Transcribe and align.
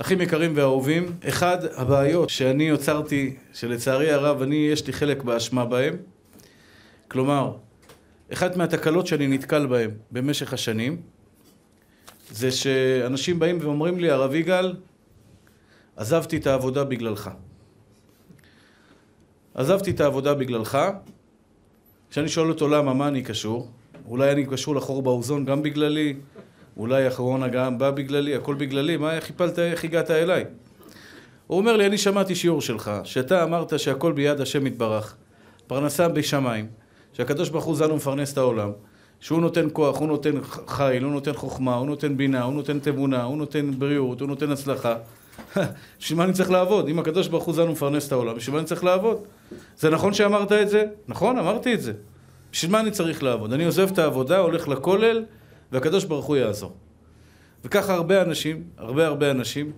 אחים 0.00 0.20
יקרים 0.20 0.52
ואהובים, 0.56 1.06
אחד 1.28 1.64
הבעיות 1.76 2.30
שאני 2.30 2.68
יוצרתי, 2.68 3.36
שלצערי 3.52 4.10
הרב 4.10 4.42
אני, 4.42 4.56
יש 4.56 4.86
לי 4.86 4.92
חלק 4.92 5.22
באשמה 5.22 5.64
בהם, 5.64 5.96
כלומר, 7.08 7.56
אחת 8.32 8.56
מהתקלות 8.56 9.06
שאני 9.06 9.26
נתקל 9.26 9.66
בהן 9.66 9.90
במשך 10.10 10.52
השנים, 10.52 11.00
זה 12.30 12.50
שאנשים 12.50 13.38
באים 13.38 13.58
ואומרים 13.60 13.98
לי, 13.98 14.10
הרב 14.10 14.34
יגאל, 14.34 14.76
עזבתי 15.96 16.36
את 16.36 16.46
העבודה 16.46 16.84
בגללך. 16.84 17.30
עזבתי 19.54 19.90
את 19.90 20.00
העבודה 20.00 20.34
בגללך. 20.34 20.78
כשאני 22.10 22.28
שואל 22.28 22.48
אותו 22.48 22.68
למה, 22.68 22.94
מה 22.94 23.08
אני 23.08 23.22
קשור? 23.22 23.70
אולי 24.08 24.32
אני 24.32 24.46
קשור 24.46 24.76
לחור 24.76 25.02
באוזון 25.02 25.44
גם 25.44 25.62
בגללי, 25.62 26.14
אולי 26.76 27.06
הקורונה 27.06 27.48
גם 27.48 27.78
בא 27.78 27.90
בגללי, 27.90 28.34
הכל 28.34 28.54
בגללי, 28.54 28.96
מה, 28.96 29.14
איך 29.14 29.30
הפלת, 29.30 29.58
איך 29.58 29.84
הגעת 29.84 30.10
אליי? 30.10 30.44
הוא 31.46 31.58
אומר 31.58 31.76
לי, 31.76 31.86
אני 31.86 31.98
שמעתי 31.98 32.34
שיעור 32.34 32.60
שלך, 32.60 32.90
שאתה 33.04 33.44
אמרת 33.44 33.78
שהכל 33.78 34.12
ביד 34.12 34.40
השם 34.40 34.66
יתברך, 34.66 35.16
פרנסה 35.66 36.08
בשמיים, 36.08 36.66
שהקדוש 37.12 37.48
ברוך 37.48 37.64
הוא 37.64 37.76
זן 37.76 37.90
ומפרנס 37.90 38.32
את 38.32 38.38
העולם, 38.38 38.70
שהוא 39.20 39.40
נותן 39.40 39.68
כוח, 39.72 39.98
הוא 39.98 40.08
נותן 40.08 40.30
חיל, 40.66 41.02
הוא 41.04 41.12
נותן 41.12 41.32
חוכמה, 41.32 41.74
הוא 41.74 41.86
נותן 41.86 42.16
בינה, 42.16 42.42
הוא 42.42 42.54
נותן 42.54 42.78
תבונה, 42.78 43.22
הוא 43.22 43.36
נותן 43.36 43.70
בריאות, 43.78 44.20
הוא 44.20 44.28
נותן 44.28 44.52
הצלחה. 44.52 44.96
בשביל 46.00 46.18
מה 46.18 46.24
אני 46.24 46.32
צריך 46.32 46.50
לעבוד? 46.50 46.88
אם 46.88 46.98
הקדוש 46.98 47.28
ברוך 47.28 47.44
הוא 47.44 47.54
זן 47.54 47.68
ומפרנס 47.68 48.06
את 48.06 48.12
העולם, 48.12 48.36
בשביל 48.36 48.52
מה 48.52 48.58
אני 48.58 48.66
צריך 48.66 48.84
לעבוד? 48.84 49.18
זה 49.78 49.90
נכון 49.90 50.14
שאמרת 50.14 50.52
את 50.52 50.68
זה? 50.68 50.84
נכון, 51.08 51.38
אמרתי 51.38 51.74
את 51.74 51.82
זה. 51.82 51.92
בשביל 52.52 52.72
מה 52.72 52.80
אני 52.80 52.90
צריך 52.90 53.22
לעבוד? 53.22 53.52
אני 53.52 53.64
עוזב 53.64 53.90
את 53.92 53.98
העבודה, 53.98 54.38
הולך 54.38 54.68
לכולל, 54.68 55.24
והקדוש 55.72 56.04
ברוך 56.04 56.26
הוא 56.26 56.36
יעזור. 56.36 56.76
וככה 57.64 57.94
הרבה 57.94 58.22
אנשים, 58.22 58.62
הרבה 58.76 59.06
הרבה 59.06 59.30
אנשים, 59.30 59.72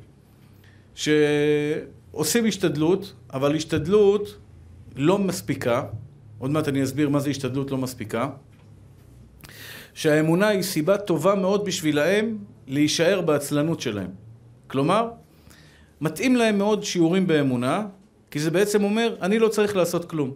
שעושים 0.95 2.47
השתדלות, 2.47 3.15
אבל 3.33 3.57
השתדלות 3.57 4.39
לא 4.97 5.19
מספיקה, 5.19 5.85
עוד 6.39 6.51
מעט 6.51 6.69
אני 6.69 6.85
אסביר 6.85 7.09
מה 7.09 7.21
זה 7.21 7.31
השתדלות 7.31 7.71
לא 7.71 7.79
מספיקה, 7.79 8.31
שהאמונה 9.95 10.49
היא 10.49 10.63
סיבה 10.63 10.99
טובה 10.99 11.35
מאוד 11.35 11.65
בשבילהם 11.65 12.39
להישאר 12.67 13.21
בעצלנות 13.21 13.81
שלהם. 13.81 14.11
כלומר, 14.67 15.11
מתאים 16.01 16.37
להם 16.37 16.59
מאוד 16.59 16.85
שיעורים 16.85 17.27
באמונה, 17.27 17.87
כי 18.31 18.39
זה 18.39 18.51
בעצם 18.51 18.85
אומר, 18.85 19.17
אני 19.23 19.39
לא 19.39 19.49
צריך 19.49 19.77
לעשות 19.77 20.05
כלום. 20.05 20.35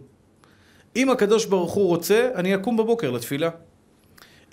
אם 0.95 1.09
הקדוש 1.09 1.45
ברוך 1.45 1.73
הוא 1.73 1.87
רוצה, 1.87 2.29
אני 2.35 2.55
אקום 2.55 2.77
בבוקר 2.77 3.11
לתפילה. 3.11 3.49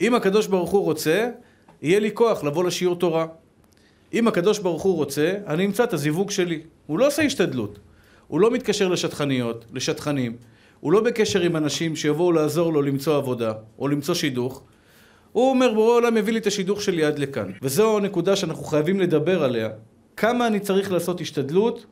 אם 0.00 0.14
הקדוש 0.14 0.46
ברוך 0.46 0.70
הוא 0.70 0.84
רוצה, 0.84 1.30
יהיה 1.82 2.00
לי 2.00 2.10
כוח 2.14 2.44
לבוא 2.44 2.64
לשיעור 2.64 2.96
תורה. 2.96 3.26
אם 4.14 4.28
הקדוש 4.28 4.58
ברוך 4.58 4.82
הוא 4.82 4.96
רוצה, 4.96 5.34
אני 5.46 5.66
אמצא 5.66 5.84
את 5.84 5.92
הזיווג 5.92 6.30
שלי. 6.30 6.60
הוא 6.86 6.98
לא 6.98 7.06
עושה 7.06 7.22
השתדלות. 7.22 7.78
הוא 8.26 8.40
לא 8.40 8.50
מתקשר 8.50 8.88
לשטחניות, 8.88 9.64
לשטחנים. 9.72 10.36
הוא 10.80 10.92
לא 10.92 11.00
בקשר 11.00 11.40
עם 11.40 11.56
אנשים 11.56 11.96
שיבואו 11.96 12.32
לעזור 12.32 12.72
לו 12.72 12.82
למצוא 12.82 13.16
עבודה, 13.16 13.52
או 13.78 13.88
למצוא 13.88 14.14
שידוך. 14.14 14.62
הוא 15.32 15.50
אומר, 15.50 15.72
בורא 15.74 15.94
עולם 15.94 16.14
מביא 16.14 16.32
לי 16.32 16.38
את 16.38 16.46
השידוך 16.46 16.82
שלי 16.82 17.04
עד 17.04 17.18
לכאן. 17.18 17.50
וזו 17.62 17.96
הנקודה 17.96 18.36
שאנחנו 18.36 18.64
חייבים 18.64 19.00
לדבר 19.00 19.44
עליה. 19.44 19.68
כמה 20.16 20.46
אני 20.46 20.60
צריך 20.60 20.92
לעשות 20.92 21.20
השתדלות, 21.20 21.86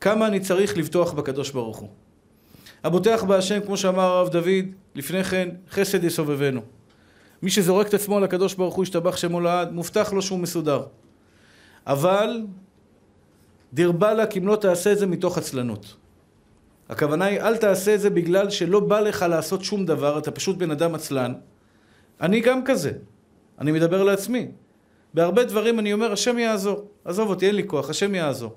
כמה 0.00 0.26
אני 0.26 0.40
צריך 0.40 0.78
לבטוח 0.78 1.12
בקדוש 1.12 1.50
ברוך 1.50 1.76
הוא. 1.76 1.88
הבוטח 2.84 3.24
בהשם, 3.24 3.60
כמו 3.66 3.76
שאמר 3.76 4.02
הרב 4.02 4.28
דוד, 4.28 4.64
לפני 4.94 5.24
כן, 5.24 5.48
חסד 5.70 6.04
יסובבנו. 6.04 6.60
מי 7.42 7.50
שזורק 7.50 7.88
את 7.88 7.94
עצמו 7.94 8.16
על 8.16 8.24
הקדוש 8.24 8.54
ברוך 8.54 8.74
הוא, 8.74 8.82
ישתבח 8.82 9.16
שמו 9.16 9.40
לעד, 9.40 9.72
מובטח 9.72 10.12
לו 10.12 10.22
שהוא 10.22 10.38
מסודר. 10.38 10.82
אבל, 11.86 12.42
דיר 13.72 13.92
באלק 13.92 14.36
אם 14.36 14.46
לא 14.46 14.56
תעשה 14.56 14.92
את 14.92 14.98
זה 14.98 15.06
מתוך 15.06 15.38
עצלנות. 15.38 15.96
הכוונה 16.88 17.24
היא, 17.24 17.40
אל 17.40 17.56
תעשה 17.56 17.94
את 17.94 18.00
זה 18.00 18.10
בגלל 18.10 18.50
שלא 18.50 18.80
בא 18.80 19.00
לך 19.00 19.24
לעשות 19.28 19.64
שום 19.64 19.86
דבר, 19.86 20.18
אתה 20.18 20.30
פשוט 20.30 20.56
בן 20.56 20.70
אדם 20.70 20.94
עצלן. 20.94 21.32
אני 22.20 22.40
גם 22.40 22.64
כזה. 22.64 22.92
אני 23.58 23.72
מדבר 23.72 24.02
לעצמי. 24.02 24.48
בהרבה 25.14 25.44
דברים 25.44 25.78
אני 25.78 25.92
אומר, 25.92 26.12
השם 26.12 26.38
יעזור. 26.38 26.88
עזוב 27.04 27.30
אותי, 27.30 27.46
אין 27.46 27.54
לי 27.54 27.62
כוח, 27.66 27.90
השם 27.90 28.14
יעזור. 28.14 28.54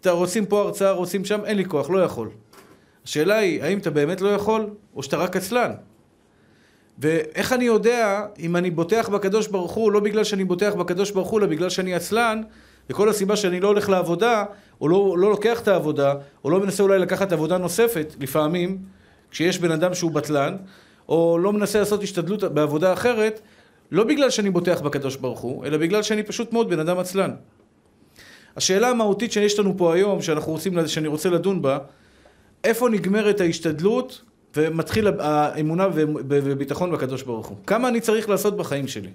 אתה 0.00 0.10
רוצים 0.10 0.46
פה 0.46 0.60
הרצאה, 0.60 0.90
רוצים 0.92 1.24
שם, 1.24 1.44
אין 1.44 1.56
לי 1.56 1.64
כוח, 1.64 1.90
לא 1.90 1.98
יכול. 1.98 2.30
השאלה 3.04 3.36
היא, 3.36 3.62
האם 3.62 3.78
אתה 3.78 3.90
באמת 3.90 4.20
לא 4.20 4.28
יכול, 4.28 4.70
או 4.94 5.02
שאתה 5.02 5.16
רק 5.16 5.36
עצלן? 5.36 5.72
ואיך 6.98 7.52
אני 7.52 7.64
יודע 7.64 8.26
אם 8.38 8.56
אני 8.56 8.70
בוטח 8.70 9.08
בקדוש 9.08 9.48
ברוך 9.48 9.72
הוא, 9.72 9.92
לא 9.92 10.00
בגלל 10.00 10.24
שאני 10.24 10.44
בוטח 10.44 10.74
בקדוש 10.74 11.10
ברוך 11.10 11.28
הוא, 11.28 11.38
אלא 11.38 11.46
בגלל 11.46 11.70
שאני 11.70 11.94
עצלן, 11.94 12.42
וכל 12.90 13.08
הסיבה 13.08 13.36
שאני 13.36 13.60
לא 13.60 13.68
הולך 13.68 13.88
לעבודה, 13.88 14.44
או 14.80 14.88
לא, 14.88 15.14
לא 15.18 15.30
לוקח 15.30 15.60
את 15.60 15.68
העבודה, 15.68 16.14
או 16.44 16.50
לא 16.50 16.60
מנסה 16.60 16.82
אולי 16.82 16.98
לקחת 16.98 17.32
עבודה 17.32 17.58
נוספת, 17.58 18.14
לפעמים, 18.20 18.78
כשיש 19.30 19.58
בן 19.58 19.70
אדם 19.70 19.94
שהוא 19.94 20.10
בטלן, 20.10 20.56
או 21.08 21.38
לא 21.38 21.52
מנסה 21.52 21.78
לעשות 21.78 22.02
השתדלות 22.02 22.44
בעבודה 22.44 22.92
אחרת, 22.92 23.40
לא 23.90 24.04
בגלל 24.04 24.30
שאני 24.30 24.50
בוטח 24.50 24.80
בקדוש 24.80 25.16
ברוך 25.16 25.40
הוא, 25.40 25.66
אלא 25.66 25.76
בגלל 25.76 26.02
שאני 26.02 26.22
פשוט 26.22 26.52
מאוד 26.52 26.70
בן 26.70 26.78
אדם 26.78 26.98
עצלן. 26.98 27.30
השאלה 28.56 28.88
המהותית 28.88 29.32
שיש 29.32 29.58
לנו 29.58 29.74
פה 29.76 29.94
היום, 29.94 30.22
שאנחנו 30.22 30.52
רוצים, 30.52 30.86
שאני 30.86 31.08
רוצה 31.08 31.30
לדון 31.30 31.62
בה, 31.62 31.78
איפה 32.64 32.88
נגמרת 32.88 33.40
ההשתדלות 33.40 34.22
ומתחיל 34.56 35.08
האמונה 35.18 35.88
וביטחון 35.94 36.92
בקדוש 36.92 37.22
ברוך 37.22 37.46
הוא. 37.46 37.56
כמה 37.66 37.88
אני 37.88 38.00
צריך 38.00 38.28
לעשות 38.28 38.56
בחיים 38.56 38.88
שלי? 38.88 39.10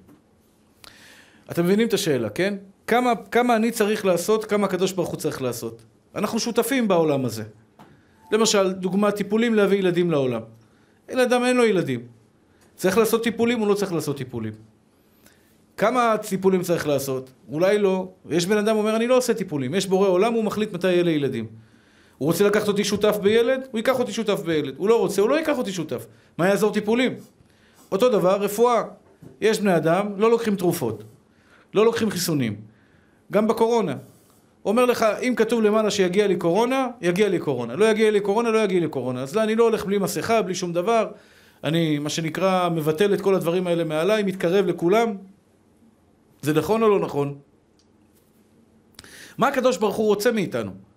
אתם 1.51 1.63
מבינים 1.63 1.87
את 1.87 1.93
השאלה, 1.93 2.29
כן? 2.29 2.53
כמה, 2.87 3.13
כמה 3.31 3.55
אני 3.55 3.71
צריך 3.71 4.05
לעשות, 4.05 4.45
כמה 4.45 4.65
הקדוש 4.65 4.91
ברוך 4.91 5.09
הוא 5.09 5.17
צריך 5.17 5.41
לעשות. 5.41 5.81
אנחנו 6.15 6.39
שותפים 6.39 6.87
בעולם 6.87 7.25
הזה. 7.25 7.43
למשל, 8.31 8.71
דוגמה, 8.71 9.11
טיפולים 9.11 9.55
להביא 9.55 9.77
ילדים 9.77 10.11
לעולם. 10.11 10.41
אין 11.09 11.19
אדם 11.19 11.43
אין 11.43 11.57
לו 11.57 11.65
ילדים. 11.65 11.99
צריך 12.75 12.97
לעשות 12.97 13.23
טיפולים 13.23 13.61
או 13.61 13.65
לא 13.65 13.73
צריך 13.73 13.93
לעשות 13.93 14.17
טיפולים? 14.17 14.53
כמה 15.77 16.15
טיפולים 16.29 16.61
צריך 16.61 16.87
לעשות? 16.87 17.29
אולי 17.51 17.77
לא. 17.77 18.09
יש 18.29 18.45
בן 18.45 18.57
אדם 18.57 18.75
אומר, 18.75 18.95
אני 18.95 19.07
לא 19.07 19.17
עושה 19.17 19.33
טיפולים. 19.33 19.75
יש 19.75 19.87
בורא 19.87 20.07
עולם, 20.07 20.33
הוא 20.33 20.43
מחליט 20.43 20.73
מתי 20.73 20.91
יהיה 20.91 21.03
לי. 21.03 21.43
הוא 22.19 22.27
רוצה 22.27 22.43
לקחת 22.43 22.67
אותי 22.67 22.83
שותף 22.83 23.17
בילד, 23.21 23.67
הוא 23.71 23.77
ייקח 23.77 23.99
אותי 23.99 24.11
שותף 24.11 24.41
בילד. 24.45 24.73
הוא 24.77 24.89
לא 24.89 24.99
רוצה, 24.99 25.21
הוא 25.21 25.29
לא 25.29 25.35
ייקח 25.35 25.57
אותי 25.57 25.71
שותף. 25.71 26.05
מה 26.37 26.47
יעזור 26.47 26.73
טיפולים? 26.73 27.15
אותו 27.91 28.09
דבר, 28.09 28.41
רפואה. 28.41 28.83
יש 29.41 29.59
בני 29.59 29.77
אדם, 29.77 30.07
לא 30.17 30.31
לוקחים 30.31 30.55
תרופות. 30.55 31.03
לא 31.73 31.85
לוקחים 31.85 32.09
חיסונים. 32.09 32.55
גם 33.31 33.47
בקורונה. 33.47 33.95
אומר 34.65 34.85
לך, 34.85 35.05
אם 35.21 35.33
כתוב 35.37 35.61
למעלה 35.61 35.91
שיגיע 35.91 36.27
לי 36.27 36.35
קורונה, 36.35 36.87
יגיע 37.01 37.29
לי 37.29 37.39
קורונה. 37.39 37.75
לא 37.75 37.85
יגיע 37.85 38.11
לי 38.11 38.19
קורונה, 38.19 38.51
לא 38.51 38.59
יגיע 38.59 38.79
לי 38.79 38.87
קורונה. 38.87 39.21
אז 39.21 39.35
לא, 39.35 39.43
אני 39.43 39.55
לא 39.55 39.63
הולך 39.63 39.85
בלי 39.85 39.97
מסכה, 39.97 40.41
בלי 40.41 40.55
שום 40.55 40.73
דבר. 40.73 41.11
אני, 41.63 41.99
מה 41.99 42.09
שנקרא, 42.09 42.69
מבטל 42.69 43.13
את 43.13 43.21
כל 43.21 43.35
הדברים 43.35 43.67
האלה 43.67 43.83
מעליי, 43.83 44.23
מתקרב 44.23 44.65
לכולם. 44.65 45.15
זה 46.41 46.53
נכון 46.53 46.83
או 46.83 46.89
לא 46.89 46.99
נכון? 46.99 47.35
מה 49.37 49.47
הקדוש 49.47 49.77
ברוך 49.77 49.95
הוא 49.95 50.07
רוצה 50.07 50.31
מאיתנו? 50.31 50.88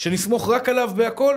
שנסמוך 0.00 0.48
רק 0.48 0.68
עליו 0.68 0.90
בהכל? 0.96 1.36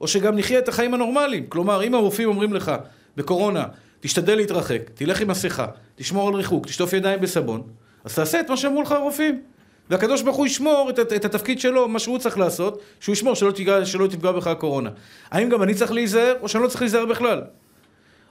או 0.00 0.08
שגם 0.08 0.36
נחיה 0.36 0.58
את 0.58 0.68
החיים 0.68 0.94
הנורמליים? 0.94 1.46
כלומר, 1.48 1.82
אם 1.82 1.94
הרופאים 1.94 2.28
אומרים 2.28 2.52
לך 2.52 2.72
בקורונה, 3.16 3.64
תשתדל 4.00 4.36
להתרחק, 4.36 4.82
תלך 4.94 5.20
עם 5.20 5.28
מסכה, 5.28 5.66
תשמור 5.96 6.28
על 6.28 6.34
ריחוק, 6.34 6.66
תשטוף 6.66 6.92
ידיים 6.92 7.20
בסבון, 7.20 7.62
אז 8.04 8.14
תעשה 8.14 8.40
את 8.40 8.50
מה 8.50 8.56
שאמרו 8.56 8.82
לך 8.82 8.92
הרופאים. 8.92 9.42
והקדוש 9.90 10.22
ברוך 10.22 10.36
הוא 10.36 10.46
ישמור 10.46 10.90
את, 10.90 10.98
את, 10.98 11.24
התפקיד 11.24 11.60
שלו, 11.60 11.88
מה 11.88 11.98
שהוא 11.98 12.18
צריך 12.18 12.38
לעשות, 12.38 12.80
שהוא 13.00 13.12
ישמור 13.12 13.34
שלא, 13.34 13.50
תיגע, 13.50 13.84
שלא 13.84 14.06
תפגע 14.06 14.32
בך 14.32 14.46
הקורונה. 14.46 14.90
האם 15.30 15.48
גם 15.48 15.62
אני 15.62 15.74
צריך 15.74 15.92
להיזהר, 15.92 16.34
או 16.40 16.48
שאני 16.48 16.62
לא 16.62 16.68
צריך 16.68 16.82
להיזהר 16.82 17.06
בכלל? 17.06 17.42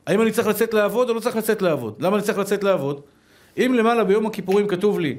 האם 0.07 0.21
אני 0.21 0.31
צריך 0.31 0.47
לצאת 0.47 0.73
לעבוד, 0.73 1.09
או 1.09 1.13
לא 1.13 1.19
צריך 1.19 1.35
לצאת 1.35 1.61
לעבוד? 1.61 1.95
למה 1.99 2.15
אני 2.15 2.23
צריך 2.23 2.37
לצאת 2.37 2.63
לעבוד? 2.63 3.01
אם 3.57 3.73
למעלה 3.77 4.03
ביום 4.03 4.25
הכיפורים 4.25 4.67
כתוב 4.67 4.99
לי 4.99 5.15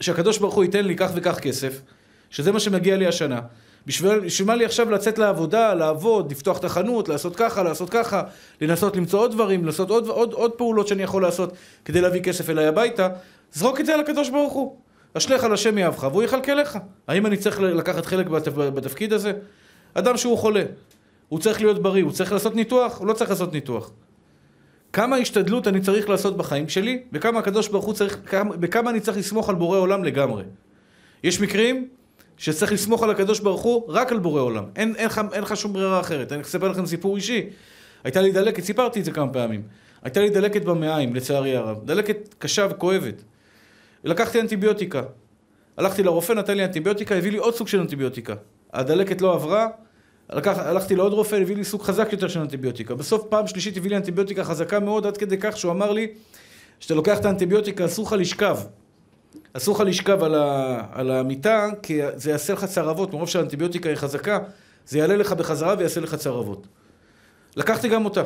שהקדוש 0.00 0.38
ברוך 0.38 0.54
הוא 0.54 0.64
ייתן 0.64 0.84
לי 0.84 0.96
כך 0.96 1.10
וכך 1.14 1.38
כסף, 1.38 1.80
שזה 2.34 2.52
מה 2.52 2.60
שמגיע 2.60 2.96
לי 2.96 3.06
השנה, 3.06 3.40
בשביל, 3.86 4.20
בשביל 4.20 4.46
מה 4.48 4.54
לי 4.54 4.64
עכשיו 4.64 4.90
לצאת 4.90 5.18
לעבודה, 5.18 5.74
לעבוד, 5.74 6.30
לפתוח 6.32 6.58
את 6.58 6.64
החנות, 6.64 7.08
לעשות 7.08 7.36
ככה, 7.36 7.62
לעשות 7.62 7.90
ככה, 7.90 8.22
לנסות 8.60 8.96
למצוא 8.96 9.20
עוד 9.20 9.32
דברים, 9.32 9.64
לעשות 9.64 9.90
עוד, 9.90 10.08
עוד, 10.08 10.32
עוד 10.32 10.52
פעולות 10.52 10.88
שאני 10.88 11.02
יכול 11.02 11.22
לעשות 11.22 11.52
כדי 11.84 12.00
להביא 12.00 12.22
כסף 12.22 12.50
אליי 12.50 12.66
הביתה, 12.66 13.08
זרוק 13.52 13.80
את 13.80 13.86
זה 13.86 13.94
על 13.94 14.00
הקדוש 14.00 14.30
ברוך 14.30 14.52
הוא. 14.52 14.76
אשליך 15.14 15.44
על 15.44 15.52
השם 15.52 15.78
יאהבך 15.78 16.08
והוא 16.10 16.22
יכלכל 16.22 16.54
לך. 16.54 16.78
האם 17.08 17.26
אני 17.26 17.36
צריך 17.36 17.60
לקחת 17.60 18.06
חלק 18.06 18.26
בתפ... 18.26 18.54
בתפקיד 18.54 19.12
הזה? 19.12 19.32
אדם 19.94 20.16
שהוא 20.16 20.38
חולה, 20.38 20.64
הוא 21.28 21.38
צריך 21.38 21.60
להיות 21.60 21.82
בריא, 21.82 22.04
הוא 22.04 22.12
צריך 22.12 22.32
לעשות 22.32 22.54
ניתוח? 22.54 22.98
הוא 22.98 23.06
לא 23.06 23.12
צריך 23.12 23.30
לעשות 23.30 23.52
ניתוח. 23.52 23.90
כמה 24.92 25.16
השתדלות 25.16 25.68
אני 25.68 25.80
צריך 25.80 26.08
לעשות 26.08 26.36
בחיים 26.36 26.68
שלי, 26.68 27.02
וכמה 27.12 27.38
הקדוש 27.38 27.68
ברוך 27.68 27.84
הוא 27.84 27.94
צריך, 27.94 28.18
כמה, 28.26 28.56
בכמה 28.56 28.90
אני 28.90 29.00
צריך 29.00 29.16
לסמוך 29.16 29.48
על 29.48 29.54
בורא 29.54 29.78
עולם 29.78 30.04
לגמרי. 30.04 30.44
יש 31.24 31.40
מקרים 31.40 31.88
שצריך 32.36 32.72
לסמוך 32.72 33.02
על 33.02 33.10
הקדוש 33.10 33.40
ברוך 33.40 33.62
הוא 33.62 33.84
רק 33.88 34.12
על 34.12 34.18
בורא 34.18 34.40
עולם. 34.40 34.64
אין, 34.76 34.94
לך 35.42 35.56
שום 35.56 35.72
ברירה 35.72 36.00
אחרת. 36.00 36.32
אני 36.32 36.42
אספר 36.42 36.68
לכם 36.68 36.86
סיפור 36.86 37.16
אישי. 37.16 37.46
הייתה 38.04 38.20
לי 38.20 38.32
דלקת, 38.32 38.64
סיפרתי 38.64 39.00
את 39.00 39.04
זה 39.04 39.10
כמה 39.10 39.32
פעמים. 39.32 39.62
הייתה 40.02 40.20
לי 40.20 40.30
דלקת 40.30 40.64
במעיים, 40.64 41.14
לצערי 41.14 41.56
הרב. 41.56 41.84
דלקת 41.84 42.34
קשה 42.38 42.66
וכואבת. 42.70 43.22
לקחתי 44.04 44.40
אנטיביוטיקה. 44.40 45.02
הלכתי 45.76 46.02
לרופא, 46.02 46.32
נתן 46.32 46.56
לי 46.56 46.64
אנטיביוטיקה, 46.64 47.14
הביא 47.14 47.32
לי 47.32 47.38
עוד 47.38 47.54
סוג 47.54 47.68
של 47.68 47.80
אנטיביוטיקה. 47.80 48.34
הדלקת 48.72 49.20
לא 49.20 49.34
עברה, 49.34 49.66
לקח, 50.32 50.58
הלכתי 50.58 50.96
לעוד 50.96 51.12
רופא, 51.12 51.36
הביא 51.36 51.56
לי 51.56 51.64
סוג 51.64 51.82
חזק 51.82 52.08
יותר 52.12 52.28
של 52.28 52.40
אנטיביוטיקה. 52.40 52.94
בסוף 52.94 53.24
פעם 53.28 53.46
שלישית 53.46 53.76
הביא 53.76 53.90
לי 53.90 53.96
אנטיביוטיקה 53.96 54.44
חזקה 54.44 54.80
מאוד, 54.80 55.06
עד 55.06 55.16
כדי 55.16 55.36
כך 55.40 55.56
שהוא 55.56 55.72
אמר 55.72 55.92
לי, 55.92 56.08
כשאתה 56.80 56.94
לוקח 56.94 57.18
את 57.18 57.24
האנטיביוטיקה 57.24 57.84
אסור 57.84 58.06
לך 58.06 58.12
לשכב. 58.12 58.56
אסור 59.52 59.74
לך 59.74 59.80
לשכב 59.80 60.22
על, 60.22 60.34
ה, 60.34 60.80
על 60.92 61.10
המיטה, 61.10 61.68
כי 61.82 62.00
זה 62.14 62.30
יעשה 62.30 62.52
לך 62.52 62.64
צרבות, 62.64 63.12
מרוב 63.12 63.28
שהאנטיביוטיקה 63.28 63.88
היא 63.88 63.96
חזקה, 63.96 64.38
זה 64.86 64.98
יעלה 64.98 65.16
לך 65.16 65.32
בחזרה 65.32 65.74
ויעשה 65.78 66.00
לך 66.00 66.14
צרבות. 66.14 66.66
לקחתי 67.56 67.88
גם 67.88 68.04
אותה, 68.04 68.22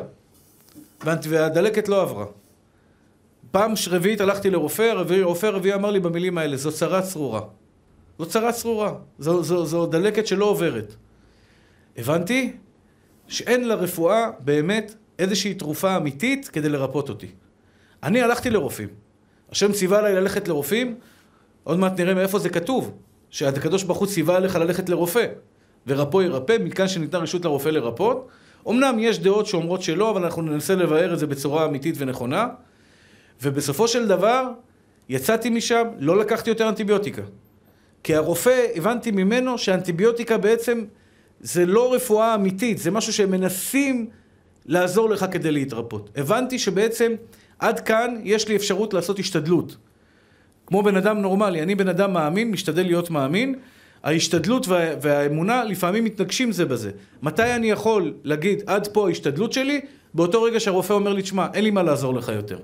והדלקת 1.04 1.88
לא 1.88 2.02
עברה. 2.02 2.26
פעם 3.50 3.74
רביעית 3.90 4.20
הלכתי 4.20 4.50
לרופא, 4.50 4.92
רופא 5.22 5.46
רביעי 5.46 5.74
אמר 5.74 5.90
לי 5.90 6.00
במילים 6.00 6.38
האלה, 6.38 6.56
זו 6.56 6.72
צרה 6.72 7.02
צרורה. 7.02 7.40
זו 8.18 8.26
צרה 8.26 8.52
צרורה, 8.52 8.94
זו, 9.18 9.42
זו, 9.42 9.66
זו 9.66 9.86
דלקת 9.86 10.26
שלא 10.26 10.44
עוברת. 10.44 10.94
הבנתי 11.96 12.52
שאין 13.28 13.68
לרפואה 13.68 14.30
באמת 14.38 14.94
איזושהי 15.18 15.54
תרופה 15.54 15.96
אמיתית 15.96 16.48
כדי 16.48 16.68
לרפות 16.68 17.08
אותי. 17.08 17.26
אני 18.02 18.22
הלכתי 18.22 18.50
לרופאים. 18.50 18.88
השם 19.52 19.72
ציווה 19.72 19.98
עליי 19.98 20.14
ללכת 20.14 20.48
לרופאים, 20.48 20.94
עוד 21.64 21.78
מעט 21.78 22.00
נראה 22.00 22.14
מאיפה 22.14 22.38
זה 22.38 22.48
כתוב, 22.48 22.92
שהקדוש 23.30 23.82
ברוך 23.82 23.98
הוא 23.98 24.06
ציווה 24.06 24.36
עליך 24.36 24.56
ללכת 24.56 24.88
לרופא. 24.88 25.26
ורפו 25.86 26.22
ירפא, 26.22 26.56
מכאן 26.60 26.88
שניתנה 26.88 27.20
רשות 27.20 27.44
לרופא 27.44 27.68
לרפות. 27.68 28.28
אמנם 28.68 28.96
יש 28.98 29.18
דעות 29.18 29.46
שאומרות 29.46 29.82
שלא, 29.82 30.10
אבל 30.10 30.24
אנחנו 30.24 30.42
ננסה 30.42 30.74
לבאר 30.74 31.14
את 31.14 31.18
זה 31.18 31.26
בצורה 31.26 31.66
אמיתית 31.66 31.94
ונכונה. 31.98 32.46
ובסופו 33.42 33.88
של 33.88 34.08
דבר, 34.08 34.48
יצאתי 35.08 35.50
משם, 35.50 35.84
לא 35.98 36.18
לקחתי 36.18 36.50
יותר 36.50 36.68
אנטיביוטיקה. 36.68 37.22
כי 38.02 38.14
הרופא, 38.14 38.66
הבנתי 38.74 39.10
ממנו 39.10 39.58
שאנטיביוטיקה 39.58 40.38
בעצם 40.38 40.84
זה 41.40 41.66
לא 41.66 41.94
רפואה 41.94 42.34
אמיתית, 42.34 42.78
זה 42.78 42.90
משהו 42.90 43.12
שהם 43.12 43.30
מנסים 43.30 44.06
לעזור 44.66 45.10
לך 45.10 45.26
כדי 45.30 45.50
להתרפות. 45.50 46.10
הבנתי 46.16 46.58
שבעצם 46.58 47.14
עד 47.58 47.80
כאן 47.80 48.20
יש 48.24 48.48
לי 48.48 48.56
אפשרות 48.56 48.94
לעשות 48.94 49.18
השתדלות. 49.18 49.76
כמו 50.66 50.82
בן 50.82 50.96
אדם 50.96 51.18
נורמלי, 51.18 51.62
אני 51.62 51.74
בן 51.74 51.88
אדם 51.88 52.12
מאמין, 52.12 52.50
משתדל 52.50 52.82
להיות 52.82 53.10
מאמין, 53.10 53.54
ההשתדלות 54.04 54.68
וה, 54.68 54.90
והאמונה 55.00 55.64
לפעמים 55.64 56.04
מתנגשים 56.04 56.52
זה 56.52 56.64
בזה. 56.64 56.90
מתי 57.22 57.54
אני 57.54 57.70
יכול 57.70 58.14
להגיד 58.24 58.62
עד 58.66 58.88
פה 58.92 59.08
ההשתדלות 59.08 59.52
שלי? 59.52 59.80
באותו 60.14 60.42
רגע 60.42 60.60
שהרופא 60.60 60.92
אומר 60.92 61.12
לי, 61.12 61.22
תשמע, 61.22 61.46
אין 61.54 61.64
לי 61.64 61.70
מה 61.70 61.82
לעזור 61.82 62.14
לך 62.14 62.28
יותר. 62.28 62.58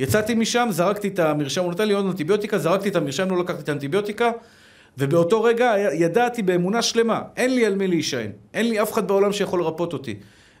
יצאתי 0.00 0.34
משם, 0.34 0.68
זרקתי 0.70 1.08
את 1.08 1.18
המרשם, 1.18 1.62
הוא 1.64 1.72
נתן 1.72 1.88
לי 1.88 1.94
עוד 1.94 2.06
אנטיביוטיקה, 2.06 2.58
זרקתי 2.58 2.88
את 2.88 2.96
המרשם, 2.96 3.30
לא 3.30 3.38
לקחתי 3.40 3.62
את 3.62 3.68
האנטיביוטיקה, 3.68 4.30
ובאותו 4.98 5.42
רגע 5.42 5.74
ידעתי 5.92 6.42
באמונה 6.42 6.82
שלמה, 6.82 7.22
אין 7.36 7.54
לי 7.54 7.66
על 7.66 7.74
מי 7.74 7.86
להישען, 7.86 8.30
אין 8.54 8.68
לי 8.68 8.82
אף 8.82 8.92
אחד 8.92 9.08
בעולם 9.08 9.32
שיכול 9.32 9.60
לרפות 9.60 9.92
אותי. 9.92 10.14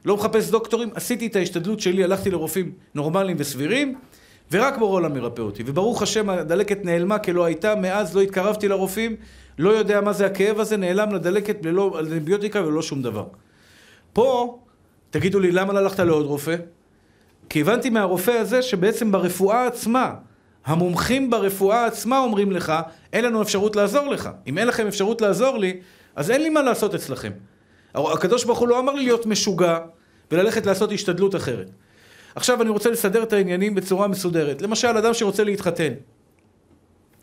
לא 0.04 0.16
מחפש 0.16 0.50
דוקטורים, 0.50 0.90
עשיתי 0.94 1.26
את 1.26 1.36
ההשתדלות 1.36 1.80
שלי, 1.80 2.04
הלכתי 2.04 2.30
לרופאים 2.30 2.72
נורמליים 2.94 3.36
וסבירים, 3.40 3.98
ורק 4.52 4.78
בורא 4.78 4.92
עולם 4.92 5.14
מרפא 5.14 5.42
אותי. 5.42 5.62
וברוך 5.66 6.02
השם, 6.02 6.30
הדלקת 6.30 6.84
נעלמה 6.84 7.18
כלא 7.18 7.44
הייתה, 7.44 7.74
מאז 7.74 8.16
לא 8.16 8.20
התקרבתי 8.20 8.68
לרופאים, 8.68 9.16
לא 9.58 9.70
יודע 9.70 10.00
מה 10.00 10.12
זה 10.12 10.26
הכאב 10.26 10.60
הזה, 10.60 10.76
נעלם 10.76 11.14
לדלקת 11.14 11.66
ללא 11.66 12.00
אנטיביוטיקה 12.00 12.66
וללא 12.66 12.82
שום 12.82 13.02
דבר. 13.02 13.24
פה, 14.12 14.58
תגידו 15.10 15.40
לי, 15.40 15.52
למה 15.52 15.72
לא 15.72 15.78
הלכת 15.78 15.98
לעוד 15.98 16.26
רופא? 16.26 16.56
כי 17.48 17.60
הבנתי 17.60 17.90
מהרופא 17.90 18.30
הזה 18.30 18.62
שבעצם 18.62 19.12
ברפואה 19.12 19.66
עצמה, 19.66 20.14
המומחים 20.64 21.30
ברפואה 21.30 21.86
עצמה 21.86 22.18
אומרים 22.18 22.52
לך, 22.52 22.72
אין 23.12 23.24
לנו 23.24 23.42
אפשרות 23.42 23.76
לעזור 23.76 24.08
לך. 24.08 24.30
אם 24.46 24.58
אין 24.58 24.68
לכם 24.68 24.86
אפשרות 24.86 25.20
לעזור 25.20 25.58
לי, 25.58 25.80
אז 26.16 26.30
אין 26.30 26.42
לי 26.42 26.48
מה 26.48 26.62
לעשות 26.62 26.94
אצלכם. 26.94 27.30
הקדוש 27.94 28.44
ברוך 28.44 28.58
הוא 28.58 28.68
לא 28.68 28.78
אמר 28.78 28.92
לי 28.92 29.02
להיות 29.04 29.26
משוגע 29.26 29.78
וללכת 30.30 30.66
לעשות 30.66 30.92
השתדלות 30.92 31.36
אחרת. 31.36 31.70
עכשיו 32.34 32.62
אני 32.62 32.70
רוצה 32.70 32.90
לסדר 32.90 33.22
את 33.22 33.32
העניינים 33.32 33.74
בצורה 33.74 34.08
מסודרת. 34.08 34.62
למשל, 34.62 34.88
אדם 34.88 35.14
שרוצה 35.14 35.44
להתחתן. 35.44 35.92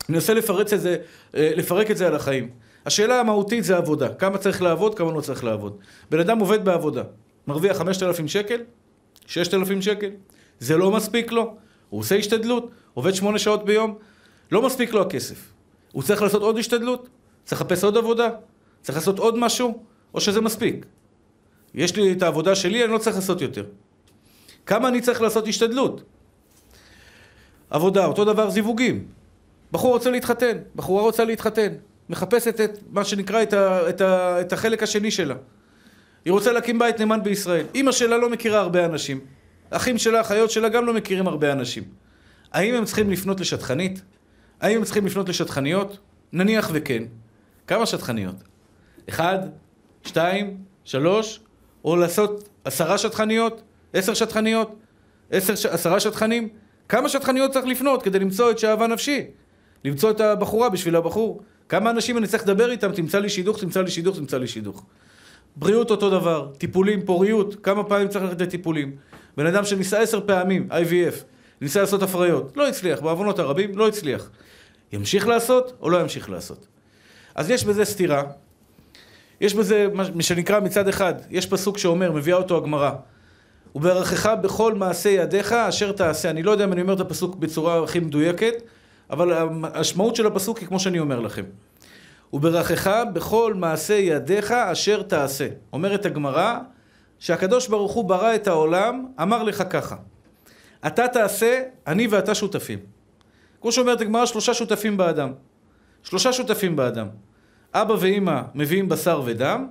אני 0.08 0.16
מנסה 0.16 0.34
לפרק 0.34 0.66
אה, 0.72 1.52
לפרק 1.56 1.90
את 1.90 1.96
זה 1.96 2.06
על 2.06 2.14
החיים. 2.14 2.50
השאלה 2.86 3.20
המהותית 3.20 3.64
זה 3.64 3.76
עבודה. 3.76 4.08
כמה 4.08 4.38
צריך 4.38 4.62
לעבוד, 4.62 4.94
כמה 4.94 5.12
לא 5.12 5.20
צריך 5.20 5.44
לעבוד. 5.44 5.78
בן 6.10 6.20
אדם 6.20 6.38
עובד 6.38 6.64
בעבודה, 6.64 7.02
מרוויח 7.46 7.76
5,000 7.76 8.28
שקל, 8.28 8.60
6,000 9.26 9.82
שקל, 9.82 10.10
זה 10.58 10.76
לא 10.76 10.90
מספיק 10.90 11.32
לו. 11.32 11.56
הוא 11.88 12.00
עושה 12.00 12.14
השתדלות, 12.14 12.70
עובד 12.94 13.14
שמונה 13.14 13.38
שעות 13.38 13.64
ביום, 13.64 13.98
לא 14.52 14.62
מספיק 14.62 14.92
לו 14.92 15.02
הכסף. 15.02 15.52
הוא 15.92 16.02
צריך 16.02 16.22
לעשות 16.22 16.42
עוד 16.42 16.58
השתדלות? 16.58 17.08
צריך 17.44 17.60
לחפש 17.60 17.84
עוד 17.84 17.96
עבודה? 17.96 18.28
צריך 18.82 18.98
לעשות 18.98 19.18
עוד 19.18 19.38
משהו? 19.38 19.84
או 20.14 20.20
שזה 20.20 20.40
מספיק? 20.40 20.86
יש 21.74 21.96
לי 21.96 22.12
את 22.12 22.22
העבודה 22.22 22.54
שלי, 22.54 22.84
אני 22.84 22.92
לא 22.92 22.98
צריך 22.98 23.16
לעשות 23.16 23.40
יותר. 23.40 23.64
כמה 24.66 24.88
אני 24.88 25.00
צריך 25.00 25.22
לעשות 25.22 25.48
השתדלות? 25.48 26.02
עבודה, 27.70 28.06
אותו 28.06 28.24
דבר 28.24 28.50
זיווגים. 28.50 29.06
בחור 29.72 29.92
רוצה 29.92 30.10
להתחתן, 30.10 30.58
בחורה 30.76 31.02
רוצה 31.02 31.24
להתחתן, 31.24 31.72
מחפשת 32.08 32.60
את 32.60 32.78
מה 32.90 33.04
שנקרא 33.04 33.42
את, 33.42 33.52
ה, 33.52 33.88
את, 33.88 34.00
ה, 34.00 34.40
את 34.40 34.52
החלק 34.52 34.82
השני 34.82 35.10
שלה. 35.10 35.34
היא 36.24 36.32
רוצה 36.32 36.52
להקים 36.52 36.78
בית 36.78 36.98
נאמן 37.00 37.22
בישראל. 37.22 37.66
אימא 37.74 37.92
שלה 37.92 38.18
לא 38.18 38.30
מכירה 38.30 38.60
הרבה 38.60 38.84
אנשים. 38.84 39.20
אחים 39.70 39.98
שלה, 39.98 40.20
אחיות 40.20 40.50
שלה 40.50 40.68
גם 40.68 40.86
לא 40.86 40.94
מכירים 40.94 41.28
הרבה 41.28 41.52
אנשים. 41.52 41.84
האם 42.52 42.74
הם 42.74 42.84
צריכים 42.84 43.10
לפנות 43.10 43.40
לשטחנית? 43.40 44.02
האם 44.60 44.76
הם 44.76 44.84
צריכים 44.84 45.06
לפנות 45.06 45.28
לשטחניות? 45.28 45.98
נניח 46.32 46.70
וכן. 46.72 47.02
כמה 47.66 47.86
שטחניות? 47.86 48.36
אחד, 49.08 49.38
שתיים, 50.08 50.56
שלוש, 50.84 51.40
או 51.84 51.96
לעשות 51.96 52.48
עשרה 52.64 52.98
שטחניות? 52.98 53.62
עשר 53.92 54.14
שטחניות? 54.14 54.74
עשר, 55.30 55.52
עשרה 55.70 56.00
שטחנים? 56.00 56.48
כמה 56.88 57.08
שטחניות 57.08 57.52
צריך 57.52 57.66
לפנות 57.66 58.02
כדי 58.02 58.18
למצוא 58.18 58.50
את 58.50 58.58
שאהבה 58.58 58.86
נפשי? 58.86 59.24
למצוא 59.84 60.10
את 60.10 60.20
הבחורה 60.20 60.68
בשביל 60.68 60.96
הבחור? 60.96 61.42
כמה 61.68 61.90
אנשים 61.90 62.18
אני 62.18 62.26
צריך 62.26 62.42
לדבר 62.42 62.70
איתם? 62.70 62.92
תמצא 62.92 63.18
לי 63.18 63.28
שידוך, 63.28 63.60
תמצא 63.60 63.82
לי 63.82 63.90
שידוך, 63.90 64.16
תמצא 64.16 64.38
לי 64.38 64.46
שידוך. 64.46 64.84
בריאות 65.56 65.90
אותו 65.90 66.10
דבר, 66.10 66.48
טיפולים, 66.58 67.06
פוריות, 67.06 67.54
כמה 67.62 67.84
פעמים 67.84 68.08
צריך 68.08 68.24
ללכת 68.24 68.40
לטיפולים. 68.40 68.96
בן 69.36 69.46
אדם 69.46 69.64
שניסה 69.64 70.00
עשר 70.00 70.20
פעמים, 70.26 70.68
IVF, 70.70 71.14
ניסה 71.60 71.80
לעשות 71.80 72.02
הפריות, 72.02 72.56
לא 72.56 72.68
הצליח, 72.68 73.00
בעוונות 73.00 73.38
הרבים, 73.38 73.78
לא 73.78 73.88
הצליח. 73.88 74.30
ימשיך 74.92 75.28
לעשות 75.28 75.72
או 75.80 75.90
לא 75.90 76.00
ימשיך 76.00 76.30
לעשות? 76.30 76.66
אז 77.34 77.50
יש 77.50 77.64
בזה 77.64 77.84
סתירה. 77.84 78.22
יש 79.40 79.54
בזה 79.54 79.86
מה 79.94 80.22
שנקרא 80.22 80.60
מצד 80.60 80.88
אחד, 80.88 81.14
יש 81.30 81.46
פסוק 81.46 81.78
שאומר, 81.78 82.12
מביאה 82.12 82.36
אותו 82.36 82.56
הגמרא, 82.56 82.90
וברכך 83.74 84.26
בכל 84.42 84.74
מעשה 84.74 85.08
ידיך 85.08 85.52
אשר 85.52 85.92
תעשה. 85.92 86.30
אני 86.30 86.42
לא 86.42 86.50
יודע 86.50 86.64
אם 86.64 86.72
אני 86.72 86.82
אומר 86.82 86.94
את 86.94 87.00
הפסוק 87.00 87.36
בצורה 87.36 87.84
הכי 87.84 88.00
מדויקת, 88.00 88.54
אבל 89.10 89.32
המשמעות 89.32 90.16
של 90.16 90.26
הפסוק 90.26 90.58
היא 90.58 90.68
כמו 90.68 90.80
שאני 90.80 90.98
אומר 90.98 91.20
לכם. 91.20 91.44
וברכך 92.32 93.02
בכל 93.12 93.54
מעשה 93.54 93.94
ידיך 93.94 94.52
אשר 94.52 95.02
תעשה. 95.02 95.48
אומרת 95.72 96.06
הגמרא, 96.06 96.58
שהקדוש 97.18 97.68
ברוך 97.68 97.92
הוא 97.92 98.04
ברא 98.04 98.34
את 98.34 98.46
העולם, 98.46 99.06
אמר 99.22 99.42
לך 99.42 99.62
ככה, 99.70 99.96
אתה 100.86 101.08
תעשה, 101.08 101.62
אני 101.86 102.06
ואתה 102.06 102.34
שותפים. 102.34 102.78
כמו 103.60 103.72
שאומרת 103.72 104.00
הגמרא, 104.00 104.26
שלושה 104.26 104.54
שותפים 104.54 104.96
באדם. 104.96 105.32
שלושה 106.02 106.32
שותפים 106.32 106.76
באדם. 106.76 107.06
אבא 107.74 107.94
ואימא 108.00 108.40
מביאים 108.54 108.88
בשר 108.88 109.22
ודם, 109.24 109.66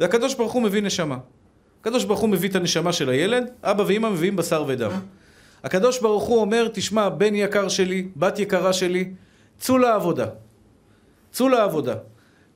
והקדוש 0.00 0.34
ברוך 0.34 0.52
הוא 0.52 0.62
מביא 0.62 0.82
נשמה. 0.82 1.18
הקדוש 1.80 2.04
ברוך 2.04 2.20
הוא 2.20 2.28
מביא 2.28 2.48
את 2.48 2.54
הנשמה 2.54 2.92
של 2.92 3.08
הילד, 3.08 3.50
אבא 3.62 3.82
ואימא 3.86 4.10
מביאים 4.10 4.36
בשר 4.36 4.64
ודם. 4.66 4.90
הקדוש 5.64 6.00
ברוך 6.00 6.24
הוא 6.24 6.40
אומר, 6.40 6.68
תשמע, 6.72 7.08
בן 7.08 7.34
יקר 7.34 7.68
שלי, 7.68 8.08
בת 8.16 8.38
יקרה 8.38 8.72
שלי, 8.72 9.10
צאו 9.58 9.78
לעבודה. 9.78 10.26
צאו 11.32 11.48
לעבודה. 11.48 11.94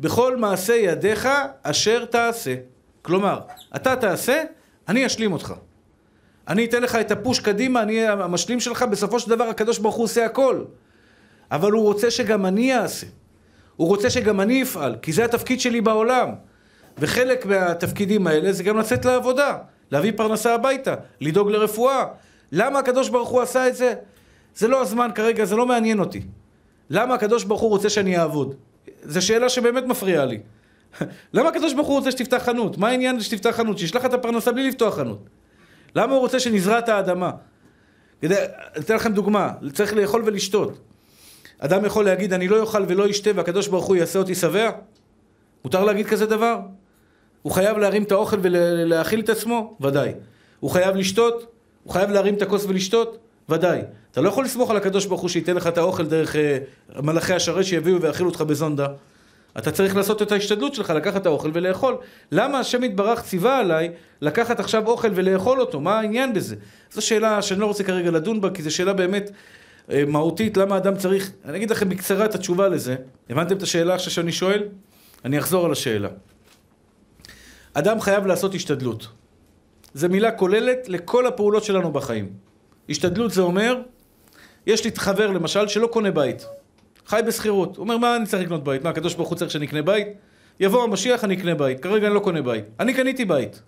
בכל 0.00 0.36
מעשה 0.36 0.74
ידיך 0.74 1.28
אשר 1.62 2.04
תעשה. 2.04 2.54
כלומר, 3.02 3.40
אתה 3.76 3.96
תעשה, 3.96 4.42
אני 4.88 5.06
אשלים 5.06 5.32
אותך. 5.32 5.54
אני 6.48 6.64
אתן 6.64 6.82
לך 6.82 6.96
את 6.96 7.10
הפוש 7.10 7.40
קדימה, 7.40 7.82
אני 7.82 7.98
אהיה 7.98 8.12
המשלים 8.12 8.60
שלך, 8.60 8.82
בסופו 8.82 9.20
של 9.20 9.30
דבר 9.30 9.44
הקדוש 9.44 9.78
ברוך 9.78 9.94
הוא 9.94 10.04
עושה 10.04 10.26
הכל. 10.26 10.64
אבל 11.50 11.72
הוא 11.72 11.82
רוצה 11.82 12.10
שגם 12.10 12.46
אני 12.46 12.78
אעשה. 12.78 13.06
הוא 13.76 13.88
רוצה 13.88 14.10
שגם 14.10 14.40
אני 14.40 14.62
אפעל, 14.62 14.96
כי 15.02 15.12
זה 15.12 15.24
התפקיד 15.24 15.60
שלי 15.60 15.80
בעולם. 15.80 16.28
וחלק 16.98 17.46
מהתפקידים 17.46 18.26
האלה 18.26 18.52
זה 18.52 18.62
גם 18.62 18.78
לצאת 18.78 19.04
לעבודה, 19.04 19.56
להביא 19.90 20.12
פרנסה 20.16 20.54
הביתה, 20.54 20.94
לדאוג 21.20 21.50
לרפואה. 21.50 22.04
למה 22.52 22.78
הקדוש 22.78 23.08
ברוך 23.08 23.28
הוא 23.28 23.40
עשה 23.40 23.68
את 23.68 23.76
זה? 23.76 23.94
זה 24.56 24.68
לא 24.68 24.82
הזמן 24.82 25.10
כרגע, 25.14 25.44
זה 25.44 25.56
לא 25.56 25.66
מעניין 25.66 26.00
אותי. 26.00 26.22
למה 26.90 27.14
הקדוש 27.14 27.44
ברוך 27.44 27.60
הוא 27.60 27.70
רוצה 27.70 27.90
שאני 27.90 28.18
אעבוד? 28.18 28.54
זו 29.02 29.26
שאלה 29.26 29.48
שבאמת 29.48 29.84
מפריעה 29.84 30.24
לי. 30.24 30.40
למה 31.34 31.48
הקדוש 31.48 31.72
ברוך 31.72 31.88
הוא 31.88 31.96
רוצה 31.96 32.10
שתפתח 32.10 32.42
חנות? 32.44 32.78
מה 32.78 32.88
העניין 32.88 33.20
שתפתח 33.20 33.50
חנות? 33.50 33.78
שישלח 33.78 34.04
את 34.04 34.14
הפרנסה 34.14 34.52
בלי 34.52 34.68
לפתוח 34.68 34.94
חנות. 34.96 35.28
למה 35.94 36.12
הוא 36.12 36.20
רוצה 36.20 36.40
שנזרע 36.40 36.78
את 36.78 36.88
האדמה? 36.88 37.30
כדי, 38.22 38.34
אתן 38.78 38.94
לכם 38.94 39.12
דוגמה, 39.12 39.50
צריך 39.72 39.94
לאכול 39.94 40.22
ולשתות. 40.24 40.78
אדם 41.58 41.84
יכול 41.84 42.04
להגיד, 42.04 42.32
אני 42.32 42.48
לא 42.48 42.60
אוכל 42.60 42.84
ולא 42.88 43.10
אשתה 43.10 43.30
והקדוש 43.34 43.68
ברוך 43.68 43.84
הוא 43.84 43.96
יעשה 43.96 44.18
אותי 44.18 44.34
שבע? 44.34 44.70
מותר 45.64 45.84
להגיד 45.84 46.06
כזה 46.06 46.26
דבר? 46.26 46.58
הוא 47.42 47.52
חייב 47.52 47.78
להרים 47.78 48.02
את 48.02 48.12
האוכל 48.12 48.36
ולהאכיל 48.42 49.20
את 49.20 49.28
עצמו? 49.28 49.76
ודאי. 49.80 50.12
הוא 50.60 50.70
חייב 50.70 50.96
לשתות? 50.96 51.46
הוא 51.84 51.92
חייב 51.92 52.10
להרים 52.10 52.34
את 52.34 52.42
הכוס 52.42 52.64
ולשתות? 52.64 53.18
ודאי. 53.48 53.80
אתה 54.10 54.20
לא 54.20 54.28
יכול 54.28 54.44
לסמוך 54.44 54.70
על 54.70 54.76
הקדוש 54.76 55.06
ברוך 55.06 55.20
הוא 55.20 55.28
שייתן 55.28 55.56
לך 55.56 55.66
את 55.66 55.78
האוכל 55.78 56.06
דרך 56.06 56.34
uh, 56.34 57.02
מלאכי 57.02 57.34
השרת 57.34 57.64
שיביאו 57.64 58.02
ויאכילו 58.02 58.28
אותך 58.28 58.40
בזונדה. 58.40 58.86
אתה 59.58 59.70
צריך 59.70 59.96
לעשות 59.96 60.22
את 60.22 60.32
ההשתדלות 60.32 60.74
שלך, 60.74 60.90
לקחת 60.90 61.20
את 61.20 61.26
האוכל 61.26 61.50
ולאכול. 61.54 61.96
למה 62.32 62.58
השם 62.58 62.84
יתברך 62.84 63.22
ציווה 63.22 63.58
עליי 63.58 63.90
לקחת 64.20 64.60
עכשיו 64.60 64.86
אוכל 64.86 65.08
ולאכול 65.14 65.60
אותו? 65.60 65.80
מה 65.80 65.98
העניין 65.98 66.34
בזה? 66.34 66.56
זו 66.92 67.02
שאלה 67.02 67.42
שאני 67.42 67.60
לא 67.60 67.66
רוצה 67.66 67.84
כרגע 67.84 68.10
לדון 68.10 68.40
בה, 68.40 68.50
כי 68.50 68.62
זו 68.62 68.74
שאלה 68.74 68.92
באמת 68.92 69.30
אה, 69.30 69.34
מהותית, 69.88 70.56
למה 70.56 70.76
אדם 70.76 70.96
צריך... 70.96 71.32
אני 71.44 71.56
אגיד 71.56 71.70
לכם 71.70 71.88
בקצרה 71.88 72.24
את 72.24 72.34
התשובה 72.34 72.68
לזה. 72.68 72.96
הבנתם 73.30 73.56
את 73.56 73.62
השאלה 73.62 73.94
עכשיו 73.94 74.12
שאני 74.12 74.32
שואל? 74.32 74.62
אני 75.24 75.38
אחזור 75.38 75.64
על 75.66 75.72
השאלה. 75.72 76.08
אדם 77.74 78.00
חייב 78.00 78.26
לעשות 78.26 78.54
השתדלות. 78.54 79.08
זו 79.94 80.08
מילה 80.08 80.32
כוללת 80.32 80.88
לכל 80.88 81.26
הפעולות 81.26 81.64
שלנו 81.64 81.92
בחיים. 81.92 82.32
השתדלות 82.88 83.30
זה 83.30 83.42
אומר, 83.42 83.80
יש 84.66 84.84
לי 84.84 84.90
חבר 84.96 85.30
למשל 85.30 85.68
שלא 85.68 85.86
קונה 85.86 86.10
בית. 86.10 86.46
חי 87.06 87.20
בשכירות. 87.26 87.76
הוא 87.76 87.82
אומר, 87.82 87.98
מה 87.98 88.16
אני 88.16 88.26
צריך 88.26 88.42
לקנות 88.42 88.64
בית? 88.64 88.84
מה, 88.84 88.90
הקדוש 88.90 89.14
ברוך 89.14 89.28
הוא 89.28 89.38
צריך 89.38 89.50
שאני 89.50 89.66
אקנה 89.66 89.82
בית? 89.82 90.06
יבוא 90.60 90.84
המשיח, 90.84 91.24
אני 91.24 91.34
אקנה 91.34 91.54
בית. 91.54 91.80
כרגע 91.80 92.06
אני 92.06 92.14
לא 92.14 92.20
קונה 92.20 92.42
בית. 92.42 92.64
אני 92.80 92.94
קניתי 92.94 93.24
בית. 93.24 93.62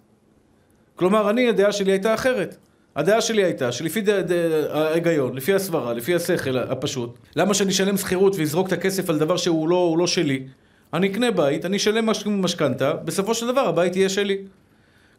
כלומר, 0.97 1.31
אני, 1.31 1.49
הדעה 1.49 1.73
שלי 1.73 1.93
הייתה 1.93 2.15
אחרת. 2.15 2.57
הדעה 2.97 3.21
שלי 3.21 3.45
הייתה 3.45 3.73
שלפי 3.73 4.01
ד... 4.01 4.11
ד... 4.11 4.33
ההיגיון, 4.71 5.37
לפי 5.37 5.55
הסברה, 5.55 5.95
לפי 5.95 6.15
השכל 6.15 6.59
הפשוט, 6.59 7.19
למה 7.37 7.55
שאני 7.55 7.71
אשלם 7.71 7.97
שכירות 7.97 8.37
ואזרוק 8.39 8.69
את 8.69 8.73
הכסף 8.73 9.11
על 9.11 9.19
דבר 9.19 9.37
שהוא 9.37 9.69
לא, 9.69 9.97
לא 9.99 10.07
שלי? 10.07 10.47
אני 10.93 11.09
אקנה 11.09 11.31
בית, 11.31 11.65
אני 11.65 11.77
אשלם 11.77 12.07
מש... 12.07 12.27
משכנתה, 12.27 12.93
בסופו 12.93 13.35
של 13.35 13.47
דבר 13.47 13.61
הבית 13.61 13.97
יהיה 13.97 14.09
שלי. 14.09 14.39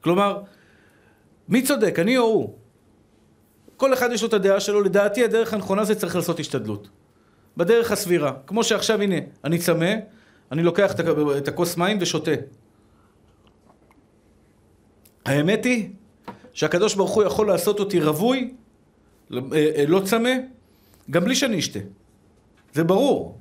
כלומר, 0.01 0.41
מי 1.49 1.61
צודק, 1.61 1.99
אני 1.99 2.17
או 2.17 2.23
הוא? 2.23 2.53
כל 3.77 3.93
אחד 3.93 4.09
יש 4.11 4.21
לו 4.21 4.27
את 4.27 4.33
הדעה 4.33 4.59
שלו, 4.59 4.81
לדעתי 4.81 5.23
הדרך 5.23 5.53
הנכונה 5.53 5.83
זה 5.83 5.95
צריך 5.95 6.15
לעשות 6.15 6.39
השתדלות. 6.39 6.89
בדרך 7.57 7.91
הסבירה. 7.91 8.33
כמו 8.47 8.63
שעכשיו, 8.63 9.01
הנה, 9.01 9.15
אני 9.43 9.57
צמא, 9.57 9.93
אני 10.51 10.63
לוקח 10.63 10.93
את 11.37 11.47
הכוס 11.47 11.77
מים 11.77 11.97
ושותה. 12.01 12.31
האמת 15.25 15.65
היא 15.65 15.89
שהקדוש 16.57 16.95
ברוך 16.95 17.11
הוא 17.11 17.23
יכול 17.23 17.47
לעשות 17.47 17.79
אותי 17.79 17.99
רווי, 17.99 18.53
אה, 19.33 19.39
אה, 19.53 19.83
לא 19.87 19.99
צמא, 20.05 20.29
גם 21.11 21.23
בלי 21.23 21.35
שאני 21.35 21.59
אשתה. 21.59 21.79
זה 22.73 22.83
ברור. 22.83 23.37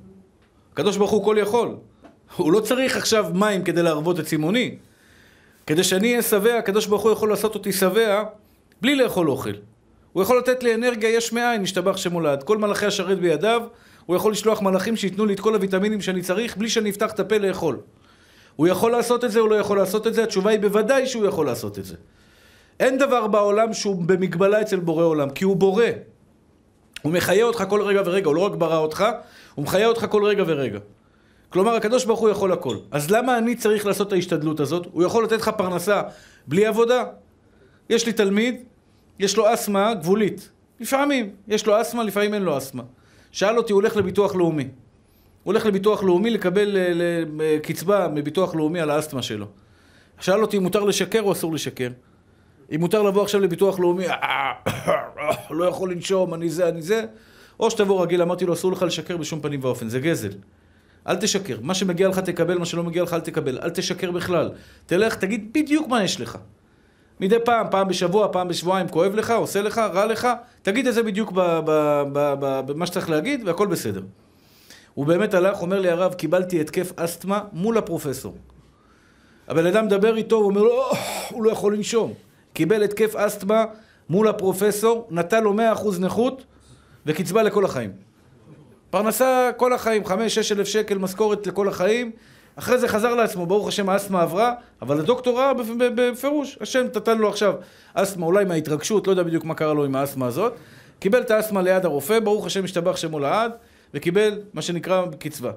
הקדוש 0.73 0.97
ברוך 0.97 1.11
הוא 1.11 1.23
כל 1.23 1.35
יכול. 1.39 1.75
הוא 2.35 2.51
לא 2.51 2.59
צריך 2.59 2.97
עכשיו 2.97 3.25
מים 3.33 3.63
כדי 3.63 3.83
להרוות 3.83 4.19
את 4.19 4.25
צימוני. 4.25 4.75
כדי 5.67 5.83
שאני 5.83 6.11
אהיה 6.11 6.21
שבע, 6.21 6.57
הקדוש 6.57 6.85
ברוך 6.85 7.03
הוא 7.03 7.11
יכול 7.11 7.29
לעשות 7.29 7.55
אותי 7.55 7.73
שבע 7.73 8.23
בלי 8.81 8.95
לאכול 8.95 9.29
אוכל. 9.29 9.53
הוא 10.13 10.23
יכול 10.23 10.37
לתת 10.37 10.63
לי 10.63 10.75
אנרגיה 10.75 11.09
יש 11.09 11.33
מאין, 11.33 11.61
משתבח 11.61 11.97
שמולד. 11.97 12.43
כל 12.43 12.57
מלאכי 12.57 12.85
השרת 12.85 13.19
בידיו, 13.19 13.61
הוא 14.05 14.15
יכול 14.15 14.31
לשלוח 14.31 14.61
מלאכים 14.61 14.95
שייתנו 14.95 15.25
לי 15.25 15.33
את 15.33 15.39
כל 15.39 15.55
הוויטמינים 15.55 16.01
שאני 16.01 16.21
צריך 16.21 16.57
בלי 16.57 16.69
שאני 16.69 16.89
אפתח 16.89 17.11
את 17.11 17.19
הפה 17.19 17.37
לאכול. 17.37 17.79
הוא 18.55 18.67
יכול 18.67 18.91
לעשות 18.91 19.23
את 19.23 19.31
זה, 19.31 19.39
הוא 19.39 19.49
לא 19.49 19.55
יכול 19.55 19.77
לעשות 19.77 20.07
את 20.07 20.13
זה? 20.13 20.23
התשובה 20.23 20.51
היא 20.51 20.59
בוודאי 20.59 21.07
שהוא 21.07 21.25
יכול 21.25 21.45
לעשות 21.45 21.79
את 21.79 21.85
זה. 21.85 21.95
אין 22.79 22.97
דבר 22.97 23.27
בעולם 23.27 23.73
שהוא 23.73 23.95
במגבלה 24.05 24.61
אצל 24.61 24.79
בורא 24.79 25.03
עולם, 25.03 25.29
כי 25.29 25.43
הוא 25.43 25.55
בורא. 25.55 25.85
הוא 27.01 27.13
מחיה 27.13 27.45
אותך 27.45 27.63
כל 27.69 27.81
רגע 27.81 28.01
ורגע, 28.05 28.27
הוא 28.27 28.35
לא 28.35 28.41
רק 28.41 28.51
ברא 28.51 28.77
אותך, 28.77 29.05
הוא 29.55 29.65
מחיה 29.65 29.87
אותך 29.87 30.05
כל 30.09 30.25
רגע 30.25 30.43
ורגע. 30.47 30.79
כלומר, 31.49 31.75
הקדוש 31.75 32.05
ברוך 32.05 32.19
הוא 32.19 32.29
יכול 32.29 32.51
הכל. 32.51 32.77
אז 32.91 33.11
למה 33.11 33.37
אני 33.37 33.55
צריך 33.55 33.85
לעשות 33.85 34.07
את 34.07 34.13
ההשתדלות 34.13 34.59
הזאת? 34.59 34.87
הוא 34.91 35.03
יכול 35.03 35.23
לתת 35.23 35.37
לך 35.37 35.51
פרנסה 35.57 36.01
בלי 36.47 36.65
עבודה. 36.65 37.03
יש 37.89 38.05
לי 38.05 38.13
תלמיד, 38.13 38.63
יש 39.19 39.37
לו 39.37 39.53
אסתמה 39.53 39.93
גבולית. 39.93 40.49
לפעמים 40.79 41.29
יש 41.47 41.65
לו 41.65 41.81
אסתמה, 41.81 42.03
לפעמים 42.03 42.33
אין 42.33 42.41
לו 42.41 42.57
אסתמה. 42.57 42.83
שאל 43.31 43.57
אותי, 43.57 43.73
הוא 43.73 43.81
הולך 43.81 43.95
לביטוח 43.95 44.35
לאומי. 44.35 44.63
הוא 44.63 44.71
הולך 45.53 45.65
לביטוח 45.65 46.03
לאומי 46.03 46.29
לקבל 46.29 46.77
אה, 46.77 46.83
אה, 47.41 47.57
קצבה 47.63 48.07
מביטוח 48.07 48.55
לאומי 48.55 48.79
על 48.79 48.89
האסתמה 48.89 49.21
שלו. 49.21 49.45
שאל 50.19 50.41
אותי 50.41 50.57
אם 50.57 50.63
מותר 50.63 50.83
לשקר 50.83 51.21
או 51.21 51.31
אסור 51.31 51.53
לשקר. 51.53 51.89
אם 52.75 52.79
מותר 52.79 53.03
לבוא 53.03 53.23
עכשיו 53.23 53.41
לביטוח 53.41 53.79
לאומי, 53.79 54.07
אה, 54.09 54.51
לא 55.49 55.65
יכול 55.65 55.91
לנשום, 55.91 56.33
אני 56.33 56.49
זה, 56.49 56.69
אני 56.69 56.81
זה, 56.81 57.05
או 57.59 57.71
שתבוא 57.71 58.03
רגיל, 58.03 58.21
אמרתי 58.21 58.45
לו, 58.45 58.53
אסור 58.53 58.71
לך 58.71 58.81
לשקר 58.81 59.17
בשום 59.17 59.39
פנים 59.39 59.59
ואופן, 59.63 59.89
זה 59.89 59.99
גזל. 59.99 60.31
אל 61.07 61.15
תשקר. 61.15 61.57
מה 61.61 61.73
שמגיע 61.73 62.07
לך 62.07 62.19
תקבל, 62.19 62.57
מה 62.57 62.65
שלא 62.65 62.83
מגיע 62.83 63.03
לך 63.03 63.13
אל 63.13 63.19
תקבל. 63.19 63.59
אל 63.59 63.69
תשקר 63.69 64.11
בכלל. 64.11 64.51
תלך, 64.85 65.15
תגיד 65.15 65.49
בדיוק 65.53 65.87
מה 65.87 66.03
יש 66.03 66.21
לך. 66.21 66.37
מדי 67.19 67.37
פעם, 67.45 67.67
פעם 67.71 67.87
בשבוע, 67.87 68.27
פעם 68.31 68.47
בשבועיים, 68.47 68.87
כואב 68.87 69.15
לך, 69.15 69.31
עושה 69.31 69.61
לך, 69.61 69.77
רע 69.77 70.05
לך, 70.05 70.27
תגיד 70.61 70.87
את 70.87 70.93
זה 70.93 71.03
בדיוק 71.03 71.31
במה 72.65 72.85
שצריך 72.85 73.09
להגיד, 73.09 73.47
והכל 73.47 73.67
בסדר. 73.67 74.01
הוא 74.93 75.05
באמת 75.05 75.33
הלך, 75.33 75.61
אומר 75.61 75.79
לי 75.79 75.89
הרב, 75.89 76.13
קיבלתי 76.13 76.61
התקף 76.61 76.91
אסתמה 76.95 77.41
מול 77.53 77.77
הפרופסור. 77.77 78.37
הבן 79.47 79.65
אדם 79.65 79.85
מדבר 79.85 80.17
איתו, 80.17 80.35
הוא 80.35 80.45
אומר 80.45 80.61
לו, 80.61 80.83
הוא 81.29 81.43
לא 81.43 81.51
יכול 81.51 81.75
לנשום. 81.75 82.13
קיבל 82.57 82.83
התקף 82.83 83.15
אסתמה 83.15 83.65
מול 84.09 84.27
הפרופסור, 84.27 85.07
נתן 85.11 85.43
לו 85.43 85.53
100% 85.53 85.99
נכות 85.99 86.43
וקצבה 87.05 87.43
לכל 87.43 87.65
החיים. 87.65 87.91
פרנסה 88.89 89.49
כל 89.57 89.73
החיים, 89.73 90.03
5-6 90.03 90.09
אלף 90.51 90.67
שקל 90.67 90.97
משכורת 90.97 91.47
לכל 91.47 91.67
החיים, 91.67 92.11
אחרי 92.55 92.77
זה 92.77 92.87
חזר 92.87 93.15
לעצמו, 93.15 93.45
ברוך 93.45 93.67
השם 93.67 93.89
האסתמה 93.89 94.21
עברה, 94.21 94.53
אבל 94.81 94.99
הדוקטור 94.99 95.39
ראה 95.39 95.51
בפירוש, 95.95 96.57
השם 96.61 96.85
נתן 96.95 97.17
לו 97.17 97.29
עכשיו 97.29 97.53
אסתמה, 97.93 98.25
אולי 98.25 98.45
מההתרגשות, 98.45 99.07
לא 99.07 99.11
יודע 99.11 99.23
בדיוק 99.23 99.45
מה 99.45 99.55
קרה 99.55 99.73
לו 99.73 99.85
עם 99.85 99.95
האסתמה 99.95 100.27
הזאת, 100.27 100.53
קיבל 100.99 101.21
את 101.21 101.31
האסתמה 101.31 101.61
ליד 101.61 101.85
הרופא, 101.85 102.19
ברוך 102.19 102.45
השם 102.45 102.63
השתבח 102.63 102.95
שמו 102.95 103.19
לעד, 103.19 103.51
וקיבל 103.93 104.39
מה 104.53 104.61
שנקרא 104.61 105.05
קצבה. 105.19 105.51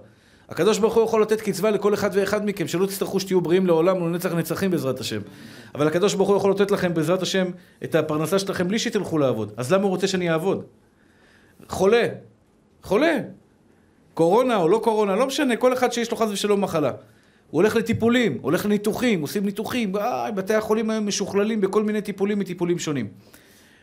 הקדוש 0.48 0.78
ברוך 0.78 0.94
הוא 0.94 1.04
יכול 1.04 1.22
לתת 1.22 1.40
קצבה 1.40 1.70
לכל 1.70 1.94
אחד 1.94 2.10
ואחד 2.12 2.46
מכם, 2.46 2.68
שלא 2.68 2.86
תצטרכו 2.86 3.20
שתהיו 3.20 3.40
בריאים 3.40 3.66
לעולם 3.66 4.02
ולנצח 4.02 4.32
נצחים 4.32 4.70
בעזרת 4.70 5.00
השם. 5.00 5.20
אבל 5.74 5.86
הקדוש 5.86 6.14
ברוך 6.14 6.28
הוא 6.28 6.36
יכול 6.36 6.50
לתת 6.50 6.70
לכם 6.70 6.94
בעזרת 6.94 7.22
השם 7.22 7.46
את 7.84 7.94
הפרנסה 7.94 8.38
שלכם 8.38 8.68
בלי 8.68 8.78
שתלכו 8.78 9.18
לעבוד. 9.18 9.52
אז 9.56 9.72
למה 9.72 9.82
הוא 9.82 9.90
רוצה 9.90 10.06
שאני 10.06 10.30
אעבוד? 10.30 10.64
חולה, 11.68 12.06
חולה. 12.82 13.18
קורונה 14.14 14.56
או 14.56 14.68
לא 14.68 14.80
קורונה, 14.84 15.16
לא 15.16 15.26
משנה, 15.26 15.56
כל 15.56 15.72
אחד 15.72 15.92
שיש 15.92 16.10
לו 16.10 16.16
חס 16.16 16.28
ושלום 16.30 16.60
מחלה. 16.60 16.88
הוא 16.88 17.60
הולך 17.62 17.76
לטיפולים, 17.76 18.38
הולך 18.42 18.66
לניתוחים, 18.66 19.22
עושים 19.22 19.44
ניתוחים, 19.44 19.96
אה, 19.96 20.30
בתי 20.30 20.54
החולים 20.54 20.90
היום 20.90 21.06
משוכללים 21.06 21.60
בכל 21.60 21.82
מיני 21.82 22.02
טיפולים 22.02 22.38
מטיפולים 22.38 22.78
שונים. 22.78 23.08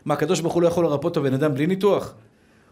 מה, 0.05 0.13
הקדוש 0.13 0.41
ברוך 0.41 0.53
הוא 0.53 0.61
לא 0.61 0.67
יכול 0.67 0.85
לרפות 0.85 1.11
את 1.11 1.17
הבן 1.17 1.33
אדם 1.33 1.53
בלי 1.53 1.67
ניתוח? 1.67 2.13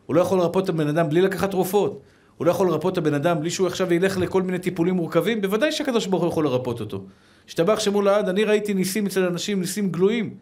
הוא 0.06 0.16
לא 0.16 0.22
יכול 0.22 0.38
לרפות 0.38 0.64
את 0.64 0.70
הבן 0.70 0.88
אדם 0.88 1.10
בלי 1.10 1.22
לקחת 1.22 1.52
תרופות? 1.52 2.02
הוא 2.38 2.46
לא 2.46 2.52
יכול 2.52 2.68
לרפות 2.68 2.94
את 2.94 2.98
הבן 2.98 3.14
אדם 3.14 3.40
בלי 3.40 3.50
שהוא 3.50 3.68
עכשיו 3.68 3.94
ילך 3.94 4.18
לכל 4.18 4.42
מיני 4.42 4.60
טיפולים 4.60 4.96
מורכבים? 4.96 5.42
בוודאי 5.42 5.72
שהקדוש 5.72 6.08
ברוך 6.08 6.24
הוא 6.24 6.32
יכול 6.32 6.46
לרפות 6.46 6.80
אותו. 6.80 7.04
השתבח 7.48 7.80
שמו 7.80 8.02
לעד, 8.02 8.30
אני 8.30 8.44
ראיתי 8.44 8.74
ניסים 8.74 9.06
אצל 9.06 9.26
אנשים, 9.26 9.60
ניסים 9.60 9.92
גלויים. 9.92 10.34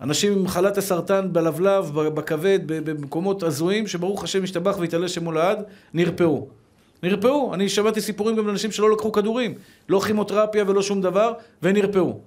אנשים 0.00 0.32
עם 0.32 0.44
מחלת 0.44 0.78
הסרטן 0.78 1.32
בלבלב, 1.32 1.90
בכבד, 1.94 2.60
במקומות 2.66 3.42
הזויים, 3.42 3.86
שברוך 3.86 4.24
השם 4.24 4.42
השתבח 4.42 4.76
והתעלה 4.78 5.08
שמו 5.08 5.32
לעד, 5.32 5.62
נרפאו. 5.94 6.46
נרפאו. 7.02 7.54
אני 7.54 7.68
שמעתי 7.68 8.00
סיפורים 8.00 8.36
גם 8.36 8.46
לאנשים 8.46 8.72
שלא 8.72 8.92
לקחו 8.92 9.12
כדורים. 9.12 9.54
לא 9.88 10.00
כימותרפיה 10.00 10.64
ולא 10.66 10.82
שום 10.82 11.02
דבר, 11.02 11.32
ונרפאו. 11.62 12.20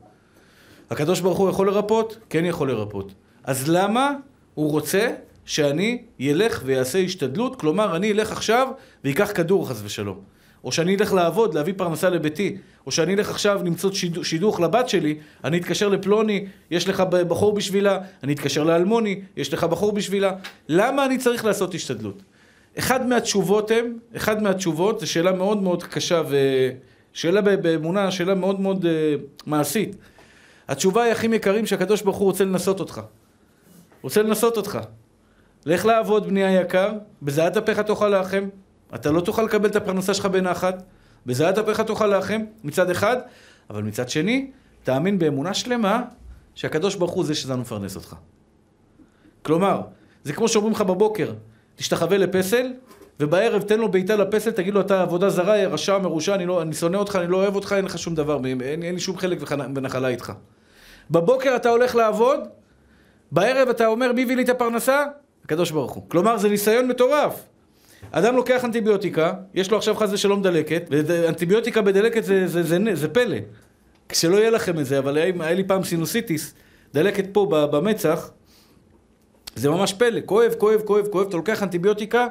הקדוש 0.89 1.19
ברוך 1.19 1.38
הוא 1.38 1.50
יכול 1.50 1.67
לרפות? 1.67 2.17
כן 2.29 2.45
יכול 2.45 2.71
לרפות. 2.71 3.13
אז 3.43 3.69
למה 3.69 4.13
הוא 4.53 4.71
רוצה 4.71 5.13
שאני 5.45 6.01
ילך 6.19 6.62
ויעשה 6.65 7.00
השתדלות? 7.00 7.59
כלומר, 7.59 7.95
אני 7.95 8.12
אלך 8.12 8.31
עכשיו 8.31 8.67
ויקח 9.03 9.31
כדור 9.36 9.69
חס 9.69 9.81
ושלום. 9.83 10.19
או 10.64 10.72
שאני 10.72 10.96
אלך 10.96 11.14
לעבוד, 11.14 11.54
להביא 11.54 11.74
פרנסה 11.78 12.10
לביתי, 12.10 12.58
או 12.86 12.92
שאני 12.92 13.14
אלך 13.14 13.30
עכשיו 13.30 13.62
למצוא 13.66 13.92
שידוך 14.24 14.60
לבת 14.60 14.90
שלי, 14.90 15.18
אני 15.44 15.58
אתקשר 15.58 15.88
לפלוני, 15.88 16.46
יש 16.72 16.90
לך 16.90 17.02
בחור 17.02 17.54
בשבילה, 17.54 18.00
אני 18.24 18.34
אתקשר 18.34 18.64
לאלמוני, 18.64 19.22
יש 19.38 19.54
לך 19.54 19.64
בחור 19.64 19.92
בשבילה. 19.92 20.32
למה 20.70 21.06
אני 21.06 21.18
צריך 21.18 21.46
לעשות 21.46 21.74
השתדלות? 21.74 22.22
אחד 22.80 23.08
מהתשובות 23.08 23.72
הם, 23.72 23.98
אחד 24.16 24.44
מהתשובות, 24.44 25.00
זו 25.00 25.12
שאלה 25.12 25.32
מאוד 25.32 25.62
מאוד 25.62 25.84
קשה 25.84 26.22
ושאלה 27.14 27.42
באמונה, 27.42 28.12
שאלה 28.12 28.36
מאוד 28.36 28.60
מאוד 28.60 28.86
uh, 28.86 28.88
מעשית. 29.46 29.96
התשובה 30.68 31.04
היא, 31.04 31.12
אחים 31.14 31.34
יקרים, 31.34 31.66
שהקדוש 31.66 32.02
ברוך 32.02 32.18
הוא 32.18 32.26
רוצה 32.26 32.44
לנסות 32.44 32.80
אותך. 32.80 33.02
רוצה 34.02 34.22
לנסות 34.22 34.58
אותך. 34.58 34.80
לך 35.66 35.86
לעבוד, 35.86 36.28
בני 36.28 36.44
היקר, 36.44 36.92
בזיעת 37.22 37.58
אפיך 37.58 37.80
תאכל 37.80 38.20
לחם. 38.20 38.44
אתה 38.96 39.12
לא 39.12 39.22
תוכל 39.22 39.44
לקבל 39.44 39.70
את 39.70 39.75
הפרנסה 39.75 40.13
שלך 40.13 40.25
בנחת, 40.25 40.84
בזיעת 41.25 41.58
אפיך 41.58 41.82
תאכל 41.82 42.17
לחם, 42.17 42.41
מצד 42.63 42.89
אחד, 42.89 43.17
אבל 43.70 43.84
מצד 43.84 44.10
שני, 44.10 44.51
תאמין 44.84 45.20
באמונה 45.20 45.53
שלמה 45.53 46.01
שהקדוש 46.56 46.96
ברוך 46.96 47.12
הוא 47.12 47.25
זה 47.25 47.36
שזה 47.36 47.56
מפרנס 47.56 47.96
אותך. 47.96 48.15
כלומר, 49.41 49.82
זה 50.24 50.34
כמו 50.34 50.48
שאומרים 50.48 50.74
לך 50.74 50.82
בבוקר, 50.82 51.34
תשתחווה 51.75 52.17
לפסל, 52.17 52.74
ובערב 53.20 53.62
תן 53.62 53.79
לו 53.79 53.91
בעיטה 53.91 54.15
לפסל, 54.15 54.51
תגיד 54.51 54.74
לו, 54.74 54.82
אתה 54.82 55.01
עבודה 55.01 55.29
זרה, 55.29 55.67
רשע, 55.67 55.98
מרושע, 55.98 56.36
אני, 56.36 56.46
לא, 56.46 56.62
אני 56.62 56.74
שונא 56.74 56.98
אותך, 56.98 57.15
אני 57.15 57.32
לא 57.32 57.38
אוהב 57.38 57.56
אותך, 57.56 57.74
אין 57.77 57.86
לך 57.86 57.98
שום 57.98 58.15
דבר, 58.15 58.39
אין, 58.46 58.62
אין 58.62 58.94
לי 58.94 59.00
שום 59.00 59.17
חלק 59.17 59.38
ונחלה 59.75 60.08
איתך. 60.08 60.34
בבוקר 61.12 61.56
אתה 61.56 61.70
הולך 61.70 61.96
לעבוד, 61.96 62.39
בערב 63.32 63.70
אתה 63.70 63.88
אומר, 63.88 64.12
מי 64.12 64.24
הביא 64.24 64.36
לי 64.36 64.44
את 64.44 64.50
הפרנסה? 64.50 65.03
הקדוש 65.46 65.72
ברוך 65.72 65.91
הוא. 65.91 66.03
כלומר, 66.10 66.38
זה 66.38 66.50
ניסיון 66.50 66.88
מטורף. 66.88 67.44
אדם 68.12 68.36
לוקח 68.36 68.66
אנטיביוטיקה, 68.66 69.34
יש 69.54 69.72
לו 69.72 69.77
עכשיו 69.77 69.96
חס 69.96 70.10
ושלום 70.12 70.42
דלקת, 70.42 70.84
ואנטיביוטיקה 70.89 71.82
בדלקת 71.82 72.24
זה, 72.24 72.48
זה, 72.48 72.63
זה, 72.63 72.77
זה, 72.86 72.96
זה 72.96 73.08
פלא. 73.08 73.38
כשלא 74.10 74.38
יהיה 74.38 74.50
לכם 74.50 74.80
את 74.80 74.86
זה, 74.86 75.00
אבל 75.00 75.18
היה, 75.18 75.34
היה 75.39 75.54
לי 75.54 75.63
פעם 75.63 75.84
סינוסיטיס, 75.84 76.54
דלקת 76.94 77.25
פה 77.32 77.68
במצח, 77.72 78.32
זה 79.56 79.70
ממש 79.70 79.94
פלא, 79.94 80.20
כואב, 80.25 80.54
כואב, 80.58 80.82
כואב, 80.86 81.08
כואב, 81.08 81.27
אתה 81.27 81.38
לוקח 81.38 81.63
אנטיביוטיקה, 81.63 82.27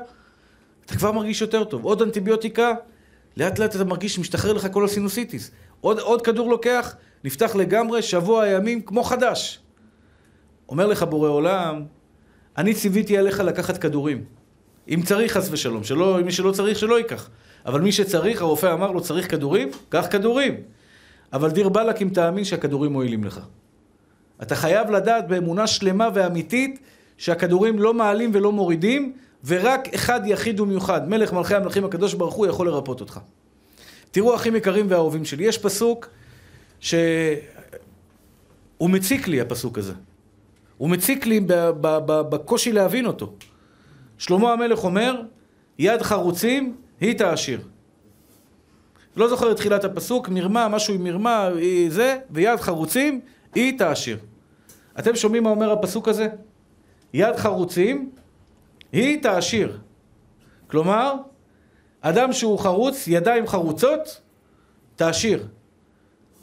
אתה 0.87 0.97
כבר 0.97 1.13
מרגיש 1.13 1.41
יותר 1.41 1.65
טוב. 1.65 1.85
עוד 1.85 2.03
אנטיביוטיקה, 2.03 2.73
לאט 3.37 3.59
לאט 3.59 3.77
אתה 3.77 3.85
מרגיש 3.85 4.15
שמשתחרר 4.15 4.53
לך 4.53 4.69
כל 4.73 4.85
הסינוסיטיס. 4.85 5.51
עוד, 5.81 5.99
עוד 5.99 6.23
כדור 6.23 6.51
לוקח, 6.51 6.97
נפתח 7.25 7.57
לגמרי, 7.57 8.03
שבוע 8.03 8.47
ימים, 8.47 8.83
כמו 8.83 9.03
חדש. 9.03 9.61
אומר 10.69 10.87
לך 10.87 11.03
בורא 11.03 11.29
עולם, 11.29 11.83
אני 12.59 12.75
ציוויתי 12.75 13.19
עליך 13.19 13.41
לקחת 13.41 13.77
כדורים. 13.77 14.25
אם 14.89 15.03
צריך, 15.03 15.33
חס 15.33 15.49
ושלום. 15.51 15.85
שלא, 15.85 16.19
מי 16.25 16.33
שלא 16.33 16.53
צריך, 16.53 16.79
שלא 16.79 16.99
ייקח. 16.99 17.29
אבל 17.67 17.81
מי 17.81 17.93
שצריך, 17.93 18.43
הרופא 18.43 18.73
אמר 18.73 18.91
לו, 18.91 19.01
צריך 19.01 19.31
כדורים? 19.31 19.69
קח 19.89 20.07
כדורים. 20.11 20.55
אבל 21.33 21.51
דיר 21.51 21.69
באלק 21.69 22.03
אם 22.03 22.09
תאמין 22.09 22.45
שהכדורים 22.45 22.93
מועילים 22.93 23.25
לך. 23.25 23.41
אתה 24.43 24.55
חייב 24.55 24.91
לדעת 24.91 25.29
באמונה 25.29 25.67
שלמה 25.67 26.09
ואמיתית 26.15 26.81
שהכדורים 27.17 27.79
לא 27.79 27.95
מעלים 27.95 28.31
ולא 28.35 28.53
מורידים, 28.53 29.13
ורק 29.45 29.95
אחד 29.95 30.21
יחיד 30.25 30.61
ומיוחד, 30.61 31.09
מלך 31.09 31.33
מלכי 31.33 31.55
המלכים 31.55 31.85
הקדוש 31.85 32.15
ברוך 32.15 32.35
הוא 32.35 32.47
יכול 32.47 32.67
לרפות 32.67 33.01
אותך. 33.01 33.21
תראו 34.11 34.35
אחים 34.35 34.57
יקרים 34.57 34.87
ואהובים 34.89 35.25
שלי, 35.25 35.45
יש 35.45 35.59
פסוק 35.59 36.09
שהוא 36.81 37.01
מציק 38.81 39.29
לי 39.29 39.41
הפסוק 39.41 39.79
הזה. 39.79 39.93
הוא 40.77 40.91
מציק 40.91 41.27
לי 41.27 41.41
בקושי 42.07 42.73
להבין 42.73 43.07
אותו. 43.07 43.33
שלמה 44.19 44.53
המלך 44.53 44.85
אומר, 44.85 45.23
יד 45.79 46.03
חרוצים 46.03 46.77
היא 47.01 47.19
תעשיר. 47.19 47.61
לא 49.17 49.29
זוכר 49.29 49.53
את 49.53 49.57
תחילת 49.57 49.85
הפסוק, 49.85 50.29
מרמה, 50.29 50.69
משהו 50.69 50.95
עם 50.95 51.05
מרמה, 51.05 51.49
זה, 51.89 52.19
ויד 52.31 52.61
חרוצים 52.61 53.21
היא 53.55 53.79
תעשיר. 53.79 54.19
אתם 54.99 55.17
שומעים 55.17 55.43
מה 55.43 55.51
אומר 55.51 55.73
הפסוק 55.73 56.09
הזה? 56.09 56.29
יד 57.13 57.37
חרוצים 57.37 58.11
היא 58.93 59.23
תעשיר. 59.23 59.79
כלומר, 60.67 61.15
אדם 62.01 62.33
שהוא 62.33 62.59
חרוץ, 62.59 63.05
ידיים 63.07 63.47
חרוצות, 63.47 64.21
תעשיר. 64.97 65.47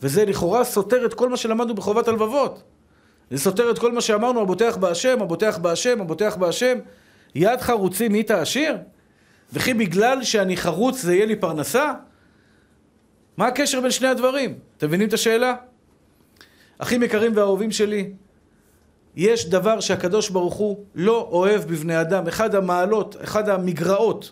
וזה 0.01 0.25
לכאורה 0.25 0.63
סותר 0.63 1.05
את 1.05 1.13
כל 1.13 1.29
מה 1.29 1.37
שלמדנו 1.37 1.75
בחובת 1.75 2.07
הלבבות. 2.07 2.63
זה 3.31 3.37
סותר 3.37 3.71
את 3.71 3.79
כל 3.79 3.91
מה 3.91 4.01
שאמרנו, 4.01 4.41
הבוטח 4.41 4.77
בהשם, 4.77 5.21
הבוטח 5.21 5.57
בהשם, 5.57 6.01
הבוטח 6.01 6.35
בהשם. 6.35 6.77
יד 7.35 7.61
חרוצים 7.61 8.13
היא 8.13 8.23
תעשיר? 8.23 8.77
וכי 9.53 9.73
בגלל 9.73 10.23
שאני 10.23 10.57
חרוץ 10.57 11.01
זה 11.01 11.15
יהיה 11.15 11.25
לי 11.25 11.35
פרנסה? 11.35 11.93
מה 13.37 13.47
הקשר 13.47 13.81
בין 13.81 13.91
שני 13.91 14.07
הדברים? 14.07 14.59
אתם 14.77 14.87
מבינים 14.87 15.07
את 15.07 15.13
השאלה? 15.13 15.55
אחים 16.77 17.03
יקרים 17.03 17.31
ואהובים 17.35 17.71
שלי, 17.71 18.11
יש 19.15 19.49
דבר 19.49 19.79
שהקדוש 19.79 20.29
ברוך 20.29 20.53
הוא 20.53 20.85
לא 20.95 21.27
אוהב 21.31 21.61
בבני 21.61 22.01
אדם. 22.01 22.27
אחד 22.27 22.55
המעלות, 22.55 23.15
אחד 23.23 23.49
המגרעות 23.49 24.31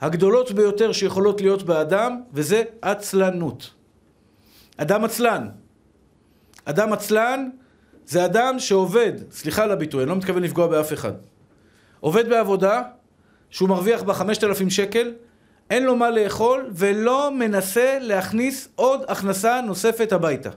הגדולות 0.00 0.52
ביותר 0.52 0.92
שיכולות 0.92 1.40
להיות 1.40 1.62
באדם, 1.62 2.20
וזה 2.32 2.62
עצלנות. 2.82 3.70
אדם 4.76 5.04
עצלן. 5.04 5.48
אדם 6.64 6.92
עצלן 6.92 7.48
זה 8.06 8.24
אדם 8.24 8.58
שעובד, 8.58 9.12
סליחה 9.30 9.64
על 9.64 9.70
הביטוי, 9.70 10.02
אני 10.02 10.10
לא 10.10 10.16
מתכוון 10.16 10.42
לפגוע 10.42 10.66
באף 10.66 10.92
אחד. 10.92 11.12
עובד 12.00 12.28
בעבודה 12.28 12.82
שהוא 13.50 13.68
מרוויח 13.68 14.02
בה 14.02 14.14
5,000 14.14 14.70
שקל, 14.70 15.12
אין 15.70 15.84
לו 15.84 15.96
מה 15.96 16.10
לאכול 16.10 16.70
ולא 16.72 17.30
מנסה 17.34 17.98
להכניס 18.00 18.68
עוד 18.74 19.04
הכנסה 19.08 19.60
נוספת 19.60 20.12
הביתה. 20.12 20.50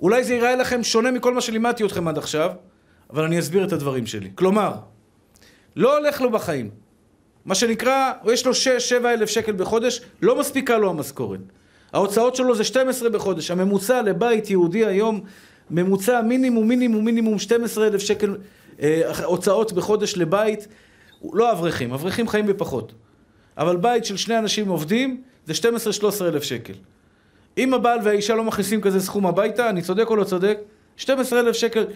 אולי 0.00 0.24
זה 0.24 0.34
ייראה 0.34 0.56
לכם 0.56 0.82
שונה 0.82 1.10
מכל 1.10 1.34
מה 1.34 1.40
שלימדתי 1.40 1.84
אתכם 1.84 2.08
עד 2.08 2.18
עכשיו, 2.18 2.50
אבל 3.10 3.24
אני 3.24 3.38
אסביר 3.38 3.64
את 3.64 3.72
הדברים 3.72 4.06
שלי. 4.06 4.30
כלומר, 4.34 4.72
לא 5.76 5.98
הולך 5.98 6.20
לו 6.20 6.30
בחיים. 6.30 6.70
מה 7.44 7.54
שנקרא, 7.54 8.12
יש 8.32 8.46
לו 8.46 8.52
6-7 8.52 9.04
אלף 9.04 9.28
שקל 9.28 9.52
בחודש, 9.52 10.00
לא 10.22 10.38
מספיקה 10.38 10.78
לו 10.78 10.90
המשכורת. 10.90 11.40
ההוצאות 11.92 12.36
שלו 12.36 12.54
זה 12.54 12.64
12 12.64 13.10
בחודש. 13.10 13.50
הממוצע 13.50 14.02
לבית 14.02 14.50
יהודי 14.50 14.86
היום, 14.86 15.20
ממוצע 15.70 16.22
מינימום, 16.22 16.68
מינימום, 16.68 17.04
מינימום 17.04 17.38
12 17.38 17.86
אלף 17.86 18.00
שקל 18.00 18.36
הוצאות 19.24 19.72
בחודש 19.72 20.16
לבית. 20.16 20.68
לא 21.32 21.52
אברכים, 21.52 21.92
אברכים 21.92 22.28
חיים 22.28 22.46
בפחות. 22.46 22.92
אבל 23.58 23.76
בית 23.76 24.04
של 24.04 24.16
שני 24.16 24.38
אנשים 24.38 24.68
עובדים 24.68 25.22
זה 25.46 25.52
12-13 26.20 26.24
אלף 26.24 26.42
שקל. 26.42 26.72
אם 27.58 27.74
הבעל 27.74 27.98
והאישה 28.04 28.34
לא 28.34 28.44
מכניסים 28.44 28.80
כזה 28.80 29.00
סכום 29.00 29.26
הביתה, 29.26 29.70
אני 29.70 29.82
צודק 29.82 30.06
או 30.10 30.16
לא 30.16 30.24
צודק? 30.24 30.58
12 30.96 31.40
אלף 31.40 31.56
שקל, 31.56 31.80
אה, 31.80 31.90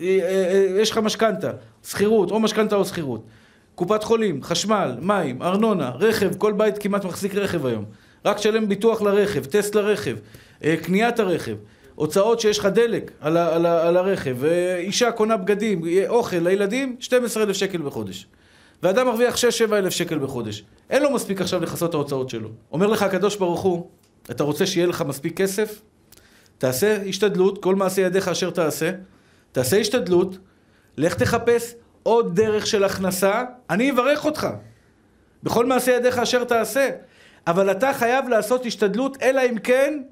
אה, 0.00 0.74
אה, 0.76 0.80
יש 0.80 0.90
לך 0.90 0.98
משכנתה, 0.98 1.50
שכירות, 1.88 2.30
או 2.30 2.40
משכנתה 2.40 2.76
או 2.76 2.84
שכירות. 2.84 3.24
קופת 3.74 4.04
חולים, 4.04 4.42
חשמל, 4.42 4.96
מים, 5.00 5.42
ארנונה, 5.42 5.90
רכב, 5.90 6.34
כל 6.34 6.52
בית 6.52 6.78
כמעט 6.78 7.04
מחזיק 7.04 7.34
רכב 7.34 7.66
היום. 7.66 7.84
רק 8.24 8.36
תשלם 8.36 8.68
ביטוח 8.68 9.02
לרכב, 9.02 9.44
טסט 9.44 9.74
לרכב, 9.74 10.16
קניית 10.82 11.18
הרכב, 11.18 11.56
הוצאות 11.96 12.40
שיש 12.40 12.58
לך 12.58 12.66
דלק 12.66 13.12
על, 13.20 13.36
על, 13.36 13.66
על 13.66 13.96
הרכב, 13.96 14.44
אישה 14.78 15.12
קונה 15.12 15.36
בגדים, 15.36 15.82
אוכל 16.08 16.36
לילדים, 16.36 16.96
12 17.00 17.42
אלף 17.42 17.56
שקל 17.56 17.78
בחודש. 17.78 18.26
ואדם 18.82 19.06
מרוויח 19.06 19.36
6-7 19.36 19.38
אלף 19.72 19.92
שקל 19.92 20.18
בחודש. 20.18 20.64
אין 20.90 21.02
לו 21.02 21.10
מספיק 21.10 21.40
עכשיו 21.40 21.62
לכסות 21.62 21.90
את 21.90 21.94
ההוצאות 21.94 22.30
שלו. 22.30 22.48
אומר 22.72 22.86
לך 22.86 23.02
הקדוש 23.02 23.36
ברוך 23.36 23.60
הוא, 23.60 23.86
אתה 24.30 24.44
רוצה 24.44 24.66
שיהיה 24.66 24.86
לך 24.86 25.02
מספיק 25.06 25.36
כסף? 25.36 25.80
תעשה 26.58 27.02
השתדלות, 27.08 27.62
כל 27.62 27.74
מעשה 27.74 28.02
ידיך 28.02 28.28
אשר 28.28 28.50
תעשה. 28.50 28.90
תעשה 29.52 29.76
השתדלות, 29.76 30.38
לך 30.96 31.14
תחפש 31.14 31.74
עוד 32.02 32.36
דרך 32.36 32.66
של 32.66 32.84
הכנסה, 32.84 33.44
אני 33.70 33.90
אברך 33.90 34.24
אותך. 34.24 34.48
בכל 35.42 35.66
מעשה 35.66 35.92
ידיך 35.92 36.18
אשר 36.18 36.44
תעשה. 36.44 36.88
אבל 37.46 37.70
אתה 37.70 37.92
חייב 37.94 38.28
לעשות 38.28 38.66
השתדלות, 38.66 39.22
אלא 39.22 39.42
אם 39.50 39.58
כן 39.58 40.02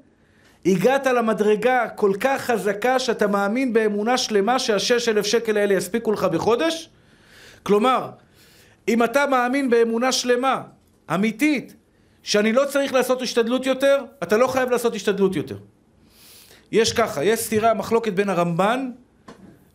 הגעת 0.65 1.07
למדרגה 1.07 1.89
כל 1.95 2.11
כך 2.19 2.41
חזקה 2.41 2.99
שאתה 2.99 3.27
מאמין 3.27 3.73
באמונה 3.73 4.17
שלמה 4.17 4.59
שהשש 4.59 5.09
אלף 5.09 5.25
שקל 5.25 5.57
האלה 5.57 5.73
יספיקו 5.73 6.11
לך 6.11 6.23
בחודש? 6.23 6.89
כלומר, 7.63 8.09
אם 8.87 9.03
אתה 9.03 9.25
מאמין 9.27 9.69
באמונה 9.69 10.11
שלמה, 10.11 10.61
אמיתית, 11.13 11.75
שאני 12.23 12.53
לא 12.53 12.65
צריך 12.69 12.93
לעשות 12.93 13.21
השתדלות 13.21 13.65
יותר, 13.65 13.97
אתה 14.23 14.37
לא 14.37 14.47
חייב 14.47 14.69
לעשות 14.69 14.95
השתדלות 14.95 15.35
יותר. 15.35 15.57
יש 16.71 16.93
ככה, 16.93 17.23
יש 17.23 17.39
סתירה, 17.39 17.73
מחלוקת 17.73 18.13
בין 18.13 18.29
הרמב"ן, 18.29 18.91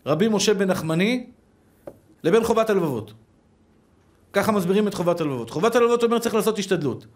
רבי 0.06 0.28
משה 0.28 0.54
בן 0.54 0.70
נחמני, 0.70 1.26
לבין 2.24 2.44
חובת 2.44 2.70
הלבבות. 2.70 3.12
ככה 4.32 4.52
מסבירים 4.52 4.88
את 4.88 4.94
חובת 4.94 5.20
הלבבות. 5.20 5.50
חובת 5.50 5.76
הלבבות 5.76 6.02
אומר 6.02 6.18
צריך 6.18 6.34
לעשות 6.34 6.58
השתדלות. 6.58 7.06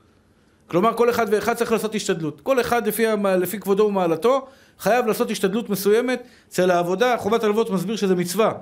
כלומר, 0.75 0.95
כל 0.95 1.11
אחד 1.11 1.27
ואחד 1.31 1.55
צריך 1.55 1.73
לעשות 1.73 1.95
השתדלות. 1.95 2.41
כל 2.41 2.61
אחד 2.61 2.87
לפי, 2.87 3.05
לפי 3.39 3.61
כבודו 3.61 3.83
ומעלתו 3.83 4.47
חייב 4.79 5.07
לעשות 5.07 5.31
השתדלות 5.31 5.71
מסוימת. 5.71 6.23
אצל 6.49 6.71
העבודה, 6.71 7.17
חובת 7.19 7.45
הלבבות 7.45 7.71
מסביר 7.71 7.97
שזה 7.97 8.15
מצווה. 8.15 8.53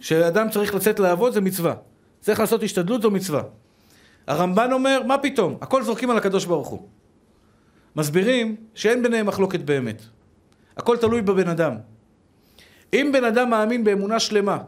שאדם 0.00 0.50
צריך 0.50 0.74
לצאת 0.74 1.00
לעבוד 1.00 1.32
זה 1.32 1.40
מצווה. 1.40 1.74
צריך 2.20 2.40
לעשות 2.40 2.62
השתדלות 2.62 3.02
זו 3.02 3.10
מצווה. 3.10 3.42
הרמב"ן 4.26 4.72
אומר, 4.72 5.02
מה 5.06 5.18
פתאום? 5.18 5.58
הכל 5.60 5.82
זורקים 5.82 6.10
על 6.10 6.16
הקדוש 6.16 6.44
ברוך 6.44 6.68
הוא. 6.68 6.88
מסבירים 7.96 8.56
שאין 8.74 9.02
ביניהם 9.02 9.26
מחלוקת 9.26 9.60
באמת. 9.60 10.02
הכל 10.76 10.96
תלוי 10.96 11.22
בבן 11.22 11.48
אדם. 11.48 11.74
אם 12.92 13.10
בן 13.12 13.24
אדם 13.24 13.50
מאמין 13.50 13.84
באמונה 13.84 14.20
שלמה, 14.20 14.58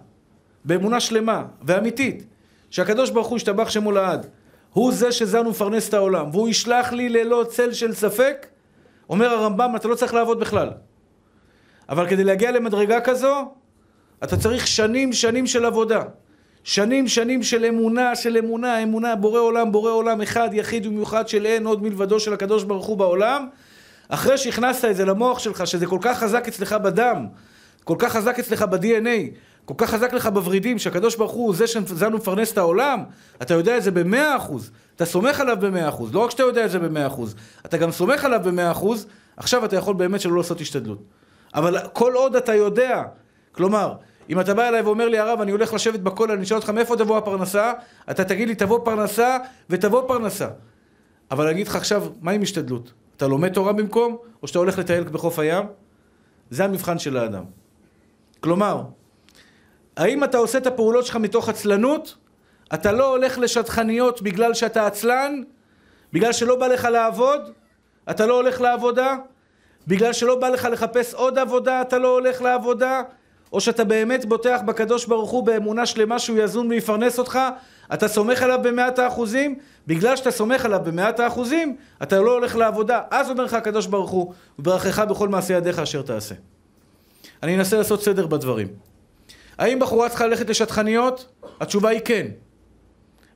באמונה 0.64 1.00
שלמה 1.00 1.44
ואמיתית, 1.62 2.24
שהקדוש 2.70 3.10
ברוך 3.10 3.26
הוא 3.26 3.36
ישתבח 3.36 3.70
שמו 3.70 3.92
לעד, 3.92 4.26
הוא 4.72 4.92
זה 4.92 5.12
שזן 5.12 5.46
ומפרנס 5.46 5.88
את 5.88 5.94
העולם, 5.94 6.28
והוא 6.32 6.48
ישלח 6.48 6.92
לי 6.92 7.08
ללא 7.08 7.44
צל 7.48 7.72
של 7.72 7.94
ספק, 7.94 8.46
אומר 9.08 9.30
הרמב"ם, 9.30 9.76
אתה 9.76 9.88
לא 9.88 9.94
צריך 9.94 10.14
לעבוד 10.14 10.40
בכלל. 10.40 10.70
אבל 11.88 12.08
כדי 12.08 12.24
להגיע 12.24 12.50
למדרגה 12.50 13.00
כזו, 13.00 13.52
אתה 14.24 14.36
צריך 14.36 14.66
שנים 14.66 15.12
שנים 15.12 15.46
של 15.46 15.64
עבודה. 15.64 16.02
שנים 16.64 17.08
שנים 17.08 17.42
של 17.42 17.64
אמונה, 17.64 18.16
של 18.16 18.36
אמונה, 18.36 18.82
אמונה, 18.82 19.16
בורא 19.16 19.40
עולם, 19.40 19.72
בורא 19.72 19.90
עולם 19.90 20.20
אחד, 20.20 20.48
יחיד 20.52 20.86
ומיוחד 20.86 21.28
של 21.28 21.46
אין 21.46 21.66
עוד 21.66 21.82
מלבדו 21.82 22.20
של 22.20 22.32
הקדוש 22.32 22.64
ברוך 22.64 22.86
הוא 22.86 22.96
בעולם, 22.96 23.48
אחרי 24.08 24.38
שהכנסת 24.38 24.84
את 24.84 24.96
זה 24.96 25.04
למוח 25.04 25.38
שלך, 25.38 25.66
שזה 25.66 25.86
כל 25.86 25.98
כך 26.00 26.18
חזק 26.18 26.48
אצלך 26.48 26.72
בדם, 26.72 27.26
כל 27.84 27.96
כך 27.98 28.12
חזק 28.12 28.38
אצלך 28.38 28.62
ב-DNA, 28.62 29.36
כל 29.64 29.74
כך 29.76 29.90
חזק 29.90 30.12
לך 30.12 30.26
בוורידים, 30.26 30.78
שהקדוש 30.78 31.16
ברוך 31.16 31.32
הוא 31.32 31.54
זה 31.54 31.66
שזנו 31.66 32.16
מפרנס 32.16 32.52
את 32.52 32.58
העולם, 32.58 33.04
אתה 33.42 33.54
יודע 33.54 33.76
את 33.76 33.82
זה 33.82 33.90
במאה 33.90 34.36
אחוז, 34.36 34.70
אתה 34.96 35.04
סומך 35.04 35.40
עליו 35.40 35.56
במאה 35.60 35.88
אחוז, 35.88 36.14
לא 36.14 36.20
רק 36.20 36.30
שאתה 36.30 36.42
יודע 36.42 36.64
את 36.64 36.70
זה 36.70 36.78
במאה 36.78 37.06
אחוז, 37.06 37.34
אתה 37.66 37.76
גם 37.76 37.92
סומך 37.92 38.24
עליו 38.24 38.40
במאה 38.44 38.70
אחוז, 38.70 39.06
עכשיו 39.36 39.64
אתה 39.64 39.76
יכול 39.76 39.94
באמת 39.94 40.20
שלא 40.20 40.36
לעשות 40.36 40.60
השתדלות. 40.60 41.02
אבל 41.54 41.78
כל 41.92 42.12
עוד 42.14 42.36
אתה 42.36 42.54
יודע, 42.54 43.02
כלומר, 43.52 43.94
אם 44.30 44.40
אתה 44.40 44.54
בא 44.54 44.68
אליי 44.68 44.82
ואומר 44.82 45.08
לי, 45.08 45.18
הרב, 45.18 45.40
אני 45.40 45.52
הולך 45.52 45.74
לשבת 45.74 46.00
בכולל, 46.00 46.32
אני 46.32 46.42
אשאל 46.42 46.56
אותך 46.56 46.70
מאיפה 46.70 46.96
תבוא 46.96 47.18
הפרנסה, 47.18 47.72
אתה 48.10 48.24
תגיד 48.24 48.48
לי, 48.48 48.54
תבוא 48.54 48.84
פרנסה 48.84 49.38
ותבוא 49.70 50.08
פרנסה. 50.08 50.48
אבל 51.30 51.44
אני 51.44 51.52
אגיד 51.52 51.68
לך 51.68 51.76
עכשיו, 51.76 52.06
מה 52.20 52.30
עם 52.30 52.42
השתדלות? 52.42 52.92
אתה 53.16 53.26
לומד 53.26 53.52
תורה 53.52 53.72
במקום, 53.72 54.16
או 54.42 54.48
שאתה 54.48 54.58
הולך 54.58 54.78
לטייל 54.78 55.04
בחוף 55.04 55.38
הים? 55.38 55.66
זה 56.50 56.64
המבחן 56.64 56.98
של 56.98 57.16
האדם. 57.16 57.44
כלומר, 58.40 58.82
האם 59.96 60.24
אתה 60.24 60.38
עושה 60.38 60.58
את 60.58 60.66
הפעולות 60.66 61.06
שלך 61.06 61.16
מתוך 61.16 61.48
עצלנות? 61.48 62.16
אתה 62.74 62.92
לא 62.92 63.10
הולך 63.10 63.38
לשטחניות 63.38 64.22
בגלל 64.22 64.54
שאתה 64.54 64.86
עצלן? 64.86 65.42
בגלל 66.12 66.32
שלא 66.32 66.56
בא 66.56 66.66
לך 66.66 66.84
לעבוד? 66.84 67.40
אתה 68.10 68.26
לא 68.26 68.34
הולך 68.34 68.60
לעבודה? 68.60 69.16
בגלל 69.86 70.12
שלא 70.12 70.38
בא 70.38 70.48
לך 70.48 70.68
לחפש 70.72 71.14
עוד 71.14 71.38
עבודה 71.38 71.82
אתה 71.82 71.98
לא 71.98 72.08
הולך 72.08 72.42
לעבודה? 72.42 73.02
או 73.52 73.60
שאתה 73.60 73.84
באמת 73.84 74.24
בוטח 74.24 74.60
בקדוש 74.66 75.06
ברוך 75.06 75.30
הוא 75.30 75.42
באמונה 75.46 75.86
שלמה 75.86 76.18
שהוא 76.18 76.38
יזון 76.38 76.68
ויפרנס 76.68 77.18
אותך? 77.18 77.38
אתה 77.94 78.08
סומך 78.08 78.42
עליו 78.42 78.58
במאת 78.62 78.98
האחוזים? 78.98 79.58
בגלל 79.86 80.16
שאתה 80.16 80.30
סומך 80.30 80.64
עליו 80.64 80.80
במאת 80.84 81.20
האחוזים, 81.20 81.76
אתה 82.02 82.20
לא 82.20 82.32
הולך 82.32 82.56
לעבודה. 82.56 83.00
אז 83.10 83.30
אומר 83.30 83.44
לך 83.44 83.54
הקדוש 83.54 83.86
ברוך 83.86 84.10
הוא, 84.10 84.32
וברכך 84.58 84.98
בכל 84.98 85.28
מעשה 85.28 85.54
ידיך 85.54 85.78
אשר 85.78 86.02
תעשה. 86.02 86.34
אני 87.42 87.56
אנסה 87.56 87.78
לעשות 87.78 88.02
סדר 88.02 88.26
בדברים. 88.26 88.68
האם 89.58 89.78
בחורה 89.78 90.08
צריכה 90.08 90.26
ללכת 90.26 90.50
לשטחניות? 90.50 91.26
התשובה 91.60 91.88
היא 91.88 92.00
כן. 92.04 92.26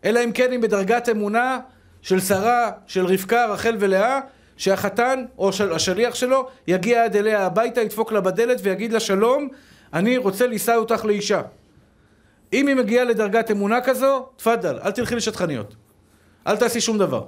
אלא 0.04 0.24
אם 0.24 0.32
כן 0.32 0.50
היא 0.50 0.60
בדרגת 0.60 1.08
אמונה 1.08 1.58
של 2.02 2.20
שרה, 2.20 2.70
של 2.86 3.06
רבקה, 3.06 3.46
רחל 3.46 3.76
ולאה, 3.80 4.20
שהחתן 4.56 5.24
או 5.38 5.52
של, 5.52 5.72
השליח 5.72 6.14
שלו 6.14 6.48
יגיע 6.66 7.04
עד 7.04 7.16
אליה 7.16 7.46
הביתה, 7.46 7.80
ידפוק 7.80 8.12
לה 8.12 8.20
בדלת 8.20 8.58
ויגיד 8.62 8.92
לה 8.92 9.00
שלום, 9.00 9.48
אני 9.92 10.16
רוצה 10.16 10.46
לישא 10.46 10.74
אותך 10.74 11.04
לאישה. 11.04 11.42
אם 12.52 12.66
היא 12.66 12.76
מגיעה 12.76 13.04
לדרגת 13.04 13.50
אמונה 13.50 13.80
כזו, 13.80 14.26
תפאדל, 14.36 14.78
אל 14.84 14.90
תלכי 14.90 15.14
לשטחניות. 15.14 15.74
אל 16.46 16.56
תעשי 16.56 16.80
שום 16.80 16.98
דבר. 16.98 17.24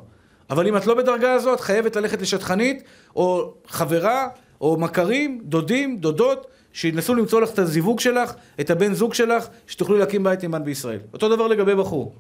אבל 0.51 0.69
אם 0.69 0.77
את 0.77 0.87
לא 0.87 0.95
בדרגה 0.95 1.33
הזו, 1.33 1.55
את 1.55 1.61
חייבת 1.61 1.97
ללכת 1.97 2.23
לשטחנית, 2.23 2.83
או 3.17 3.55
חברה, 3.67 4.29
או 4.61 4.77
מכרים, 4.77 5.41
דודים, 5.45 5.97
דודות, 5.97 6.47
שינסו 6.73 7.15
למצוא 7.15 7.41
לך 7.41 7.51
את 7.51 7.59
הזיווג 7.59 8.01
שלך, 8.01 8.35
את 8.61 8.71
הבן 8.71 8.95
זוג 8.95 9.15
שלך, 9.15 9.49
שתוכלו 9.67 9.99
להקים 9.99 10.25
בית 10.25 10.43
נאמן 10.43 10.65
בישראל. 10.65 10.99
אותו 11.13 11.29
דבר 11.29 11.47
לגבי 11.47 11.75
בחור. 11.75 12.15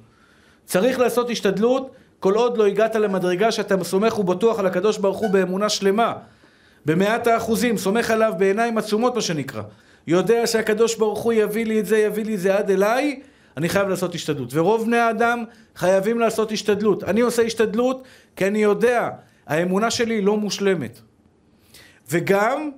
צריך 0.64 0.98
לעשות 0.98 1.30
השתדלות 1.30 1.90
כל 2.20 2.34
עוד 2.34 2.56
לא 2.56 2.66
הגעת 2.66 2.94
למדרגה 2.94 3.52
שאתה 3.52 3.84
סומך 3.84 4.18
ובטוח 4.18 4.58
על 4.58 4.66
הקדוש 4.66 4.98
ברוך 4.98 5.18
הוא 5.18 5.30
באמונה 5.30 5.68
שלמה. 5.68 6.14
במאת 6.86 7.26
האחוזים, 7.26 7.78
סומך 7.78 8.10
עליו 8.10 8.32
בעיניים 8.38 8.78
עצומות 8.78 9.14
מה 9.14 9.20
שנקרא. 9.20 9.62
יודע 10.06 10.46
שהקדוש 10.46 10.96
ברוך 10.96 11.18
הוא 11.18 11.32
יביא 11.32 11.66
לי 11.66 11.80
את 11.80 11.86
זה, 11.86 11.98
יביא 11.98 12.24
לי 12.24 12.34
את 12.34 12.40
זה 12.40 12.58
עד 12.58 12.70
אליי, 12.70 13.20
אני 13.56 13.68
חייב 13.68 13.88
לעשות 13.88 14.14
השתדלות. 14.14 14.54
ורוב 14.54 14.84
בני 14.84 14.98
האדם 14.98 15.44
חייבים 15.76 16.20
לעשות 16.20 16.52
השתדלות. 16.52 17.04
אני 17.04 17.20
עושה 17.20 17.42
השתדלות 17.42 18.02
כי 18.36 18.46
אני 18.46 18.62
יודע, 18.62 19.10
האמונה 19.46 19.90
שלי 19.90 20.20
לא 20.20 20.36
מושלמת. 20.36 21.00
וגם, 22.10 22.70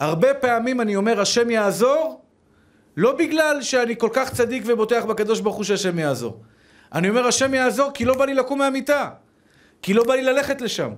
הרבה 0.00 0.34
פעמים 0.34 0.80
אני 0.80 0.96
אומר 0.96 1.20
השם 1.20 1.50
יעזור, 1.50 2.20
לא 2.96 3.16
בגלל 3.16 3.62
שאני 3.62 3.96
כל 3.96 4.08
כך 4.12 4.34
צדיק 4.34 4.62
ובוטח 4.66 5.04
בקדוש 5.04 5.40
ברוך 5.40 5.56
הוא 5.56 5.64
שהשם 5.64 5.98
יעזור. 5.98 6.40
אני 6.92 7.08
אומר 7.08 7.26
השם 7.26 7.54
יעזור 7.54 7.90
כי 7.94 8.04
לא 8.04 8.18
בא 8.18 8.24
לי 8.24 8.34
לקום 8.34 8.58
מהמיטה, 8.58 9.10
כי 9.82 9.94
לא 9.94 10.04
בא 10.04 10.14
לי 10.14 10.22
ללכת 10.22 10.60
לשם. 10.60 10.90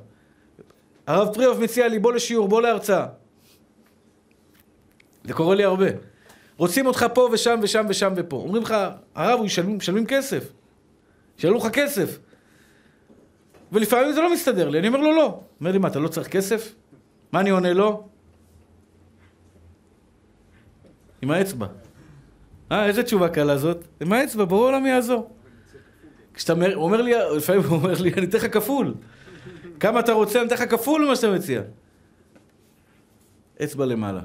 הרב 1.06 1.34
פריאוף 1.34 1.58
מציע 1.58 1.88
לי 1.88 1.98
בוא 1.98 2.12
לשיעור, 2.12 2.48
בוא 2.48 2.62
להרצאה. 2.62 3.06
זה 5.24 5.32
קורה 5.32 5.54
לי 5.54 5.64
הרבה. 5.64 5.86
רוצים 6.56 6.86
אותך 6.86 7.06
פה 7.14 7.28
ושם 7.32 7.58
ושם 7.62 7.86
ושם 7.88 8.12
ופה. 8.16 8.36
אומרים 8.36 8.62
לך, 8.62 8.76
הרב, 9.14 9.42
משלמים, 9.42 9.76
משלמים 9.76 10.06
כסף. 10.06 10.52
ישלמו 11.38 11.58
לך 11.58 11.66
כסף. 11.66 12.18
ולפעמים 13.72 14.12
זה 14.12 14.20
לא 14.20 14.32
מסתדר 14.32 14.68
לי, 14.68 14.78
אני 14.78 14.88
אומר 14.88 14.98
לו 14.98 15.16
לא. 15.16 15.40
אומר 15.60 15.72
לי, 15.72 15.78
מה, 15.78 15.88
אתה 15.88 15.98
לא 15.98 16.08
צריך 16.08 16.28
כסף? 16.28 16.74
מה 17.32 17.40
אני 17.40 17.50
עונה 17.50 17.72
לו? 17.72 18.08
עם 21.26 21.30
האצבע. 21.30 21.66
אה, 22.72 22.86
איזה 22.86 23.02
תשובה 23.02 23.28
קלה 23.28 23.58
זאת? 23.58 23.84
עם 24.00 24.12
האצבע, 24.12 24.44
ברור 24.44 24.64
עולם 24.64 24.86
יעזור. 24.86 25.30
כשאתה 26.34 26.52
אומר 26.74 27.02
לי, 27.02 27.12
לפעמים 27.36 27.62
הוא 27.62 27.76
אומר 27.76 27.94
לי, 28.02 28.12
אני 28.12 28.26
אתן 28.26 28.38
לך 28.38 28.52
כפול. 28.52 28.94
כמה 29.80 30.00
אתה 30.00 30.12
רוצה, 30.12 30.38
אני 30.40 30.46
אתן 30.46 30.54
לך 30.54 30.70
כפול 30.70 31.04
ממה 31.04 31.16
שאתה 31.16 31.30
מציע. 31.30 31.62
אצבע 33.64 33.86
למעלה. 33.86 34.20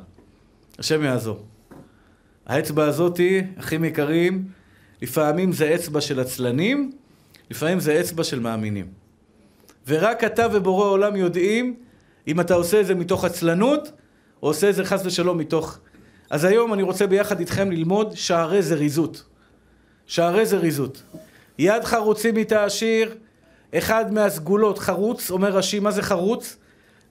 השם 0.79 1.03
יעזור. 1.03 1.45
האצבע 2.45 2.85
הזאתי, 2.85 3.43
אחים 3.59 3.83
יקרים, 3.83 4.47
לפעמים 5.01 5.51
זה 5.51 5.75
אצבע 5.75 6.01
של 6.01 6.19
עצלנים, 6.19 6.91
לפעמים 7.51 7.79
זה 7.79 7.99
אצבע 7.99 8.23
של 8.23 8.39
מאמינים. 8.39 8.87
ורק 9.87 10.23
אתה 10.23 10.47
ובורא 10.53 10.85
העולם 10.85 11.15
יודעים 11.15 11.75
אם 12.27 12.39
אתה 12.39 12.53
עושה 12.53 12.81
את 12.81 12.85
זה 12.85 12.95
מתוך 12.95 13.25
עצלנות, 13.25 13.91
או 14.43 14.47
עושה 14.47 14.69
את 14.69 14.75
זה 14.75 14.85
חס 14.85 15.05
ושלום 15.05 15.37
מתוך... 15.37 15.79
אז 16.31 16.43
היום 16.43 16.73
אני 16.73 16.83
רוצה 16.83 17.07
ביחד 17.07 17.39
איתכם 17.39 17.71
ללמוד 17.71 18.11
שערי 18.15 18.61
זריזות. 18.61 19.23
שערי 20.05 20.45
זריזות. 20.45 21.03
יד 21.59 21.83
חרוצים 21.83 22.37
איתה 22.37 22.65
עשיר, 22.65 23.15
אחד 23.73 24.13
מהסגולות, 24.13 24.79
חרוץ, 24.79 25.31
אומר 25.31 25.49
רש"י, 25.49 25.79
מה 25.79 25.91
זה 25.91 26.01
חרוץ? 26.01 26.57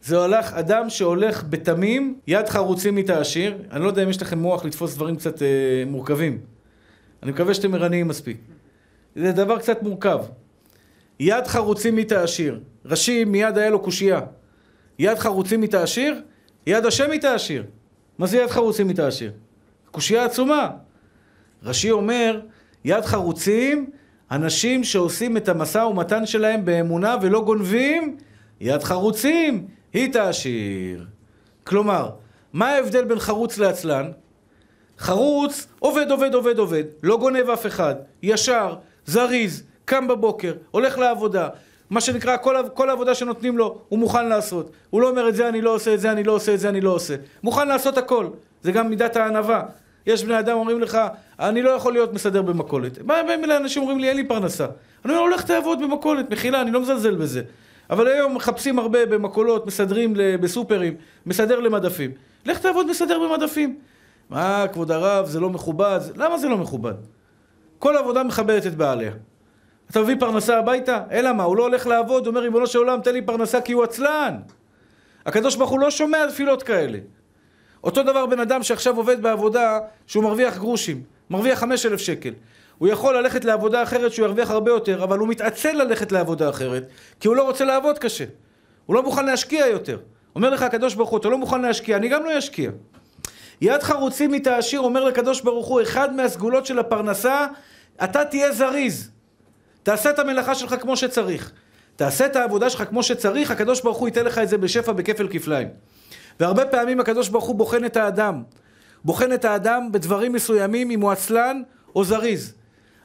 זה 0.02 0.16
הולך, 0.16 0.52
אדם 0.52 0.90
שהולך 0.90 1.44
בתמים, 1.50 2.18
יד 2.26 2.48
חרוצים 2.48 2.96
איתה 2.96 3.20
עשיר. 3.20 3.58
אני 3.70 3.82
לא 3.82 3.88
יודע 3.88 4.02
אם 4.02 4.08
יש 4.08 4.22
לכם 4.22 4.38
מוח 4.38 4.64
לתפוס 4.64 4.94
דברים 4.94 5.16
קצת 5.16 5.42
אה, 5.42 5.48
מורכבים. 5.86 6.38
אני 7.22 7.30
מקווה 7.30 7.54
שאתם 7.54 7.74
ערניים 7.74 8.08
מספיק. 8.08 8.36
זה 9.16 9.32
דבר 9.32 9.58
קצת 9.58 9.82
מורכב. 9.82 10.18
יד 11.20 11.46
חרוצים 11.46 11.98
איתה 11.98 12.22
עשיר. 12.22 12.60
רש"י 12.84 13.24
מיד 13.24 13.58
היה 13.58 13.70
לו 13.70 13.80
קושייה. 13.80 14.20
יד 14.98 15.18
חרוצים 15.18 15.62
איתה 15.62 15.82
עשיר, 15.82 16.22
יד 16.66 16.86
השם 16.86 17.12
איתה 17.12 17.34
עשיר. 17.34 17.64
מה 18.20 18.26
זה 18.26 18.36
יד 18.36 18.50
חרוצים 18.50 18.88
איתה 18.88 19.06
עשיר? 19.06 19.32
קושייה 19.90 20.24
עצומה. 20.24 20.70
רש"י 21.62 21.90
אומר, 21.90 22.40
יד 22.84 23.04
חרוצים 23.04 23.90
אנשים 24.30 24.84
שעושים 24.84 25.36
את 25.36 25.48
המשא 25.48 25.78
ומתן 25.78 26.26
שלהם 26.26 26.64
באמונה 26.64 27.16
ולא 27.22 27.44
גונבים, 27.44 28.16
יד 28.60 28.82
חרוצים, 28.82 29.66
היא 29.92 30.12
תעשיר. 30.12 31.06
כלומר, 31.64 32.10
מה 32.52 32.68
ההבדל 32.68 33.04
בין 33.04 33.18
חרוץ 33.18 33.58
לעצלן? 33.58 34.10
חרוץ 34.98 35.66
עובד, 35.78 36.10
עובד, 36.10 36.34
עובד, 36.34 36.58
עובד, 36.58 36.84
לא 37.02 37.16
גונב 37.16 37.50
אף 37.50 37.66
אחד, 37.66 37.94
ישר, 38.22 38.76
זריז, 39.06 39.62
קם 39.84 40.08
בבוקר, 40.08 40.54
הולך 40.70 40.98
לעבודה, 40.98 41.48
מה 41.90 42.00
שנקרא, 42.00 42.36
כל, 42.36 42.56
כל 42.74 42.90
העבודה 42.90 43.14
שנותנים 43.14 43.58
לו, 43.58 43.78
הוא 43.88 43.98
מוכן 43.98 44.28
לעשות. 44.28 44.70
הוא 44.90 45.00
לא 45.00 45.08
אומר 45.08 45.28
את 45.28 45.34
זה 45.34 45.48
אני 45.48 45.60
לא 45.60 45.74
עושה, 45.74 45.94
את 45.94 46.00
זה 46.00 46.12
אני 46.12 46.24
לא 46.24 46.32
עושה, 46.32 46.54
את 46.54 46.60
זה 46.60 46.68
אני 46.68 46.80
לא 46.80 46.90
עושה. 46.90 47.14
מוכן 47.42 47.68
לעשות 47.68 47.98
הכל. 47.98 48.26
זה 48.62 48.72
גם 48.72 48.90
מידת 48.90 49.16
הענווה. 49.16 49.62
יש 50.06 50.24
בני 50.24 50.38
אדם 50.38 50.56
אומרים 50.56 50.80
לך, 50.80 50.98
אני 51.40 51.62
לא 51.62 51.70
יכול 51.70 51.92
להיות 51.92 52.12
מסדר 52.12 52.42
במכולת. 52.42 52.98
באים 53.02 53.44
אליי 53.44 53.56
אנשים 53.56 53.82
אומרים 53.82 53.98
לי, 53.98 54.08
אין 54.08 54.16
לי 54.16 54.28
פרנסה. 54.28 54.66
אני 55.04 55.12
אומר, 55.12 55.22
הולך 55.22 55.42
תעבוד 55.42 55.82
במכולת, 55.82 56.30
מחילה, 56.30 56.60
אני 56.60 56.70
לא 56.70 56.80
מזלזל 56.80 57.14
בזה. 57.14 57.42
אבל 57.90 58.08
היום 58.08 58.34
מחפשים 58.34 58.78
הרבה 58.78 59.06
במכולות, 59.06 59.66
מסדרים 59.66 60.14
בסופרים, 60.16 60.94
מסדר 61.26 61.60
למדפים. 61.60 62.10
לך 62.46 62.58
תעבוד 62.58 62.86
מסדר 62.86 63.18
במדפים. 63.18 63.78
מה, 64.30 64.64
כבוד 64.72 64.90
הרב, 64.90 65.26
זה 65.26 65.40
לא 65.40 65.50
מכובד? 65.50 66.00
למה 66.16 66.38
זה 66.38 66.48
לא 66.48 66.56
מכובד? 66.56 66.94
כל 67.78 67.96
עבודה 67.96 68.22
מכבדת 68.22 68.66
את 68.66 68.74
בעליה. 68.74 69.12
אתה 69.90 70.00
מביא 70.00 70.16
פרנסה 70.20 70.58
הביתה? 70.58 71.02
אלא 71.10 71.32
מה, 71.32 71.42
הוא 71.42 71.56
לא 71.56 71.62
הולך 71.62 71.86
לעבוד, 71.86 72.26
הוא 72.26 72.30
אומר, 72.30 72.40
ריבונו 72.40 72.66
של 72.66 72.78
עולם, 72.78 73.00
תן 73.00 73.12
לי 73.12 73.22
פרנסה 73.22 73.60
כי 73.60 73.72
הוא 73.72 73.84
עצלן. 73.84 74.36
הקדוש 75.26 75.56
ברוך 75.56 75.70
הוא 75.70 75.80
לא 75.80 75.90
שומע 75.90 76.26
תפילות 76.26 76.62
כאלה. 76.62 76.98
אותו 77.84 78.02
דבר 78.02 78.26
בן 78.26 78.40
אדם 78.40 78.62
שעכשיו 78.62 78.96
עובד 78.96 79.22
בעבודה 79.22 79.78
שהוא 80.06 80.24
מרוויח 80.24 80.56
גרושים, 80.56 81.02
מרוויח 81.30 81.58
חמש 81.58 81.86
אלף 81.86 82.00
שקל. 82.00 82.32
הוא 82.78 82.88
יכול 82.88 83.16
ללכת 83.16 83.44
לעבודה 83.44 83.82
אחרת 83.82 84.12
שהוא 84.12 84.26
ירוויח 84.26 84.50
הרבה 84.50 84.70
יותר, 84.70 85.04
אבל 85.04 85.18
הוא 85.18 85.28
מתעצל 85.28 85.72
ללכת 85.72 86.12
לעבודה 86.12 86.48
אחרת, 86.50 86.84
כי 87.20 87.28
הוא 87.28 87.36
לא 87.36 87.42
רוצה 87.42 87.64
לעבוד 87.64 87.98
קשה. 87.98 88.24
הוא 88.86 88.94
לא 88.94 89.02
מוכן 89.02 89.26
להשקיע 89.26 89.66
יותר. 89.66 89.98
אומר 90.36 90.50
לך 90.50 90.62
הקדוש 90.62 90.94
ברוך 90.94 91.10
הוא, 91.10 91.18
אתה 91.18 91.28
לא 91.28 91.38
מוכן 91.38 91.62
להשקיע, 91.62 91.96
אני 91.96 92.08
גם 92.08 92.24
לא 92.24 92.38
אשקיע. 92.38 92.70
יד 93.60 93.82
חרוצים 93.82 94.32
מתעשיר, 94.32 94.80
אומר 94.80 95.04
לקדוש 95.04 95.40
ברוך 95.40 95.66
הוא, 95.66 95.82
אחד 95.82 96.14
מהסגולות 96.14 96.66
של 96.66 96.78
הפרנסה, 96.78 97.46
אתה 98.04 98.24
תהיה 98.24 98.52
זריז. 98.52 99.10
תעשה 99.82 100.10
את 100.10 100.18
המלאכה 100.18 100.54
שלך 100.54 100.74
כמו 100.80 100.96
שצריך. 100.96 101.52
תעשה 101.96 102.26
את 102.26 102.36
העבודה 102.36 102.70
שלך 102.70 102.88
כמו 102.88 103.02
שצריך, 103.02 103.50
הקדוש 103.50 103.80
ברוך 103.80 103.98
הוא 103.98 104.08
ייתן 104.08 104.24
לך 104.24 104.38
את 104.38 104.48
זה 104.48 104.58
בשפע 104.58 104.92
בכפל 104.92 105.28
כפליים. 105.30 105.68
והרבה 106.40 106.66
פעמים 106.66 107.00
הקדוש 107.00 107.28
ברוך 107.28 107.44
הוא 107.44 107.54
בוחן 107.54 107.84
את 107.84 107.96
האדם. 107.96 108.42
בוחן 109.04 109.32
את 109.32 109.44
האדם 109.44 109.92
בדברים 109.92 110.32
מסוימים 110.32 110.90
אם 110.90 111.00
הוא 111.00 111.10
עצלן 111.10 111.62
או 111.96 112.04
זריז. 112.04 112.54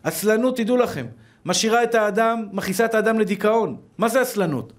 עצלנות, 0.04 0.58
תדעו 0.58 0.78
לכם, 0.78 1.06
משאירה 1.46 1.84
את 1.84 1.96
האדם, 1.96 2.48
מכניסה 2.52 2.86
את 2.86 2.94
האדם 2.94 3.20
לדיכאון. 3.20 3.78
מה 3.98 4.10
זה 4.10 4.22
עצלנות? 4.22 4.74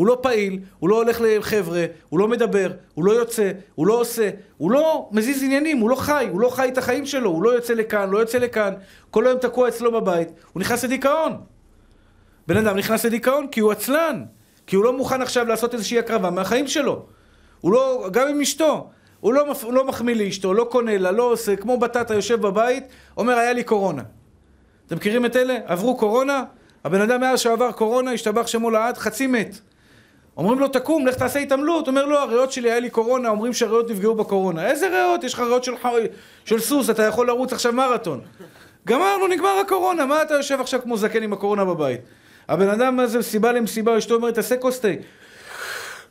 הוא 0.00 0.06
לא 0.06 0.18
פעיל, 0.20 0.58
הוא 0.78 0.88
לא 0.88 0.96
הולך 0.96 1.20
לחבר'ה, 1.20 1.84
הוא 2.08 2.18
לא 2.18 2.28
מדבר, 2.28 2.70
הוא 2.94 3.04
לא 3.04 3.12
יוצא, 3.12 3.50
הוא 3.74 3.86
לא 3.86 4.00
עושה, 4.00 4.30
הוא 4.56 4.70
לא 4.70 5.08
מזיז 5.12 5.42
עניינים, 5.42 5.78
הוא 5.78 5.90
לא 5.90 5.96
חי, 5.96 6.26
הוא 6.30 6.40
לא 6.40 6.48
חי 6.48 6.68
את 6.68 6.78
החיים 6.78 7.06
שלו, 7.06 7.30
הוא 7.30 7.42
לא 7.42 7.50
יוצא 7.50 7.74
לכאן, 7.74 8.10
לא 8.10 8.18
יוצא 8.18 8.38
לכאן, 8.38 8.74
כל 9.10 9.26
היום 9.26 9.38
תקוע 9.38 9.68
אצלו 9.68 9.92
בבית, 9.92 10.28
הוא 10.52 10.60
נכנס 10.60 10.84
לדיכאון. 10.84 11.36
בן 12.46 12.56
אדם 12.56 12.76
נכנס 12.76 13.04
לדיכאון 13.04 13.46
כי 13.46 13.60
הוא 13.60 13.72
עצלן, 13.72 14.24
כי 14.66 14.76
הוא 14.76 14.84
לא 14.84 14.92
מוכן 14.92 15.22
עכשיו 15.22 15.46
לעשות 15.46 15.74
איזושהי 15.74 15.98
הקרבה 15.98 16.30
מהחיים 16.30 16.66
שלו. 16.66 17.06
הוא 17.60 17.72
לא, 17.72 18.08
גם 18.12 18.28
עם 18.28 18.40
אשתו, 18.40 18.90
הוא 19.20 19.34
לא, 19.34 19.54
הוא 19.62 19.72
לא 19.72 19.84
מחמיא 19.84 20.14
לאשתו, 20.14 20.54
לא 20.54 20.64
קונה 20.70 20.98
לה, 20.98 21.10
לא 21.10 21.22
עושה, 21.22 21.56
כמו 21.56 21.78
בטטה 21.78 22.14
יושב 22.14 22.40
בבית, 22.40 22.84
אומר 23.16 23.38
היה 23.38 23.52
לי 23.52 23.62
קורונה. 23.62 24.02
אתם 24.86 24.96
מכירים 24.96 25.26
את 25.26 25.36
אלה? 25.36 25.58
עברו 25.66 25.96
קורונה? 25.96 26.44
הבן 26.84 27.00
אדם 27.00 27.20
מאז 27.20 27.40
שעבר 27.40 27.72
קורונה, 27.72 28.12
השתבח 28.12 28.46
שמו 28.46 28.70
לעד, 28.70 28.98
חצי 28.98 29.26
מת. 29.26 29.69
אומרים 30.40 30.58
לו, 30.58 30.68
תקום, 30.68 31.06
לך 31.06 31.14
תעשה 31.14 31.38
התעמלות. 31.38 31.88
אומר 31.88 32.04
לו, 32.04 32.10
לא, 32.10 32.22
הריאות 32.22 32.52
שלי, 32.52 32.70
היה 32.70 32.80
לי 32.80 32.90
קורונה, 32.90 33.28
אומרים 33.28 33.52
שהריאות 33.52 33.90
נפגעו 33.90 34.14
בקורונה. 34.14 34.66
איזה 34.66 34.88
ריאות? 34.88 35.24
יש 35.24 35.34
לך 35.34 35.40
ריאות 35.40 35.64
של, 35.64 35.72
של 36.44 36.60
סוס, 36.60 36.90
אתה 36.90 37.02
יכול 37.02 37.26
לרוץ 37.26 37.52
עכשיו 37.52 37.72
מרתון. 37.72 38.20
גמרנו, 38.86 39.26
נגמר 39.26 39.58
הקורונה, 39.66 40.06
מה 40.06 40.22
אתה 40.22 40.34
יושב 40.34 40.60
עכשיו 40.60 40.82
כמו 40.82 40.96
זקן 40.96 41.22
עם 41.22 41.32
הקורונה 41.32 41.64
בבית? 41.64 42.00
הבן 42.48 42.68
אדם 42.68 43.00
הזה, 43.00 43.22
סיבה 43.22 43.52
למסיבה, 43.52 43.98
אשתו 43.98 44.14
אומרת, 44.14 44.34
תעשה 44.34 44.56
כוס. 44.56 44.80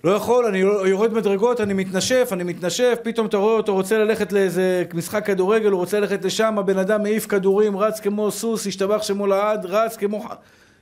לא 0.03 0.11
יכול, 0.11 0.45
אני 0.45 0.57
יורד 0.59 1.13
מדרגות, 1.13 1.61
אני 1.61 1.73
מתנשף, 1.73 2.29
אני 2.31 2.43
מתנשף, 2.43 2.99
פתאום 3.03 3.27
אתה 3.27 3.37
רואה 3.37 3.53
אותו 3.53 3.73
רוצה 3.73 3.97
ללכת 3.97 4.31
לאיזה 4.31 4.83
משחק 4.93 5.25
כדורגל, 5.25 5.71
הוא 5.71 5.79
רוצה 5.79 5.99
ללכת 5.99 6.25
לשם, 6.25 6.59
הבן 6.59 6.77
אדם 6.77 7.03
מעיף 7.03 7.27
כדורים, 7.27 7.77
רץ 7.77 7.99
כמו 7.99 8.31
סוס, 8.31 8.67
השתבח 8.67 9.03
שמו 9.03 9.27
לעד, 9.27 9.65
רץ 9.65 9.97
כמו... 9.97 10.25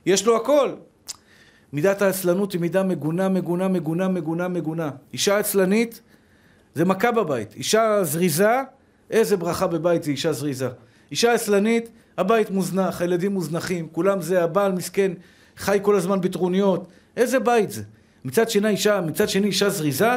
יש 0.06 0.26
לו 0.26 0.36
הכל. 0.36 0.68
מידת 1.72 2.02
העצלנות 2.02 2.52
היא 2.52 2.60
מידה 2.60 2.82
מגונה, 2.82 3.28
מגונה, 3.28 3.68
מגונה, 3.68 4.08
מגונה, 4.08 4.48
מגונה. 4.48 4.90
אישה 5.12 5.38
עצלנית 5.38 6.00
זה 6.74 6.84
מכה 6.84 7.12
בבית. 7.12 7.54
אישה 7.54 7.98
זריזה, 8.02 8.62
איזה 9.10 9.36
ברכה 9.36 9.66
בבית 9.66 10.02
זה 10.02 10.10
אישה 10.10 10.32
זריזה. 10.32 10.68
אישה 11.10 11.32
עצלנית, 11.32 11.88
הבית 12.18 12.50
מוזנח, 12.50 13.00
הילדים 13.00 13.32
מוזנחים, 13.32 13.88
כולם 13.92 14.20
זה, 14.20 14.44
הבעל 14.44 14.72
מסכן, 14.72 15.12
חי 15.56 15.78
כל 15.82 15.96
הזמן 15.96 16.20
בטרוניות. 16.20 16.88
איזה 17.16 17.38
בית 17.38 17.70
זה? 17.70 17.82
מצד 18.24 18.50
שני 18.50 18.68
אישה, 18.68 19.00
מצד 19.00 19.28
שני 19.28 19.46
אישה 19.46 19.70
זריזה, 19.70 20.10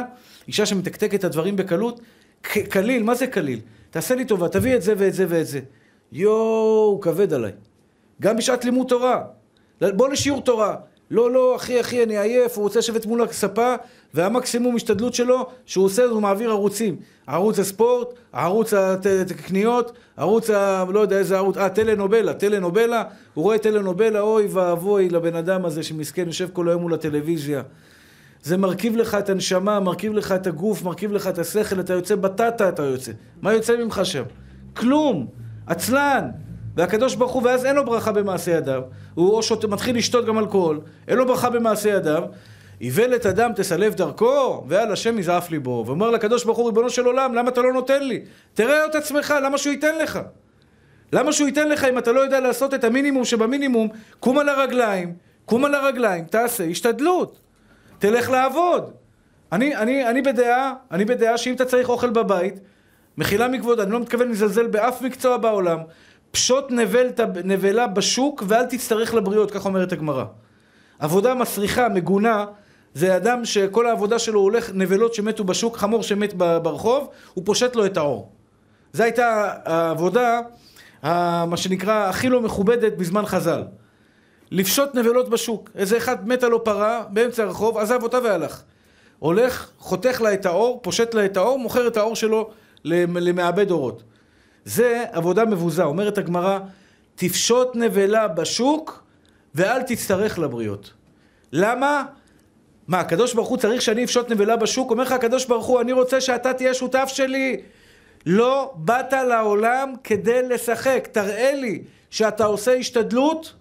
אישה 0.48 0.66
שמתקתקת 0.66 1.14
את 1.14 1.24
הדברים 1.24 1.56
בקלות, 1.56 2.00
קליל, 2.42 3.02
מה 3.02 3.14
זה 3.14 3.26
קליל? 3.26 3.60
תעשה 3.90 4.14
לי 4.14 4.24
טובה, 4.24 4.48
תביא 4.48 4.76
את 4.76 4.82
זה 4.82 4.94
ואת 4.98 5.14
זה 5.14 5.26
ואת 5.28 5.46
זה. 5.46 5.60
יואו, 6.12 7.00
כבד 7.02 7.32
עליי. 7.32 7.52
גם 8.22 8.36
בשעת 8.36 8.64
לימוד 8.64 8.88
תורה. 8.88 9.24
בוא 9.80 10.08
לשיעור 10.08 10.42
תורה. 10.42 10.76
לא, 11.12 11.30
לא, 11.30 11.56
אחי, 11.56 11.80
אחי, 11.80 12.02
אני 12.02 12.18
עייף, 12.18 12.56
הוא 12.56 12.62
רוצה 12.62 12.78
לשבת 12.78 13.06
מול 13.06 13.22
הספה, 13.22 13.74
והמקסימום 14.14 14.76
השתדלות 14.76 15.14
שלו, 15.14 15.46
שהוא 15.66 15.84
עושה, 15.84 16.04
הוא 16.04 16.22
מעביר 16.22 16.50
ערוצים. 16.50 16.96
ערוץ 17.26 17.58
הספורט, 17.58 18.08
ערוץ 18.32 18.74
הקניות, 19.30 19.92
ערוץ 20.16 20.50
ה... 20.50 20.84
לא 20.88 21.00
יודע 21.00 21.18
איזה 21.18 21.36
ערוץ, 21.36 21.56
אה, 21.56 21.68
טלנובלה, 21.68 22.34
טלנובלה, 22.34 23.04
הוא 23.34 23.42
רואה 23.42 23.58
טלנובלה, 23.58 24.20
אוי 24.20 24.46
ואבוי 24.46 25.08
לבן 25.08 25.36
אדם 25.36 25.64
הזה 25.64 25.82
שמסכן, 25.82 26.26
יושב 26.26 26.48
כל 26.52 26.68
היום 26.68 26.82
מול 26.82 26.94
הטלוויזיה. 26.94 27.62
זה 28.42 28.56
מרכיב 28.56 28.96
לך 28.96 29.14
את 29.14 29.30
הנשמה, 29.30 29.80
מרכיב 29.80 30.12
לך 30.12 30.32
את 30.32 30.46
הגוף, 30.46 30.82
מרכיב 30.82 31.12
לך 31.12 31.26
את 31.28 31.38
השכל, 31.38 31.80
אתה 31.80 31.92
יוצא 31.92 32.14
בטטה, 32.14 32.68
אתה 32.68 32.82
יוצא. 32.82 33.12
מה 33.42 33.52
יוצא 33.52 33.84
ממך 33.84 34.00
שם? 34.04 34.22
כלום. 34.76 35.26
עצלן. 35.66 36.30
והקדוש 36.76 37.14
ברוך 37.14 37.32
הוא, 37.32 37.42
ואז 37.42 37.64
אין 37.64 37.76
לו 37.76 37.84
ברכה 37.84 38.12
במעשה 38.12 38.50
ידיו, 38.50 38.82
הוא 39.14 39.30
או 39.30 39.42
שות, 39.42 39.64
מתחיל 39.64 39.96
לשתות 39.96 40.26
גם 40.26 40.38
אלכוהול, 40.38 40.80
אין 41.08 41.18
לו 41.18 41.26
ברכה 41.26 41.50
במעשה 41.50 41.88
ידיו, 41.88 42.22
איוולת 42.80 43.26
אדם 43.26 43.52
תסלף 43.56 43.94
דרכו, 43.94 44.64
ועל 44.68 44.92
השם 44.92 45.18
יזעף 45.18 45.50
ליבו. 45.50 45.84
ואומר 45.86 46.10
לקדוש 46.10 46.44
ברוך 46.44 46.58
הוא, 46.58 46.66
ריבונו 46.66 46.90
של 46.90 47.04
עולם, 47.04 47.34
למה 47.34 47.48
אתה 47.48 47.62
לא 47.62 47.72
נותן 47.72 48.02
לי? 48.02 48.20
תראה 48.54 48.86
את 48.86 48.94
עצמך, 48.94 49.34
למה 49.42 49.58
שהוא 49.58 49.72
ייתן 49.72 49.98
לך? 49.98 50.20
למה 51.12 51.32
שהוא 51.32 51.46
ייתן 51.46 51.68
לך 51.68 51.84
אם 51.84 51.98
אתה 51.98 52.12
לא 52.12 52.20
יודע 52.20 52.40
לעשות 52.40 52.74
את 52.74 52.84
המינימום 52.84 53.24
שבמינימום? 53.24 53.88
קום 54.20 54.38
על 54.38 54.48
הרגליים, 54.48 55.14
קום 55.44 55.64
על 55.64 55.74
הרגליים, 55.74 56.24
תעשה 56.24 56.64
השתדלות. 56.64 57.38
תלך 57.98 58.30
לעבוד. 58.30 58.90
אני, 59.52 59.76
אני, 59.76 60.08
אני 60.08 60.22
בדעה, 60.22 60.74
אני 60.90 61.04
בדעה 61.04 61.38
שאם 61.38 61.54
אתה 61.54 61.64
צריך 61.64 61.88
אוכל 61.88 62.10
בבית, 62.10 62.54
מחילה 63.18 63.48
מכבוד, 63.48 63.80
אני 63.80 63.90
לא 63.90 64.00
מתכוון 64.00 64.30
לזלזל 64.30 64.66
באף 64.66 65.02
מקצוע 65.02 65.36
בעולם, 65.36 65.78
פשוט 66.32 66.70
נבל, 66.70 67.08
נבלה 67.44 67.86
בשוק 67.86 68.42
ואל 68.46 68.64
תצטרך 68.64 69.14
לבריות, 69.14 69.50
כך 69.50 69.66
אומרת 69.66 69.92
הגמרא. 69.92 70.24
עבודה 70.98 71.34
מסריחה, 71.34 71.88
מגונה, 71.88 72.44
זה 72.94 73.16
אדם 73.16 73.44
שכל 73.44 73.86
העבודה 73.86 74.18
שלו 74.18 74.40
הולך 74.40 74.70
נבלות 74.74 75.14
שמתו 75.14 75.44
בשוק, 75.44 75.76
חמור 75.76 76.02
שמת 76.02 76.34
ברחוב, 76.34 77.08
הוא 77.34 77.44
פושט 77.46 77.76
לו 77.76 77.86
את 77.86 77.96
העור. 77.96 78.32
זו 78.92 79.02
הייתה 79.02 79.52
העבודה, 79.64 80.40
מה 81.02 81.56
שנקרא, 81.56 82.08
הכי 82.08 82.28
לא 82.28 82.40
מכובדת 82.40 82.96
בזמן 82.96 83.26
חז"ל. 83.26 83.62
לפשוט 84.50 84.94
נבלות 84.94 85.28
בשוק. 85.28 85.70
איזה 85.74 85.96
אחד 85.96 86.28
מתה 86.28 86.48
לו 86.48 86.64
פרה 86.64 87.04
באמצע 87.10 87.42
הרחוב, 87.42 87.78
עזב 87.78 88.02
אותה 88.02 88.18
והלך. 88.24 88.62
הולך, 89.18 89.70
חותך 89.78 90.20
לה 90.20 90.34
את 90.34 90.46
האור, 90.46 90.80
פושט 90.82 91.14
לה 91.14 91.24
את 91.24 91.36
האור, 91.36 91.58
מוכר 91.58 91.86
את 91.86 91.96
האור 91.96 92.16
שלו 92.16 92.50
למעבד 92.84 93.70
אורות. 93.70 94.02
זה 94.64 95.04
עבודה 95.12 95.44
מבוזה. 95.44 95.82
אומרת 95.84 96.18
הגמרא, 96.18 96.58
תפשוט 97.14 97.76
נבלה 97.76 98.28
בשוק 98.28 99.04
ואל 99.54 99.82
תצטרך 99.82 100.38
לבריות. 100.38 100.92
למה? 101.52 102.04
מה, 102.88 103.00
הקדוש 103.00 103.34
ברוך 103.34 103.48
הוא 103.48 103.58
צריך 103.58 103.82
שאני 103.82 104.04
אפשוט 104.04 104.30
נבלה 104.30 104.56
בשוק? 104.56 104.90
אומר 104.90 105.02
לך 105.02 105.12
הקדוש 105.12 105.46
ברוך 105.46 105.66
הוא, 105.66 105.80
אני 105.80 105.92
רוצה 105.92 106.20
שאתה 106.20 106.52
תהיה 106.54 106.74
שותף 106.74 107.08
שלי. 107.12 107.60
לא 108.26 108.72
באת 108.76 109.12
לעולם 109.12 109.94
כדי 110.04 110.48
לשחק. 110.48 111.08
תראה 111.12 111.52
לי 111.54 111.82
שאתה 112.10 112.44
עושה 112.44 112.72
השתדלות 112.72 113.54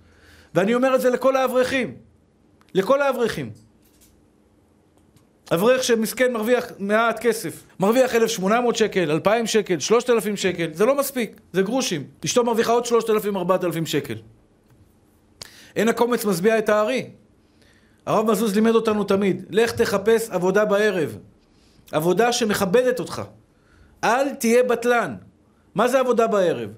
ואני 0.56 0.76
אומר 0.76 0.96
את 0.96 1.02
זה 1.02 1.10
לכל 1.10 1.36
האברכים. 1.36 1.96
לכל 2.74 3.02
האברכים. 3.02 3.50
אברך 5.54 5.84
שמסכן 5.84 6.34
מרוויח 6.34 6.72
מעט 6.80 7.20
כסף, 7.20 7.64
מרוויח 7.80 8.16
1,800 8.16 8.76
שקל, 8.76 9.12
2,000 9.12 9.46
שקל, 9.46 9.80
3,000 9.80 10.36
שקל, 10.36 10.70
זה 10.74 10.86
לא 10.86 10.98
מספיק, 10.98 11.42
זה 11.54 11.62
גרושים. 11.62 12.04
אשתו 12.26 12.44
מרוויחה 12.44 12.72
עוד 12.72 12.86
3,000, 12.86 13.38
4,000 13.38 13.86
שקל. 13.86 14.16
אין 15.76 15.88
הקומץ 15.88 16.26
משביע 16.26 16.58
את 16.58 16.70
הארי. 16.70 17.10
הרב 18.06 18.32
מזוז 18.32 18.56
לימד 18.56 18.76
אותנו 18.76 19.04
תמיד, 19.04 19.46
לך 19.50 19.72
תחפש 19.72 20.30
עבודה 20.30 20.66
בערב. 20.66 21.18
עבודה 21.92 22.32
שמכבדת 22.32 23.00
אותך. 23.00 23.22
אל 24.04 24.30
תהיה 24.30 24.64
בטלן. 24.64 25.16
מה 25.76 25.88
זה 25.88 26.00
עבודה 26.00 26.28
בערב? 26.28 26.70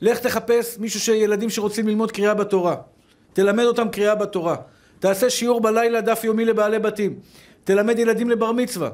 לך 0.00 0.18
תחפש 0.18 0.78
מישהו 0.78 1.00
שילדים 1.00 1.50
שרוצים 1.50 1.88
ללמוד 1.88 2.12
קריאה 2.12 2.34
בתורה. 2.34 2.76
תלמד 3.32 3.64
אותם 3.64 3.88
קריאה 3.88 4.14
בתורה. 4.14 4.56
תעשה 4.98 5.30
שיעור 5.30 5.60
בלילה 5.60 6.00
דף 6.00 6.24
יומי 6.24 6.44
לבעלי 6.44 6.78
בתים. 6.78 7.18
תלמד 7.68 7.98
ילדים 7.98 8.30
לבר 8.30 8.52
מצווה. 8.52 8.90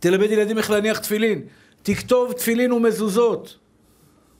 תלמד 0.00 0.30
ילדים 0.30 0.58
איך 0.58 0.70
להניח 0.70 0.98
תפילין. 0.98 1.42
תכתוב 1.82 2.32
תפילין 2.32 2.72
ומזוזות. 2.72 3.56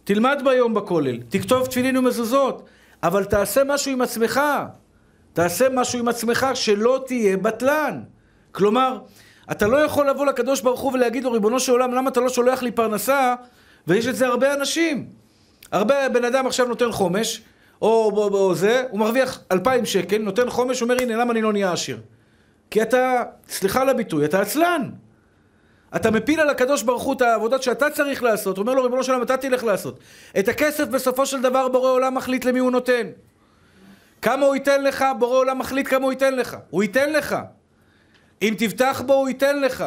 תלמד 0.05 0.39
ביום 0.45 0.75
בכולל. 0.75 1.19
תכתוב 1.29 1.67
תפילין 1.67 1.97
ומזוזות. 1.97 2.63
אבל 3.03 3.25
תעשה 3.25 3.65
משהו 3.65 3.93
עם 3.93 4.01
עצמך. 4.01 4.41
תעשה 5.33 5.69
משהו 5.69 5.99
עם 5.99 6.09
עצמך 6.09 6.47
שלא 6.55 7.05
תהיה 7.07 7.37
בטלן. 7.37 8.01
כלומר, 8.53 8.99
אתה 9.51 9.67
לא 9.67 9.77
יכול 9.77 10.11
לבוא 10.11 10.27
לקדוש 10.27 10.61
ברוך 10.61 10.81
הוא 10.81 10.93
ולהגיד 10.93 11.25
לו, 11.25 11.33
ריבונו 11.33 11.61
של 11.61 11.73
עולם, 11.73 11.95
למה 11.95 12.11
אתה 12.11 12.21
לא 12.21 12.29
שולח 12.29 12.63
לי 12.63 12.71
פרנסה? 12.71 13.35
ויש 13.87 14.07
את 14.07 14.17
זה 14.17 14.27
הרבה 14.27 14.55
אנשים. 14.55 15.07
הרבה 15.73 16.09
בן 16.09 16.25
אדם 16.25 16.47
עכשיו 16.47 16.67
נותן 16.67 16.93
חומש, 16.93 17.43
או, 17.83 18.11
או, 18.17 18.29
או 18.35 18.55
זה, 18.55 18.85
הוא 18.91 19.01
מרוויח 19.01 19.41
אלפיים 19.53 19.87
שקל, 19.87 20.19
נותן 20.19 20.51
חומש, 20.51 20.83
אומר 20.83 20.97
הנה 21.03 21.17
למה 21.17 21.33
אני 21.33 21.43
לא 21.43 21.53
נהיה 21.53 21.73
עשיר? 21.73 22.01
כי 22.71 22.83
אתה, 22.83 23.23
סליחה 23.49 23.81
על 23.81 23.89
הביטוי, 23.89 24.25
אתה 24.25 24.41
עצלן. 24.41 24.91
אתה 25.97 26.11
מפיל 26.11 26.41
על 26.41 26.51
הקדוש 26.51 26.83
ברוך 26.83 27.03
הוא 27.03 27.15
את 27.15 27.23
העבודות 27.23 27.63
שאתה 27.63 27.91
צריך 27.91 28.23
לעשות, 28.23 28.59
אומר 28.59 28.75
לו 28.75 28.83
ריבונו 28.83 29.05
של 29.05 29.13
עולם 29.13 29.23
אתה 29.23 29.37
תלך 29.37 29.65
לעשות. 29.65 29.99
את 30.39 30.49
הכסף 30.49 30.85
בסופו 30.89 31.27
של 31.27 31.43
דבר 31.43 31.69
בורא 31.69 31.91
עולם 31.91 32.15
מחליט 32.15 32.45
למי 32.45 32.59
הוא 32.59 32.71
נותן. 32.71 33.07
כמה 34.23 34.47
הוא 34.47 34.55
ייתן 34.55 34.85
לך, 34.85 35.05
בורא 35.19 35.37
עולם 35.37 35.59
מחליט 35.59 35.89
כמה 35.89 36.05
הוא 36.05 36.13
ייתן 36.13 36.35
לך. 36.35 36.57
הוא 36.71 36.83
ייתן 36.83 37.13
לך. 37.13 37.37
אם 38.43 38.55
תבטח 38.59 39.03
בו 39.07 39.15
הוא 39.15 39.29
ייתן 39.29 39.61
לך. 39.61 39.85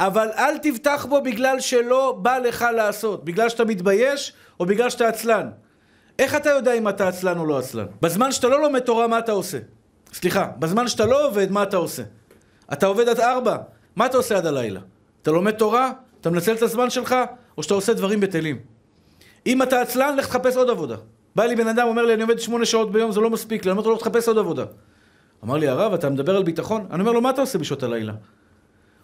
אבל 0.00 0.28
אל 0.36 0.58
תבטח 0.58 1.06
בו 1.06 1.22
בגלל 1.22 1.60
שלא 1.60 2.18
בא 2.22 2.38
לך 2.38 2.66
לעשות. 2.74 3.24
בגלל 3.24 3.48
שאתה 3.48 3.64
מתבייש 3.64 4.32
או 4.60 4.66
בגלל 4.66 4.90
שאתה 4.90 5.08
עצלן. 5.08 5.50
איך 6.18 6.34
אתה 6.34 6.50
יודע 6.50 6.72
אם 6.72 6.88
אתה 6.88 7.08
עצלן 7.08 7.38
או 7.38 7.46
לא 7.46 7.58
עצלן? 7.58 7.86
בזמן 8.02 8.32
שאתה 8.32 8.48
לא 8.48 8.60
לומד 8.60 8.80
תורה, 8.80 9.06
מה 9.06 9.18
אתה 9.18 9.32
עושה? 9.32 9.58
סליחה, 10.12 10.50
בזמן 10.58 10.88
שאתה 10.88 11.06
לא 11.06 11.26
עובד, 11.26 11.50
מה 11.50 11.62
אתה 11.62 11.76
עושה? 11.76 12.02
אתה 12.72 12.86
עובד 12.86 13.08
עד 13.08 13.20
ארבע, 13.20 13.56
מה 13.96 14.06
אתה 14.06 14.16
עושה 14.16 14.36
עד 14.36 14.46
הלילה? 14.46 14.80
אתה 15.22 15.30
לומד 15.30 15.52
תורה? 15.52 15.92
אתה 16.20 16.30
מנצל 16.30 16.54
את 16.54 16.62
הזמן 16.62 16.90
שלך? 16.90 17.14
או 17.58 17.62
שאתה 17.62 17.74
עושה 17.74 17.94
דברים 17.94 18.20
בטלים. 18.20 18.58
אם 19.46 19.62
אתה 19.62 19.80
עצלן, 19.80 20.16
לך 20.16 20.26
תחפש 20.26 20.56
עוד 20.56 20.70
עבודה. 20.70 20.96
בא 21.36 21.44
לי 21.44 21.56
בן 21.56 21.68
אדם, 21.68 21.88
אומר 21.88 22.06
לי, 22.06 22.14
אני 22.14 22.22
עובד 22.22 22.38
שמונה 22.38 22.64
שעות 22.64 22.92
ביום, 22.92 23.12
זה 23.12 23.20
לא 23.20 23.30
מספיק 23.30 23.64
לי. 23.64 23.70
אני 23.70 23.78
אומר 23.78 23.88
לו, 23.88 23.94
לא, 23.94 23.98
תחפש 23.98 24.28
עוד 24.28 24.38
עבודה. 24.38 24.64
אמר 25.44 25.56
לי, 25.56 25.68
הרב, 25.68 25.92
אתה 25.92 26.10
מדבר 26.10 26.36
על 26.36 26.42
ביטחון? 26.42 26.86
אני 26.90 27.00
אומר 27.00 27.12
לו, 27.12 27.20
מה 27.20 27.30
אתה 27.30 27.40
עושה 27.40 27.58
בשעות 27.58 27.82
הלילה? 27.82 28.12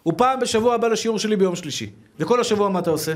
הוא 0.03 0.15
פעם 0.17 0.41
בשבוע 0.41 0.77
בא 0.77 0.89
לשיעור 0.89 1.19
שלי 1.19 1.37
ביום 1.37 1.57
שלישי. 1.57 1.91
וכל 2.19 2.41
השבוע 2.41 2.69
מה 2.69 2.79
אתה 2.79 2.91
עושה? 2.91 3.13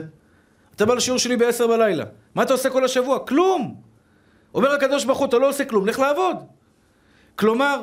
אתה 0.76 0.86
בא 0.86 0.94
לשיעור 0.94 1.18
שלי 1.18 1.36
בעשר 1.36 1.66
בלילה. 1.66 2.04
מה 2.34 2.42
אתה 2.42 2.52
עושה 2.52 2.70
כל 2.70 2.84
השבוע? 2.84 3.18
כלום! 3.18 3.74
אומר 4.54 4.72
הקדוש 4.72 5.04
ברוך 5.04 5.18
הוא, 5.18 5.26
אתה 5.26 5.38
לא 5.38 5.48
עושה 5.48 5.64
כלום, 5.64 5.86
לך 5.86 5.98
לעבוד. 5.98 6.36
כלומר, 7.40 7.82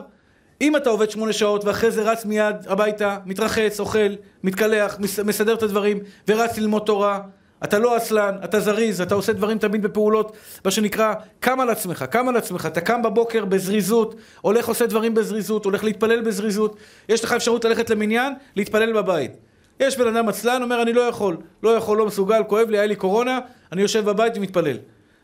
אם 0.62 0.76
אתה 0.76 0.90
עובד 0.90 1.10
שמונה 1.10 1.34
שעות 1.34 1.66
ואחרי 1.66 1.92
זה 1.92 2.12
רץ 2.12 2.26
מיד 2.26 2.56
הביתה, 2.68 3.18
מתרחץ, 3.26 3.80
אוכל, 3.80 4.16
מתקלח, 4.44 4.98
מסדר 5.26 5.54
את 5.54 5.64
הדברים 5.64 6.00
ורץ 6.28 6.58
ללמוד 6.58 6.84
תורה, 6.86 7.20
אתה 7.64 7.80
לא 7.80 7.96
עצלן, 7.96 8.36
אתה 8.44 8.60
זריז, 8.60 9.02
אתה 9.02 9.16
עושה 9.16 9.34
דברים 9.34 9.58
תמיד 9.58 9.84
בפעולות, 9.84 10.38
מה 10.66 10.72
שנקרא, 10.72 11.14
קם 11.40 11.60
על 11.60 11.70
עצמך, 11.70 12.06
קם 12.10 12.30
על 12.30 12.38
עצמך, 12.38 12.66
אתה 12.66 12.82
קם 12.82 13.02
בבוקר 13.02 13.46
בזריזות, 13.46 14.16
הולך 14.42 14.68
עושה 14.68 14.86
דברים 14.86 15.14
בזריזות, 15.14 15.66
הולך 15.66 15.84
להתפלל 15.84 16.22
בזריזות, 16.22 16.78
יש 17.10 17.24
לך 17.24 17.34
אפשרות 17.34 17.66
ללכת 17.66 17.90
למניין, 17.90 18.34
להתפלל 18.56 18.94
בבית. 18.94 19.32
יש 19.80 19.98
בן 19.98 20.16
אדם 20.16 20.30
עצלן, 20.30 20.64
אומר 20.64 20.82
אני 20.82 20.94
לא 20.94 21.02
יכול, 21.02 21.38
לא 21.64 21.70
יכול, 21.70 21.98
לא 21.98 22.06
מסוגל, 22.06 22.44
כואב 22.48 22.70
לי, 22.70 22.78
היה 22.78 22.88
לי 22.88 22.96
קורונה, 22.96 23.40
אני 23.72 23.82
יושב 23.82 24.06
בבית 24.06 24.38
ומתפלל. 24.38 24.78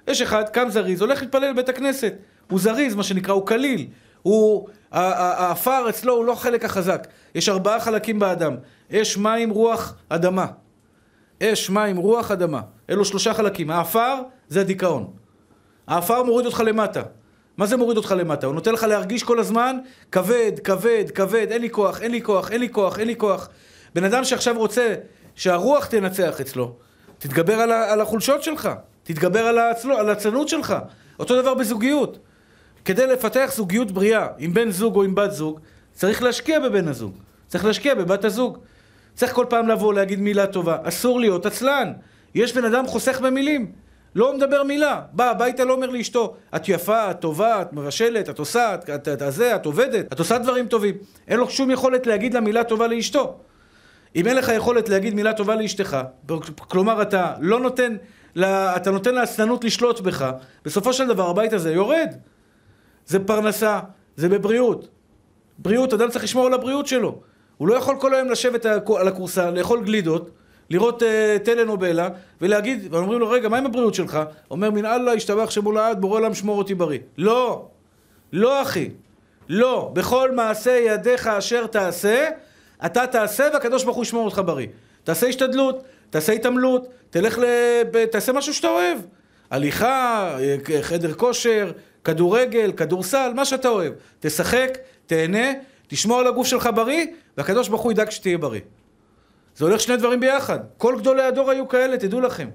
יש 0.08 0.22
אחד, 0.22 0.50
קם 0.50 0.70
זריז, 0.70 1.02
הולך 1.02 1.22
להתפלל 1.22 1.54
בבית 1.54 1.70
הכנסת. 1.70 2.14
הוא 2.50 2.60
זריז, 2.60 2.96
מה 2.96 3.04
שנקרא, 3.04 3.34
הוא 3.34 3.48
קליל. 3.48 3.88
הוא, 4.24 4.68
העפר 4.92 5.90
אצלו 5.90 6.14
הוא 6.14 6.26
לא 6.26 6.36
חלק 6.36 6.66
החזק. 6.66 7.08
יש 7.36 7.50
ארבעה 7.50 7.80
חלקים 7.80 8.20
באדם. 8.20 8.56
אש, 8.94 9.18
מים, 9.18 9.50
רוח, 9.50 9.96
אדמה. 10.10 10.46
אש, 11.44 11.70
מים, 11.70 11.98
רוח, 11.98 12.32
אדמה. 12.32 12.62
אלו 12.90 13.06
שלושה 13.06 13.34
חלקים. 13.34 13.72
העפר 13.72 14.16
זה 14.50 14.62
הדיכאון. 14.62 15.08
העפר 15.88 16.24
מוריד 16.24 16.46
אותך 16.46 16.64
למטה. 16.66 17.02
מה 17.58 17.66
זה 17.66 17.78
מוריד 17.78 17.98
אותך 17.98 18.16
למטה? 18.18 18.48
הוא 18.48 18.56
נותן 18.56 18.74
לך 18.74 18.84
להרגיש 18.84 19.24
כל 19.24 19.40
הזמן 19.40 19.78
כבד, 20.12 20.52
כבד, 20.64 21.06
כבד, 21.16 21.48
אין 21.52 21.62
לי 21.62 21.70
כוח, 21.70 22.02
אין 22.02 22.12
לי 22.12 22.22
כוח, 22.22 22.52
אין 22.52 22.60
לי 22.60 22.70
כוח, 22.70 23.00
אין 23.00 23.08
לי 23.08 23.16
כוח. 23.16 23.50
בן 23.96 24.04
אדם 24.04 24.24
שעכשיו 24.24 24.58
רוצה 24.58 24.96
שהרוח 25.36 25.86
תנצח 25.86 26.42
אצלו, 26.42 26.76
תתגבר 27.18 27.54
על, 27.54 27.72
על 27.72 28.02
החולשות 28.02 28.44
שלך, 28.44 28.70
תתגבר 29.04 29.48
על, 29.48 29.58
העצלו, 29.58 29.98
על 29.98 30.10
הצנות 30.10 30.50
שלך. 30.50 30.76
אותו 31.20 31.42
דבר 31.42 31.54
בזוגיות. 31.54 32.18
כדי 32.86 33.08
לפתח 33.08 33.52
זוגיות 33.56 33.92
בריאה 33.92 34.28
עם 34.38 34.54
בן 34.54 34.72
זוג 34.72 34.96
או 34.96 35.04
עם 35.04 35.16
בת 35.16 35.32
זוג, 35.32 35.60
צריך 35.94 36.24
להשקיע 36.24 36.60
בבן 36.60 36.88
הזוג, 36.88 37.18
צריך 37.48 37.66
להשקיע 37.66 37.96
בבת 37.96 38.26
הזוג. 38.26 38.58
צריך 39.16 39.34
כל 39.34 39.46
פעם 39.50 39.68
לבוא 39.68 39.94
להגיד 39.94 40.20
מילה 40.20 40.48
טובה, 40.48 40.78
אסור 40.84 41.20
להיות 41.20 41.46
עצלן. 41.46 41.94
יש 42.36 42.54
בן 42.54 42.66
אדם 42.66 42.88
חוסך 42.88 43.22
במילים, 43.22 43.72
לא 44.16 44.38
מדבר 44.38 44.64
מילה. 44.64 45.02
בא 45.12 45.30
הביתה 45.30 45.64
לא 45.64 45.74
אומר 45.74 45.90
לאשתו, 45.90 46.36
את 46.56 46.70
יפה, 46.70 47.12
את 47.12 47.20
טובה, 47.20 47.62
את 47.62 47.74
מבשלת, 47.74 48.30
את 48.30 48.40
עושה, 48.40 48.76
את, 48.76 48.90
את, 48.90 49.08
את 49.08 49.34
זה, 49.34 49.56
את 49.56 49.66
עובדת, 49.66 50.14
את 50.14 50.20
עושה 50.20 50.38
דברים 50.38 50.68
טובים. 50.68 50.96
אין 51.28 51.40
לו 51.40 51.50
שום 51.50 51.72
יכולת 51.72 52.08
להגיד 52.08 52.34
לה 52.34 52.42
מילה 52.42 52.64
טובה 52.64 52.88
לאשתו. 52.88 53.38
אם 54.16 54.28
אין 54.28 54.36
לך 54.36 54.52
יכולת 54.56 54.90
להגיד 54.90 55.14
מילה 55.14 55.34
טובה 55.34 55.56
לאשתך, 55.56 55.98
כלומר 56.58 57.02
אתה 57.02 57.34
לא 57.40 57.60
נותן, 57.60 57.96
אתה 58.40 58.92
נותן 58.92 59.16
לעצלנות 59.16 59.64
לשלוט 59.64 60.00
בך, 60.00 60.32
בסופו 60.66 60.94
של 60.94 61.08
דבר 61.08 61.30
הבית 61.30 61.54
הזה 61.54 61.74
יורד. 61.74 62.10
זה 63.06 63.20
פרנסה, 63.20 63.80
זה 64.16 64.30
בבריאות. 64.30 64.88
בריאות, 65.58 65.94
אדם 65.94 66.10
צריך 66.10 66.24
לשמור 66.24 66.46
על 66.46 66.54
הבריאות 66.54 66.88
שלו. 66.88 67.20
הוא 67.58 67.68
לא 67.68 67.76
יכול 67.76 67.96
כל 68.00 68.14
היום 68.14 68.30
לשבת 68.30 68.66
על 68.66 69.08
הכורסה, 69.08 69.52
לאכול 69.52 69.84
גלידות, 69.84 70.30
לראות 70.70 71.02
uh, 71.02 71.06
טלנובלה, 71.46 72.10
ולהגיד, 72.42 72.94
ואומרים 72.94 73.20
לו, 73.20 73.30
רגע, 73.30 73.50
מה 73.50 73.58
עם 73.58 73.66
הבריאות 73.66 73.94
שלך? 73.94 74.20
אומר, 74.52 74.72
מן 74.72 74.86
אללה 74.86 75.16
ישתבח 75.16 75.50
שמו 75.50 75.72
לעד, 75.72 76.02
בורא 76.02 76.20
עולם 76.20 76.34
שמור 76.34 76.58
אותי 76.58 76.76
בריא. 76.76 77.00
לא, 77.18 77.68
לא 78.34 78.62
אחי, 78.62 78.90
לא. 79.50 79.92
בכל 79.94 80.32
מעשה 80.32 80.72
ידיך 80.72 81.28
אשר 81.28 81.68
תעשה, 81.68 82.30
אתה 82.86 83.08
תעשה 83.08 83.48
והקדוש 83.54 83.84
ברוך 83.84 83.96
הוא 83.96 84.04
ישמור 84.04 84.26
אותך 84.26 84.42
בריא. 84.46 84.68
תעשה 85.04 85.28
השתדלות, 85.28 85.84
תעשה 86.10 86.34
התעמלות, 86.34 86.88
תלך 87.10 87.40
ל... 87.40 87.44
תעשה 88.12 88.34
משהו 88.34 88.54
שאתה 88.54 88.68
אוהב. 88.68 88.98
הליכה, 89.52 90.38
אה, 90.40 90.82
חדר 90.82 91.14
כושר, 91.14 91.72
כדורגל, 92.04 92.72
כדורסל, 92.72 93.32
מה 93.36 93.46
שאתה 93.46 93.68
אוהב. 93.68 93.94
תשחק, 94.20 94.78
תהנה, 95.06 95.48
תשמור 95.88 96.20
על 96.20 96.28
הגוף 96.28 96.48
שלך 96.48 96.70
בריא, 96.76 97.06
והקדוש 97.38 97.70
ברוך 97.70 97.82
הוא 97.82 97.92
ידאג 97.92 98.10
שתהיה 98.10 98.38
בריא. 98.38 98.62
זה 99.56 99.66
הולך 99.66 99.80
שני 99.80 99.98
דברים 99.98 100.20
ביחד. 100.20 100.60
כל 100.78 100.96
גדולי 101.00 101.24
הדור 101.24 101.52
היו 101.52 101.68
כאלה, 101.68 101.98
תדעו 101.98 102.22
לכם. 102.22 102.50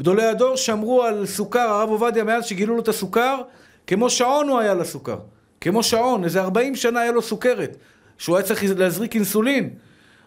גדולי 0.00 0.24
הדור 0.24 0.56
שמרו 0.56 1.02
על 1.02 1.26
סוכר, 1.26 1.60
הרב 1.60 1.88
עובדיה, 1.88 2.24
מאז 2.24 2.46
שגילו 2.46 2.74
לו 2.74 2.82
את 2.82 2.88
הסוכר, 2.88 3.40
כמו 3.86 4.10
שעון 4.10 4.48
הוא 4.48 4.58
היה 4.58 4.74
לסוכר. 4.74 5.18
כמו 5.60 5.82
שעון, 5.82 6.24
איזה 6.24 6.40
40 6.40 6.76
שנה 6.76 7.00
היה 7.00 7.12
לו 7.12 7.22
סוכרת, 7.22 7.76
שהוא 8.18 8.36
היה 8.36 8.46
צריך 8.46 8.62
להזריק 8.76 9.14
אינסולין. 9.14 9.70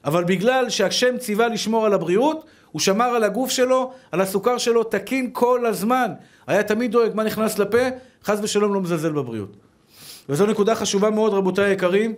אבל 0.05 0.23
בגלל 0.23 0.69
שהשם 0.69 1.17
ציווה 1.17 1.47
לשמור 1.47 1.85
על 1.85 1.93
הבריאות, 1.93 2.45
הוא 2.71 2.79
שמר 2.79 3.05
על 3.05 3.23
הגוף 3.23 3.49
שלו, 3.49 3.93
על 4.11 4.21
הסוכר 4.21 4.57
שלו, 4.57 4.83
תקין 4.83 5.29
כל 5.33 5.65
הזמן. 5.65 6.11
היה 6.47 6.63
תמיד 6.63 6.91
דואג 6.91 7.11
מה 7.15 7.23
נכנס 7.23 7.59
לפה, 7.59 7.87
חס 8.25 8.39
ושלום 8.43 8.73
לא 8.73 8.81
מזלזל 8.81 9.11
בבריאות. 9.11 9.57
וזו 10.29 10.45
נקודה 10.45 10.75
חשובה 10.75 11.09
מאוד, 11.09 11.33
רבותיי 11.33 11.65
היקרים. 11.65 12.13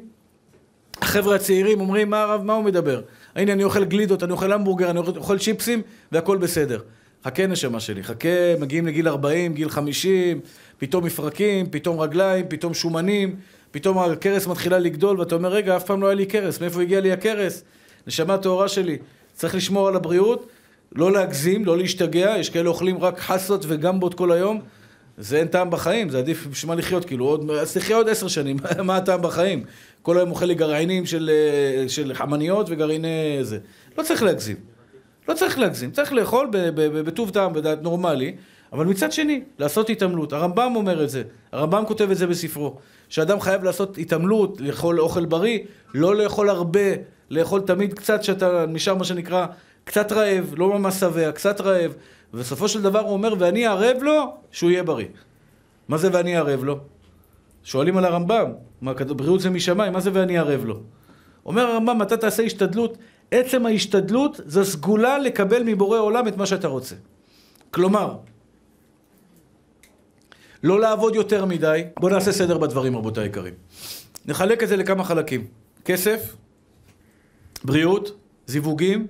החבר'ה 1.02 1.36
הצעירים 1.36 1.80
אומרים, 1.80 2.10
מה 2.10 2.22
הרב, 2.22 2.44
מה 2.44 2.54
הוא 2.54 2.64
מדבר? 2.64 3.02
הנה, 3.36 3.54
אני 3.54 3.64
אוכל 3.64 3.84
גלידות, 3.84 4.24
אני 4.24 4.32
אוכל 4.32 4.52
המבורגר, 4.52 4.90
אני 4.90 5.00
אוכל 5.00 5.40
צ'יפסים, 5.40 5.82
והכל 6.12 6.38
בסדר. 6.38 6.80
חכה 7.26 7.48
נשמה 7.48 7.80
שלי, 7.80 8.04
חכה, 8.04 8.30
מגיעים 8.60 8.88
לגיל 8.88 9.08
40, 9.08 9.54
גיל 9.54 9.70
50, 9.70 10.40
פתאום 10.78 11.06
מפרקים, 11.06 11.66
פתאום 11.72 12.00
רגליים, 12.00 12.46
פתאום 12.50 12.74
שומנים, 12.74 13.36
פתאום 13.72 14.00
הכרס 14.00 14.48
מתחילה 14.48 14.80
לגדול, 14.80 15.20
ואתה 15.20 15.36
אומר, 15.36 15.50
רגע, 15.50 15.78
אף 15.78 15.86
פעם 15.86 16.02
לא 16.02 16.08
היה 16.08 16.16
לי 16.16 16.28
כרס, 16.28 16.62
מאיפה 16.62 16.82
הגיע 16.82 17.00
לי 17.00 17.12
הכרס? 17.12 17.64
נשמה 18.08 18.38
טהורה 18.38 18.68
שלי, 18.68 18.98
צריך 19.34 19.56
לשמור 19.56 19.88
על 19.88 19.96
הבריאות, 19.96 20.48
לא 20.96 21.12
להגזים, 21.12 21.66
לא 21.66 21.78
להשתגע, 21.78 22.36
יש 22.40 22.50
כאלה 22.50 22.70
אוכלים 22.70 22.98
רק 22.98 23.20
חסות 23.20 23.66
וגמבות 23.68 24.14
כל 24.14 24.32
היום, 24.32 24.62
זה 25.18 25.38
אין 25.38 25.48
טעם 25.48 25.70
בחיים, 25.70 26.10
זה 26.10 26.18
עדיף 26.18 26.48
בשביל 26.48 26.70
מה 26.70 26.76
לחיות, 26.76 27.06
כאילו, 27.06 27.26
עוד, 27.26 27.50
אז 27.52 27.74
תחיה 27.74 27.96
עוד 27.96 28.10
עשר 28.10 28.28
שנים, 28.28 28.58
מה 28.84 28.98
הטעם 28.98 29.22
בחיים? 29.22 29.64
כל 30.02 30.18
היום 30.18 30.32
אוכל 30.32 30.46
לי 30.46 30.56
גרעינים 30.56 31.06
של, 31.06 31.30
אה, 31.34 31.90
של 31.90 32.14
חמניות 32.14 32.68
וגרעיני 32.70 33.40
זה. 33.42 33.58
לא 33.98 34.04
צריך 34.04 34.24
להגזים. 34.24 34.56
לא 35.28 35.34
צריך 35.34 35.60
להגזים, 35.60 35.92
צריך 35.92 36.14
לאכול 36.14 36.48
בטוב 36.76 37.30
טעם, 37.30 37.54
בדעת 37.54 37.82
נורמלי, 37.82 38.36
אבל 38.74 38.86
מצד 38.86 39.12
שני, 39.12 39.42
לעשות 39.60 39.90
התעמלות. 39.90 40.34
הרמב"ם 40.34 40.74
אומר 40.76 41.04
את 41.04 41.10
זה, 41.10 41.24
הרמב"ם 41.52 41.84
כותב 41.88 42.12
את 42.12 42.18
זה 42.18 42.28
בספרו, 42.28 42.78
שאדם 43.10 43.40
חייב 43.40 43.64
לעשות 43.64 43.98
התעמלות, 43.98 44.62
לאכול 44.62 45.00
אוכל 45.00 45.26
בריא, 45.26 45.60
לא 45.94 46.16
לאכול 46.16 46.50
הרבה, 46.50 46.80
לאכול 47.30 47.62
תמיד 47.62 47.94
קצת 47.94 48.24
שאתה 48.24 48.66
נשאר 48.68 48.96
מה 48.96 49.04
שנקרא 49.04 49.46
קצת 49.84 50.12
רעב, 50.12 50.54
לא 50.58 50.80
ממש 50.80 50.96
שבע, 50.96 51.32
קצת 51.32 51.62
רעב, 51.62 51.94
ובסופו 52.34 52.68
של 52.68 52.82
דבר 52.82 53.00
הוא 53.00 53.14
אומר, 53.14 53.34
ואני 53.40 53.66
ערב 53.66 54.04
לו 54.04 54.36
שהוא 54.52 54.72
יהיה 54.72 54.84
בריא. 54.84 55.08
מה 55.88 55.98
זה 55.98 56.10
ואני 56.14 56.38
ערב 56.38 56.64
לו? 56.64 56.80
שואלים 57.64 57.98
על 57.98 58.06
הרמב"ם, 58.06 58.52
מה, 58.82 58.94
בריאות 58.94 59.42
זה 59.42 59.50
משמיים, 59.50 59.94
מה 59.94 60.00
זה 60.00 60.10
ואני 60.14 60.38
ערב 60.38 60.66
לו? 60.66 60.80
אומר 61.46 61.62
הרמב"ם, 61.62 62.02
אתה 62.02 62.18
תעשה 62.18 62.44
השתדלות, 62.44 62.98
עצם 63.32 63.66
ההשתדלות 63.66 64.40
זו 64.46 64.66
סגולה 64.66 65.18
לקבל 65.18 65.64
מבורא 65.64 66.00
עולם 66.00 66.28
את 66.28 66.38
מה 66.38 66.46
שאתה 66.46 66.68
רוצה. 66.68 66.96
כלומר, 67.72 68.18
לא 70.64 70.80
לעבוד 70.80 71.16
יותר 71.16 71.46
מדי, 71.46 71.84
בואו 72.00 72.14
נעשה 72.14 72.32
סדר 72.32 72.58
בדברים 72.58 72.98
רבותיי 72.98 73.24
היקרים. 73.24 73.54
נחלק 74.26 74.64
את 74.64 74.68
זה 74.68 74.78
לכמה 74.78 75.04
חלקים. 75.04 75.48
כסף, 75.86 76.36
בריאות, 77.64 78.18
זיווגים, 78.46 79.08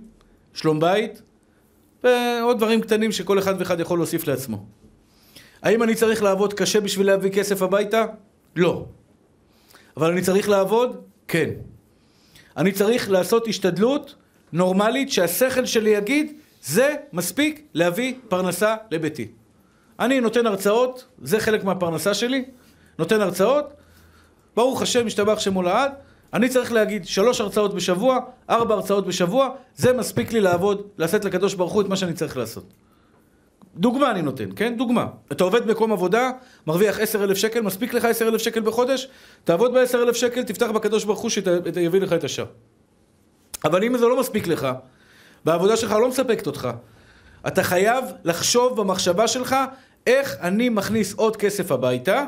שלום 0.53 0.79
בית, 0.79 1.21
ועוד 2.03 2.57
דברים 2.57 2.81
קטנים 2.81 3.11
שכל 3.11 3.39
אחד 3.39 3.55
ואחד 3.59 3.79
יכול 3.79 3.99
להוסיף 3.99 4.27
לעצמו. 4.27 4.65
האם 5.63 5.83
אני 5.83 5.95
צריך 5.95 6.23
לעבוד 6.23 6.53
קשה 6.53 6.81
בשביל 6.81 7.07
להביא 7.07 7.31
כסף 7.31 7.61
הביתה? 7.61 8.05
לא. 8.55 8.85
אבל 9.97 10.11
אני 10.11 10.21
צריך 10.21 10.49
לעבוד? 10.49 11.01
כן. 11.27 11.49
אני 12.57 12.71
צריך 12.71 13.09
לעשות 13.11 13.47
השתדלות 13.47 14.15
נורמלית 14.53 15.11
שהשכל 15.11 15.65
שלי 15.65 15.89
יגיד 15.89 16.33
זה 16.63 16.95
מספיק 17.13 17.61
להביא 17.73 18.13
פרנסה 18.27 18.75
לביתי. 18.91 19.27
אני 19.99 20.19
נותן 20.19 20.47
הרצאות, 20.47 21.05
זה 21.21 21.39
חלק 21.39 21.63
מהפרנסה 21.63 22.13
שלי, 22.13 22.45
נותן 22.99 23.21
הרצאות, 23.21 23.73
ברוך 24.55 24.81
השם, 24.81 25.05
משתבח 25.05 25.39
שמו 25.39 25.61
לעד, 25.61 25.91
אני 26.33 26.49
צריך 26.49 26.71
להגיד 26.71 27.05
שלוש 27.05 27.41
הרצאות 27.41 27.73
בשבוע, 27.73 28.19
ארבע 28.49 28.75
הרצאות 28.75 29.07
בשבוע, 29.07 29.49
זה 29.75 29.93
מספיק 29.93 30.33
לי 30.33 30.41
לעבוד, 30.41 30.81
לעשות 30.97 31.25
לקדוש 31.25 31.53
ברוך 31.53 31.73
הוא 31.73 31.81
את 31.81 31.87
מה 31.87 31.95
שאני 31.95 32.13
צריך 32.13 32.37
לעשות. 32.37 32.73
דוגמה 33.75 34.11
אני 34.11 34.21
נותן, 34.21 34.49
כן? 34.55 34.77
דוגמה. 34.77 35.05
אתה 35.31 35.43
עובד 35.43 35.67
במקום 35.67 35.91
עבודה, 35.91 36.31
מרוויח 36.67 36.99
עשר 36.99 37.23
אלף 37.23 37.37
שקל, 37.37 37.61
מספיק 37.61 37.93
לך 37.93 38.05
עשר 38.05 38.27
אלף 38.27 38.41
שקל 38.41 38.59
בחודש, 38.59 39.07
תעבוד 39.43 39.73
בעשר 39.73 40.03
אלף 40.03 40.15
שקל, 40.15 40.43
תפתח 40.43 40.67
בקדוש 40.71 41.03
ברוך 41.03 41.19
הוא 41.19 41.29
שיביא 41.29 42.01
לך 42.01 42.13
את 42.13 42.23
השאר. 42.23 42.45
אבל 43.65 43.83
אם 43.83 43.97
זה 43.97 44.07
לא 44.07 44.19
מספיק 44.19 44.47
לך, 44.47 44.67
והעבודה 45.45 45.77
שלך 45.77 45.91
לא 45.91 46.09
מספקת 46.09 46.47
אותך, 46.47 46.69
אתה 47.47 47.63
חייב 47.63 48.05
לחשוב 48.23 48.81
במחשבה 48.81 49.27
שלך 49.27 49.55
איך 50.07 50.37
אני 50.41 50.69
מכניס 50.69 51.13
עוד 51.13 51.37
כסף 51.37 51.71
הביתה, 51.71 52.25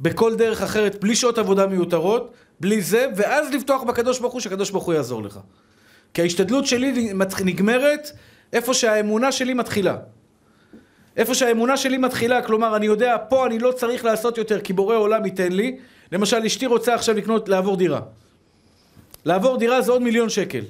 בכל 0.00 0.34
דרך 0.34 0.62
אחרת, 0.62 1.00
בלי 1.00 1.16
שעות 1.16 1.38
עבודה 1.38 1.66
מיותרות, 1.66 2.32
בלי 2.60 2.82
זה, 2.82 3.06
ואז 3.16 3.54
לפתוח 3.54 3.82
בקדוש 3.82 4.18
ברוך 4.18 4.32
הוא, 4.32 4.40
שהקדוש 4.40 4.70
ברוך 4.70 4.84
הוא 4.84 4.94
יעזור 4.94 5.22
לך. 5.22 5.38
כי 6.14 6.22
ההשתדלות 6.22 6.66
שלי 6.66 7.12
נגמרת 7.44 8.10
איפה 8.52 8.74
שהאמונה 8.74 9.32
שלי 9.32 9.54
מתחילה. 9.54 9.96
איפה 11.16 11.34
שהאמונה 11.34 11.76
שלי 11.76 11.98
מתחילה, 11.98 12.42
כלומר, 12.42 12.76
אני 12.76 12.86
יודע, 12.86 13.16
פה 13.28 13.46
אני 13.46 13.58
לא 13.58 13.72
צריך 13.72 14.04
לעשות 14.04 14.38
יותר, 14.38 14.60
כי 14.60 14.72
בורא 14.72 14.96
עולם 14.96 15.24
ייתן 15.24 15.52
לי. 15.52 15.76
למשל, 16.12 16.44
אשתי 16.46 16.66
רוצה 16.66 16.94
עכשיו 16.94 17.16
לקנות, 17.16 17.48
לעבור 17.48 17.76
דירה. 17.76 18.00
לעבור 19.24 19.56
דירה 19.56 19.82
זה 19.82 19.92
עוד 19.92 20.02
מיליון 20.02 20.28
שקל. 20.28 20.64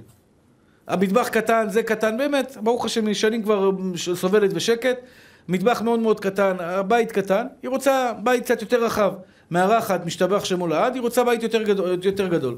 המטבח 0.87 1.29
קטן, 1.29 1.67
זה 1.69 1.83
קטן, 1.83 2.17
באמת, 2.19 2.57
ברוך 2.61 2.85
השם, 2.85 3.15
שנים 3.15 3.43
כבר 3.43 3.71
סובלת 4.15 4.53
בשקט. 4.53 4.99
מטבח 5.49 5.83
מאוד 5.83 6.01
מאוד 6.01 6.21
קטן, 6.21 6.57
הבית 6.61 7.13
קטן, 7.13 7.47
היא 7.63 7.71
רוצה 7.71 8.13
בית 8.23 8.45
קצת 8.45 8.63
יותר 8.63 8.85
רחב. 8.85 9.15
מארחת, 9.51 10.07
משתבח 10.07 10.45
שמו 10.45 10.67
לעד, 10.67 10.95
היא 10.95 11.03
רוצה 11.03 11.25
בית 11.25 11.43
יותר 11.43 11.63
גדול, 11.63 11.99
יותר 12.03 12.29
גדול. 12.29 12.57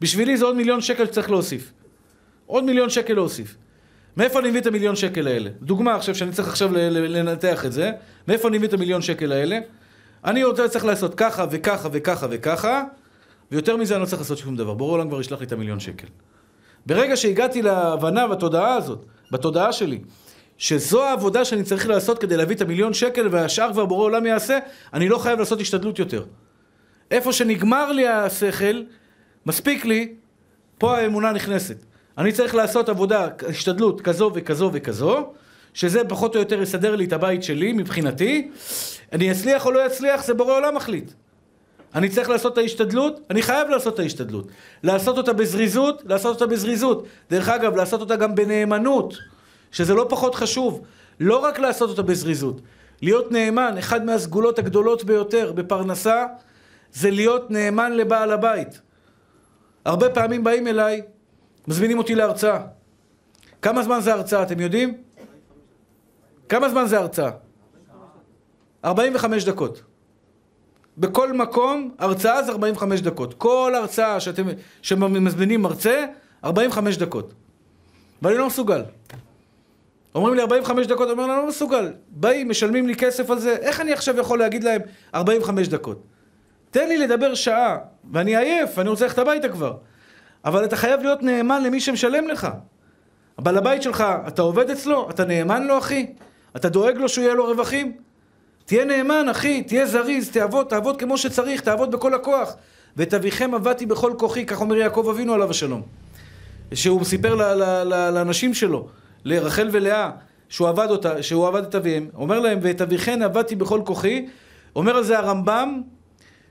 בשבילי 0.00 0.36
זה 0.36 0.44
עוד 0.44 0.56
מיליון 0.56 0.80
שקל 0.80 1.06
שצריך 1.06 1.30
להוסיף. 1.30 1.72
עוד 2.46 2.64
מיליון 2.64 2.90
שקל 2.90 3.14
להוסיף. 3.14 3.56
מאיפה 4.16 4.38
אני 4.38 4.50
מביא 4.50 4.60
את 4.60 4.66
המיליון 4.66 4.96
שקל 4.96 5.26
האלה? 5.28 5.50
דוגמה 5.62 5.94
עכשיו, 5.94 6.14
שאני 6.14 6.32
צריך 6.32 6.48
עכשיו 6.48 6.72
לנתח 6.90 7.64
את 7.64 7.72
זה, 7.72 7.90
מאיפה 8.28 8.48
אני 8.48 8.58
מביא 8.58 8.68
את 8.68 8.72
המיליון 8.72 9.02
שקל 9.02 9.32
האלה? 9.32 9.58
אני 10.24 10.44
רוצה 10.44 10.68
צריך 10.68 10.84
לעשות 10.84 11.14
ככה 11.14 11.46
וככה 11.50 11.88
וככה 11.92 12.26
וככה, 12.30 12.82
ויותר 13.50 13.76
מזה 13.76 13.94
אני 13.94 14.00
לא 14.02 14.06
צריך 14.06 14.22
לעשות 14.22 14.38
שום 14.38 14.56
דבר. 14.56 14.74
בורא 14.74 14.92
עולם 14.92 15.08
כבר 15.08 15.20
ישלח 15.20 15.40
לי 15.40 15.46
את 15.46 15.52
המיליון 15.52 15.80
שקל. 15.80 16.06
ברגע 16.86 17.16
שהגעתי 17.16 17.62
להבנה 17.62 18.26
בתודעה 18.26 18.74
הזאת, 18.74 19.04
בתודעה 19.32 19.72
שלי, 19.72 20.00
שזו 20.60 21.04
העבודה 21.04 21.44
שאני 21.44 21.62
צריך 21.62 21.88
לעשות 21.88 22.18
כדי 22.18 22.36
להביא 22.36 22.56
את 22.56 22.60
המיליון 22.60 22.94
שקל 22.94 23.28
והשאר 23.30 23.72
כבר 23.72 23.84
בורא 23.86 24.04
עולם 24.04 24.26
יעשה, 24.26 24.58
אני 24.94 25.08
לא 25.08 25.18
חייב 25.18 25.38
לעשות 25.38 25.60
השתדלות 25.60 25.98
יותר. 25.98 26.24
איפה 27.10 27.32
שנגמר 27.32 27.92
לי 27.92 28.08
השכל, 28.08 28.82
מספיק 29.46 29.84
לי, 29.84 30.14
פה 30.78 30.98
האמונה 30.98 31.32
נכנסת. 31.32 31.76
אני 32.18 32.32
צריך 32.32 32.54
לעשות 32.54 32.88
עבודה, 32.88 33.28
השתדלות 33.48 34.00
כזו 34.00 34.30
וכזו 34.34 34.70
וכזו, 34.72 35.32
שזה 35.74 36.04
פחות 36.08 36.34
או 36.34 36.40
יותר 36.40 36.62
יסדר 36.62 36.96
לי 36.96 37.04
את 37.04 37.12
הבית 37.12 37.42
שלי 37.42 37.72
מבחינתי. 37.72 38.50
אני 39.12 39.32
אצליח 39.32 39.66
או 39.66 39.70
לא 39.70 39.86
אצליח, 39.86 40.24
זה 40.24 40.34
בורא 40.34 40.56
עולם 40.56 40.74
מחליט. 40.74 41.10
אני 41.94 42.08
צריך 42.08 42.30
לעשות 42.30 42.52
את 42.52 42.58
ההשתדלות, 42.58 43.20
אני 43.30 43.42
חייב 43.42 43.68
לעשות 43.68 43.94
את 43.94 43.98
ההשתדלות. 43.98 44.48
לעשות 44.82 45.18
אותה 45.18 45.32
בזריזות, 45.32 46.02
לעשות 46.06 46.34
אותה 46.34 46.46
בזריזות. 46.46 47.06
דרך 47.30 47.48
אגב, 47.48 47.76
לעשות 47.76 48.00
אותה 48.00 48.16
גם 48.16 48.34
בנאמנות. 48.34 49.14
שזה 49.70 49.94
לא 49.94 50.06
פחות 50.08 50.34
חשוב, 50.34 50.80
לא 51.20 51.36
רק 51.36 51.58
לעשות 51.58 51.90
אותה 51.90 52.02
בזריזות, 52.02 52.60
להיות 53.02 53.32
נאמן, 53.32 53.74
אחד 53.78 54.04
מהסגולות 54.04 54.58
הגדולות 54.58 55.04
ביותר 55.04 55.52
בפרנסה, 55.52 56.26
זה 56.92 57.10
להיות 57.10 57.50
נאמן 57.50 57.92
לבעל 57.92 58.32
הבית. 58.32 58.80
הרבה 59.84 60.10
פעמים 60.10 60.44
באים 60.44 60.66
אליי, 60.66 61.02
מזמינים 61.68 61.98
אותי 61.98 62.14
להרצאה. 62.14 62.60
כמה 63.62 63.82
זמן 63.82 64.00
זה 64.00 64.12
הרצאה, 64.12 64.42
אתם 64.42 64.60
יודעים? 64.60 64.94
כמה 66.48 66.68
זמן 66.68 66.86
זה 66.86 66.98
הרצאה? 66.98 67.30
45 68.84 69.44
דקות. 69.44 69.82
בכל 70.98 71.32
מקום, 71.32 71.94
הרצאה 71.98 72.42
זה 72.42 72.52
45 72.52 73.00
דקות. 73.00 73.34
כל 73.34 73.72
הרצאה 73.76 74.20
שאתם, 74.20 74.46
שמזמינים 74.82 75.62
מרצה, 75.62 76.06
45 76.44 76.96
דקות. 76.96 77.32
ואני 78.22 78.38
לא 78.38 78.46
מסוגל. 78.46 78.82
אומרים 80.14 80.34
לי 80.34 80.42
45 80.42 80.86
דקות, 80.86 81.10
אומר, 81.10 81.24
אני 81.24 81.32
לא 81.32 81.48
מסוגל. 81.48 81.92
באים, 82.08 82.48
משלמים 82.48 82.86
לי 82.86 82.94
כסף 82.94 83.30
על 83.30 83.38
זה, 83.38 83.56
איך 83.56 83.80
אני 83.80 83.92
עכשיו 83.92 84.18
יכול 84.18 84.38
להגיד 84.38 84.64
להם 84.64 84.80
45 85.14 85.68
דקות? 85.68 86.02
תן 86.70 86.88
לי 86.88 86.96
לדבר 86.96 87.34
שעה, 87.34 87.78
ואני 88.12 88.36
עייף, 88.36 88.78
אני 88.78 88.88
רוצה 88.88 89.04
ללכת 89.04 89.18
הביתה 89.18 89.48
כבר. 89.48 89.76
אבל 90.44 90.64
אתה 90.64 90.76
חייב 90.76 91.02
להיות 91.02 91.22
נאמן 91.22 91.62
למי 91.62 91.80
שמשלם 91.80 92.28
לך. 92.28 92.48
הבעל 93.38 93.58
הבית 93.58 93.82
שלך, 93.82 94.04
אתה 94.28 94.42
עובד 94.42 94.70
אצלו? 94.70 95.10
אתה 95.10 95.24
נאמן 95.24 95.66
לו, 95.66 95.78
אחי? 95.78 96.06
אתה 96.56 96.68
דואג 96.68 96.96
לו 96.96 97.08
שהוא 97.08 97.24
יהיה 97.24 97.34
לו 97.34 97.44
רווחים? 97.46 97.92
תהיה 98.64 98.84
נאמן, 98.84 99.28
אחי, 99.30 99.62
תהיה 99.62 99.86
זריז, 99.86 100.30
תעבוד, 100.30 100.66
תעבוד 100.66 100.98
כמו 100.98 101.18
שצריך, 101.18 101.60
תעבוד 101.60 101.90
בכל 101.90 102.14
הכוח. 102.14 102.56
ואת 102.96 103.14
אביכם 103.14 103.54
עבדתי 103.54 103.86
בכל 103.86 104.12
כוחי, 104.18 104.46
כך 104.46 104.60
אומר 104.60 104.76
יעקב 104.76 105.06
אבינו 105.10 105.34
עליו 105.34 105.50
השלום. 105.50 105.82
שהוא 106.74 107.04
סיפר 107.04 107.34
לאנשים 108.10 108.54
שלו. 108.54 108.88
לרחל 109.24 109.68
ולאה, 109.72 110.10
שהוא 110.48 110.68
עבד 110.68 110.90
אותה, 110.90 111.22
שהוא 111.22 111.48
עבד 111.48 111.62
את 111.62 111.74
אביהם, 111.74 112.08
אומר 112.14 112.40
להם, 112.40 112.58
ואת 112.62 112.80
אביכן 112.80 113.22
עבדתי 113.22 113.56
בכל 113.56 113.80
כוחי, 113.84 114.26
אומר 114.76 114.96
על 114.96 115.04
זה 115.04 115.18
הרמב"ם, 115.18 115.82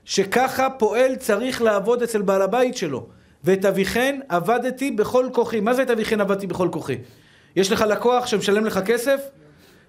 שככה 0.04 0.70
פועל 0.70 1.16
צריך 1.16 1.62
לעבוד 1.62 2.02
אצל 2.02 2.22
בעל 2.22 2.42
הבית 2.42 2.76
שלו. 2.76 3.06
ואת 3.44 3.64
אביכן 3.64 4.20
עבדתי 4.28 4.90
בכל 4.90 5.28
כוחי. 5.32 5.60
מה 5.60 5.74
זה 5.74 5.82
את 5.82 5.90
אביכן 5.90 6.20
עבדתי 6.20 6.46
בכל 6.46 6.68
כוחי? 6.72 6.98
יש 7.56 7.72
לך 7.72 7.84
לקוח 7.88 8.26
שמשלם 8.26 8.64
לך 8.64 8.80
כסף? 8.86 9.20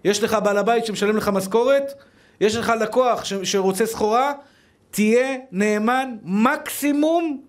יש 0.04 0.24
לך 0.24 0.38
בעל 0.44 0.58
הבית 0.58 0.86
שמשלם 0.86 1.18
לך 1.18 1.28
משכורת? 1.28 1.94
יש 2.42 2.56
לך 2.56 2.74
לקוח 2.82 3.24
ש- 3.24 3.34
שרוצה 3.44 3.86
סחורה? 3.86 4.34
תהיה 4.92 5.38
נאמן 5.52 6.16
מקסימום 6.24 7.42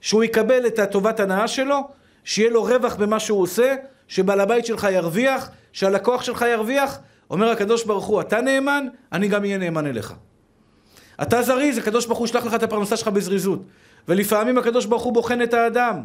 שהוא 0.00 0.24
יקבל 0.24 0.66
את 0.66 0.78
הטובת 0.78 1.20
הנאה 1.20 1.48
שלו, 1.48 1.80
שיהיה 2.24 2.50
לו 2.50 2.62
רווח 2.62 2.94
במה 2.94 3.20
שהוא 3.20 3.42
עושה, 3.42 3.74
שבעל 4.14 4.40
הבית 4.40 4.66
שלך 4.66 4.86
ירוויח, 4.92 5.50
שהלקוח 5.72 6.22
שלך 6.22 6.44
ירוויח, 6.52 6.98
אומר 7.30 7.50
הקדוש 7.50 7.84
ברוך 7.84 8.04
הוא, 8.04 8.20
אתה 8.20 8.40
נאמן, 8.40 8.86
אני 9.12 9.28
גם 9.28 9.42
אהיה 9.44 9.58
נאמן 9.58 9.86
אליך. 9.86 10.14
אתה 11.22 11.42
זריז, 11.42 11.78
הקדוש 11.78 12.06
ברוך 12.06 12.18
הוא 12.18 12.26
ישלח 12.26 12.46
לך 12.46 12.54
את 12.54 12.62
הפרנסה 12.62 12.96
שלך 12.96 13.08
בזריזות. 13.08 13.62
ולפעמים 14.08 14.58
הקדוש 14.58 14.86
ברוך 14.86 15.02
הוא 15.02 15.12
בוחן 15.12 15.42
את 15.42 15.54
האדם. 15.54 16.04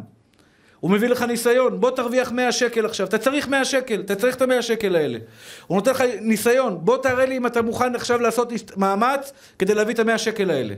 הוא 0.80 0.90
מביא 0.90 1.08
לך 1.08 1.22
ניסיון, 1.22 1.80
בוא 1.80 1.90
תרוויח 1.90 2.32
100 2.32 2.52
שקל 2.52 2.86
עכשיו, 2.86 3.06
אתה 3.06 3.18
צריך 3.18 3.48
100 3.48 3.64
שקל, 3.64 4.00
אתה 4.00 4.14
צריך 4.14 4.36
את 4.36 4.42
ה-100 4.42 4.62
שקל 4.62 4.96
האלה. 4.96 5.18
הוא 5.66 5.76
נותן 5.76 5.90
לך 5.90 6.02
ניסיון, 6.20 6.84
בוא 6.84 6.96
תראה 7.02 7.26
לי 7.26 7.36
אם 7.36 7.46
אתה 7.46 7.62
מוכן 7.62 7.94
עכשיו 7.94 8.20
לעשות 8.20 8.52
מאמץ 8.76 9.32
כדי 9.58 9.74
להביא 9.74 9.94
את 9.94 9.98
ה-100 9.98 10.18
שקל 10.18 10.50
האלה. 10.50 10.74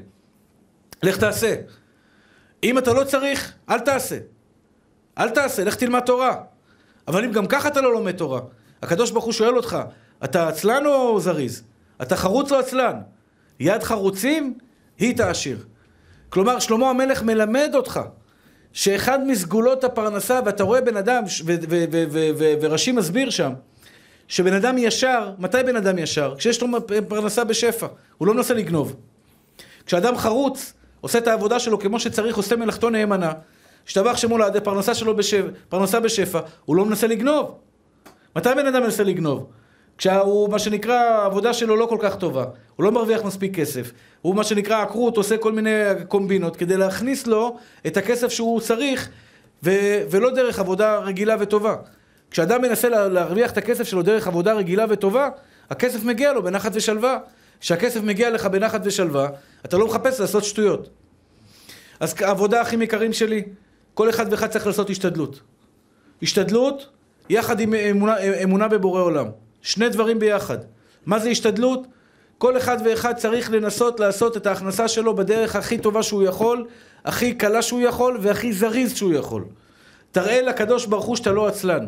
לך 1.02 1.16
תעשה. 1.16 1.54
אם 2.62 2.78
אתה 2.78 2.92
לא 2.92 3.04
צריך, 3.04 3.52
אל 3.70 3.78
תעשה. 3.78 4.18
אל 5.18 5.30
תעשה, 5.30 5.64
לך 5.64 5.74
תלמד 5.74 6.00
תורה. 6.00 6.51
אבל 7.12 7.24
אם 7.24 7.32
גם 7.32 7.46
ככה 7.46 7.68
אתה 7.68 7.80
לא 7.80 7.92
לומד 7.92 8.16
תורה, 8.16 8.40
הקדוש 8.82 9.10
ברוך 9.10 9.24
הוא 9.24 9.32
שואל 9.32 9.56
אותך, 9.56 9.78
אתה 10.24 10.48
עצלן 10.48 10.86
או 10.86 11.20
זריז? 11.20 11.62
אתה 12.02 12.16
חרוץ 12.16 12.52
או 12.52 12.58
עצלן? 12.58 12.96
יד 13.60 13.82
חרוצים 13.82 14.54
היא 14.98 15.16
תעשיר. 15.16 15.58
כלומר, 16.28 16.58
שלמה 16.58 16.90
המלך 16.90 17.22
מלמד 17.22 17.70
אותך 17.74 18.00
שאחד 18.72 19.18
מסגולות 19.26 19.84
הפרנסה, 19.84 20.40
ואתה 20.44 20.62
רואה 20.62 20.80
בן 20.80 20.96
אדם, 20.96 21.24
ורש"י 22.60 22.92
מסביר 22.92 23.30
שם, 23.30 23.52
שבן 24.28 24.52
אדם 24.52 24.78
ישר, 24.78 25.30
מתי 25.38 25.58
בן 25.66 25.76
אדם 25.76 25.98
ישר? 25.98 26.34
כשיש 26.38 26.62
לו 26.62 26.68
פרנסה 27.08 27.44
בשפע, 27.44 27.86
הוא 28.18 28.28
לא 28.28 28.34
מנסה 28.34 28.54
לגנוב. 28.54 28.96
כשאדם 29.86 30.16
חרוץ, 30.16 30.72
עושה 31.00 31.18
את 31.18 31.26
העבודה 31.26 31.58
שלו 31.58 31.78
כמו 31.78 32.00
שצריך, 32.00 32.36
עושה 32.36 32.56
מלאכתו 32.56 32.90
נאמנה, 32.90 33.32
השתבח 33.86 34.16
שמו 34.16 34.38
לעדי 34.38 34.60
פרנסה 34.60 34.94
שלו 34.94 35.16
בשפע, 35.16 35.48
פרנסה 35.68 36.00
בשפע, 36.00 36.40
הוא 36.64 36.76
לא 36.76 36.84
מנסה 36.84 37.06
לגנוב. 37.06 37.54
מתי 38.36 38.48
בן 38.56 38.66
אדם 38.66 38.82
מנסה 38.82 39.02
לגנוב? 39.02 39.46
כשהוא, 39.98 40.50
מה 40.50 40.58
שנקרא, 40.58 40.94
העבודה 40.94 41.52
שלו 41.52 41.76
לא 41.76 41.86
כל 41.86 41.96
כך 42.00 42.16
טובה. 42.16 42.44
הוא 42.76 42.84
לא 42.84 42.92
מרוויח 42.92 43.24
מספיק 43.24 43.54
כסף. 43.56 43.92
הוא, 44.22 44.34
מה 44.34 44.44
שנקרא, 44.44 44.82
עקרות, 44.82 45.16
עושה 45.16 45.36
כל 45.36 45.52
מיני 45.52 45.70
קומבינות 46.08 46.56
כדי 46.56 46.76
להכניס 46.76 47.26
לו 47.26 47.56
את 47.86 47.96
הכסף 47.96 48.28
שהוא 48.28 48.60
צריך, 48.60 49.08
ו- 49.62 50.02
ולא 50.10 50.30
דרך 50.30 50.58
עבודה 50.58 50.98
רגילה 50.98 51.36
וטובה. 51.40 51.76
כשאדם 52.30 52.62
מנסה 52.62 52.88
לה- 52.88 53.08
להרוויח 53.08 53.50
את 53.50 53.58
הכסף 53.58 53.84
שלו 53.84 54.02
דרך 54.02 54.26
עבודה 54.26 54.52
רגילה 54.52 54.84
וטובה, 54.88 55.28
הכסף 55.70 56.04
מגיע 56.04 56.32
לו 56.32 56.42
בנחת 56.42 56.70
ושלווה. 56.74 57.18
כשהכסף 57.60 58.00
מגיע 58.02 58.30
לך 58.30 58.46
בנחת 58.46 58.80
ושלווה, 58.84 59.28
אתה 59.64 59.78
לא 59.78 59.86
מחפש 59.86 60.20
לעשות 60.20 60.44
שטויות. 60.44 60.88
אז 62.00 62.14
העבודה 62.20 62.60
הכי 62.60 62.76
יקרים 62.76 63.12
שלי, 63.12 63.42
כל 63.94 64.10
אחד 64.10 64.26
ואחד 64.30 64.46
צריך 64.46 64.66
לעשות 64.66 64.90
השתדלות. 64.90 65.40
השתדלות 66.22 66.88
יחד 67.28 67.60
עם 67.60 67.74
אמונה, 67.74 68.18
אמונה 68.42 68.68
בבורא 68.68 69.02
עולם. 69.02 69.26
שני 69.62 69.88
דברים 69.88 70.18
ביחד. 70.18 70.58
מה 71.06 71.18
זה 71.18 71.28
השתדלות? 71.28 71.86
כל 72.38 72.56
אחד 72.56 72.76
ואחד 72.84 73.16
צריך 73.16 73.50
לנסות 73.50 74.00
לעשות 74.00 74.36
את 74.36 74.46
ההכנסה 74.46 74.88
שלו 74.88 75.16
בדרך 75.16 75.56
הכי 75.56 75.78
טובה 75.78 76.02
שהוא 76.02 76.22
יכול, 76.22 76.66
הכי 77.04 77.34
קלה 77.34 77.62
שהוא 77.62 77.80
יכול 77.80 78.18
והכי 78.20 78.52
זריז 78.52 78.96
שהוא 78.96 79.12
יכול. 79.12 79.44
תראה 80.12 80.42
לקדוש 80.42 80.86
ברוך 80.86 81.04
הוא 81.04 81.16
שאתה 81.16 81.32
לא 81.32 81.46
עצלן. 81.46 81.86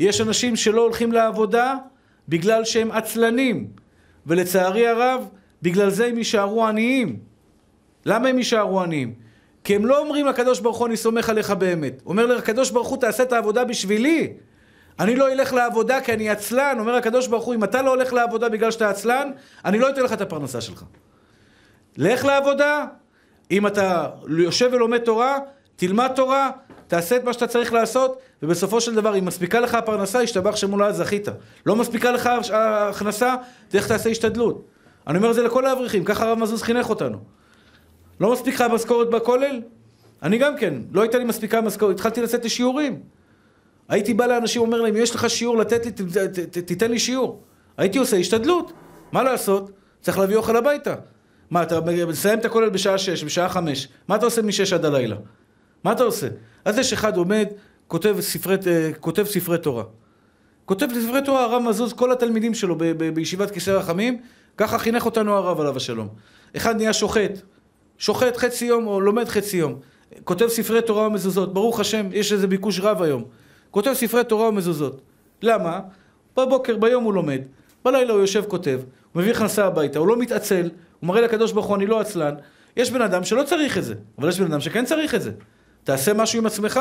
יש 0.00 0.20
אנשים 0.20 0.56
שלא 0.56 0.82
הולכים 0.82 1.12
לעבודה 1.12 1.74
בגלל 2.28 2.64
שהם 2.64 2.90
עצלנים, 2.90 3.66
ולצערי 4.26 4.86
הרב, 4.88 5.28
בגלל 5.62 5.90
זה 5.90 6.06
הם 6.06 6.18
יישארו 6.18 6.66
עניים. 6.66 7.18
למה 8.06 8.28
הם 8.28 8.38
יישארו 8.38 8.80
עניים? 8.80 9.14
כי 9.66 9.74
הם 9.74 9.86
לא 9.86 9.98
אומרים 9.98 10.26
לקדוש 10.26 10.60
ברוך 10.60 10.78
הוא 10.78 10.86
אני 10.86 10.96
סומך 10.96 11.28
עליך 11.28 11.50
באמת. 11.50 12.02
אומר 12.06 12.26
לקדוש 12.26 12.70
ברוך 12.70 12.88
הוא 12.88 12.98
תעשה 12.98 13.22
את 13.22 13.32
העבודה 13.32 13.64
בשבילי. 13.64 14.32
אני 15.00 15.16
לא 15.16 15.32
אלך 15.32 15.52
לעבודה 15.52 16.00
כי 16.00 16.12
אני 16.12 16.30
עצלן, 16.30 16.76
אומר 16.78 16.94
הקדוש 16.94 17.26
ברוך 17.26 17.44
הוא, 17.44 17.54
אם 17.54 17.64
אתה 17.64 17.82
לא 17.82 17.90
הולך 17.90 18.12
לעבודה 18.12 18.48
בגלל 18.48 18.70
שאתה 18.70 18.90
עצלן, 18.90 19.30
אני 19.64 19.78
לא 19.78 19.90
אתן 19.90 20.02
לך 20.02 20.12
את 20.12 20.20
הפרנסה 20.20 20.60
שלך. 20.60 20.84
לך 21.96 22.24
לעבודה, 22.24 22.84
אם 23.50 23.66
אתה 23.66 24.08
יושב 24.28 24.70
ולומד 24.72 24.98
תורה, 24.98 25.38
תלמד 25.76 26.10
תורה, 26.14 26.50
תעשה 26.86 27.16
את 27.16 27.24
מה 27.24 27.32
שאתה 27.32 27.46
צריך 27.46 27.72
לעשות, 27.72 28.18
ובסופו 28.42 28.80
של 28.80 28.94
דבר, 28.94 29.18
אם 29.18 29.24
מספיקה 29.24 29.60
לך 29.60 29.74
הפרנסה, 29.74 30.20
השתבח 30.20 30.56
שמולה 30.56 30.92
זכית. 30.92 31.28
לא 31.66 31.76
מספיקה 31.76 32.10
לך 32.10 32.30
ההכנסה, 32.52 33.34
תלך 33.68 33.88
תעשה 33.88 34.10
השתדלות. 34.10 34.66
אני 35.06 35.18
אומר 35.18 35.30
את 35.30 35.34
זה 35.34 35.42
לכל 35.42 35.66
האברכים, 35.66 36.04
ככה 36.04 36.28
הרב 36.28 36.38
מזוז 36.38 36.62
חינך 36.62 36.88
אותנו. 36.88 37.18
לא 38.20 38.32
מספיק 38.32 38.54
לך 38.54 38.64
משכורת 38.72 39.10
בכולל? 39.10 39.62
אני 40.22 40.38
גם 40.38 40.56
כן, 40.56 40.74
לא 40.92 41.02
הייתה 41.02 41.18
לי 41.18 41.24
מספיקה 41.24 41.60
משכורת, 41.60 41.94
התחלתי 41.94 42.22
לצאת 42.22 42.44
לשיעורים. 42.44 43.00
הייתי 43.88 44.14
בא 44.14 44.26
לאנשים, 44.26 44.62
אומר 44.62 44.80
להם, 44.80 44.96
אם 44.96 45.02
יש 45.02 45.14
לך 45.14 45.30
שיעור 45.30 45.56
לתת 45.56 45.86
לי, 45.86 45.92
ת, 45.92 46.00
ת, 46.00 46.38
ת, 46.38 46.58
תיתן 46.58 46.90
לי 46.90 46.98
שיעור. 46.98 47.42
הייתי 47.76 47.98
עושה 47.98 48.16
השתדלות. 48.16 48.72
מה 49.12 49.22
לעשות? 49.22 49.70
צריך 50.00 50.18
להביא 50.18 50.36
אוכל 50.36 50.56
הביתה. 50.56 50.94
מה, 51.50 51.62
אתה 51.62 51.80
מסיים 52.08 52.38
את 52.38 52.44
הכולל 52.44 52.68
בשעה 52.68 52.98
שש, 52.98 53.24
בשעה 53.24 53.48
חמש. 53.48 53.88
מה 54.08 54.16
אתה 54.16 54.24
עושה 54.24 54.42
משש 54.42 54.72
עד 54.72 54.84
הלילה? 54.84 55.16
מה 55.84 55.92
אתה 55.92 56.02
עושה? 56.02 56.28
אז 56.64 56.78
יש 56.78 56.92
אחד 56.92 57.16
עומד, 57.16 57.46
כותב 57.86 58.16
ספרי, 58.20 58.56
אה, 58.66 58.90
כותב 59.00 59.24
ספרי 59.24 59.58
תורה. 59.58 59.84
כותב 60.64 60.86
ספרי 61.00 61.22
תורה, 61.24 61.44
הרב 61.44 61.62
מזוז, 61.62 61.92
כל 61.92 62.12
התלמידים 62.12 62.54
שלו 62.54 62.76
ב- 62.78 62.84
ב- 62.84 63.14
בישיבת 63.14 63.50
כיסא 63.50 63.70
רחמים, 63.70 64.20
ככה 64.56 64.78
חינך 64.78 65.04
אותנו 65.04 65.32
הרב 65.34 65.60
עליו 65.60 65.76
השלום. 65.76 66.08
אחד 66.56 66.76
נהיה 66.76 66.92
שוחט, 66.92 67.30
שוחט 67.98 68.36
חצי 68.36 68.64
יום 68.64 68.86
או 68.86 69.00
לומד 69.00 69.28
חצי 69.28 69.56
יום. 69.56 69.78
כותב 70.24 70.48
ספרי 70.48 70.82
תורה 70.82 71.06
ומזוזות, 71.06 71.54
ברוך 71.54 71.80
השם, 71.80 72.08
יש 72.12 72.32
איזה 72.32 72.46
ביקוש 72.46 72.80
רב 72.80 73.02
היום. 73.02 73.24
כותב 73.70 73.92
ספרי 73.92 74.24
תורה 74.24 74.48
ומזוזות. 74.48 75.00
למה? 75.42 75.80
בבוקר, 76.36 76.76
ביום 76.76 77.04
הוא 77.04 77.14
לומד, 77.14 77.40
בלילה 77.84 78.12
הוא 78.12 78.20
יושב 78.20 78.44
כותב, 78.48 78.80
הוא 79.12 79.22
מביא 79.22 79.32
הכנסה 79.32 79.66
הביתה, 79.66 79.98
הוא 79.98 80.08
לא 80.08 80.16
מתעצל, 80.16 80.70
הוא 81.00 81.08
מראה 81.08 81.20
לקדוש 81.20 81.52
ברוך 81.52 81.66
הוא, 81.66 81.76
אני 81.76 81.86
לא 81.86 82.00
עצלן. 82.00 82.34
יש 82.76 82.90
בן 82.90 83.02
אדם 83.02 83.24
שלא 83.24 83.42
צריך 83.42 83.78
את 83.78 83.84
זה, 83.84 83.94
אבל 84.18 84.28
יש 84.28 84.40
בן 84.40 84.46
אדם 84.46 84.60
שכן 84.60 84.84
צריך 84.84 85.14
את 85.14 85.22
זה. 85.22 85.32
תעשה 85.84 86.14
משהו 86.14 86.38
עם 86.38 86.46
עצמך. 86.46 86.80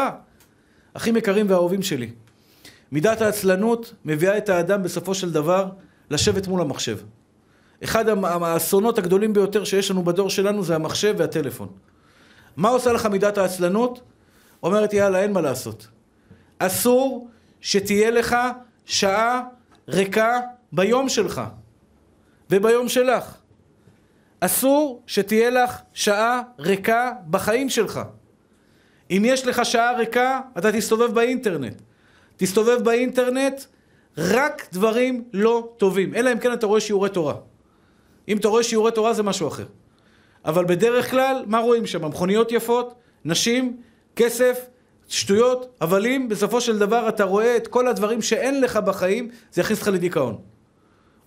אחים 0.93 1.17
יקרים 1.17 1.45
ואהובים 1.49 1.81
שלי, 1.81 2.09
מידת 2.91 3.21
העצלנות 3.21 3.93
מביאה 4.05 4.37
את 4.37 4.49
האדם 4.49 4.83
בסופו 4.83 5.15
של 5.15 5.31
דבר 5.31 5.69
לשבת 6.09 6.47
מול 6.47 6.61
המחשב. 6.61 6.97
אחד 7.85 8.05
האסונות 8.25 8.97
הגדולים 8.97 9.33
ביותר 9.33 9.63
שיש 9.63 9.91
לנו 9.91 10.03
בדור 10.03 10.29
שלנו 10.29 10.63
זה 10.63 10.75
המחשב 10.75 11.15
והטלפון. 11.17 11.67
מה 12.57 12.69
עושה 12.69 12.91
לך 12.93 13.05
מידת 13.05 13.37
העצלנות? 13.37 14.01
אומרת 14.63 14.93
יאללה 14.93 15.21
אין 15.21 15.33
מה 15.33 15.41
לעשות. 15.41 15.87
אסור 16.59 17.27
שתהיה 17.61 18.11
לך 18.11 18.35
שעה 18.85 19.41
ריקה 19.87 20.39
ביום 20.71 21.09
שלך 21.09 21.41
וביום 22.49 22.89
שלך. 22.89 23.35
אסור 24.39 25.03
שתהיה 25.07 25.49
לך 25.49 25.77
שעה 25.93 26.41
ריקה 26.59 27.11
בחיים 27.29 27.69
שלך. 27.69 28.01
אם 29.11 29.21
יש 29.25 29.45
לך 29.45 29.65
שעה 29.65 29.93
ריקה, 29.97 30.41
אתה 30.57 30.71
תסתובב 30.71 31.13
באינטרנט. 31.13 31.81
תסתובב 32.37 32.83
באינטרנט 32.83 33.61
רק 34.17 34.67
דברים 34.71 35.23
לא 35.33 35.73
טובים, 35.77 36.15
אלא 36.15 36.31
אם 36.31 36.39
כן 36.39 36.53
אתה 36.53 36.65
רואה 36.65 36.79
שיעורי 36.79 37.09
תורה. 37.09 37.35
אם 38.27 38.37
אתה 38.37 38.47
רואה 38.47 38.63
שיעורי 38.63 38.91
תורה 38.91 39.13
זה 39.13 39.23
משהו 39.23 39.47
אחר. 39.47 39.65
אבל 40.45 40.65
בדרך 40.65 41.11
כלל, 41.11 41.43
מה 41.47 41.59
רואים 41.59 41.85
שם? 41.85 42.05
מכוניות 42.05 42.51
יפות, 42.51 42.95
נשים, 43.25 43.77
כסף, 44.15 44.65
שטויות, 45.07 45.77
אבל 45.81 46.05
אם 46.05 46.27
בסופו 46.29 46.61
של 46.61 46.79
דבר 46.79 47.09
אתה 47.09 47.23
רואה 47.23 47.57
את 47.57 47.67
כל 47.67 47.87
הדברים 47.87 48.21
שאין 48.21 48.61
לך 48.61 48.77
בחיים, 48.77 49.29
זה 49.51 49.61
יכניס 49.61 49.79
אותך 49.79 49.87
לדיכאון. 49.87 50.37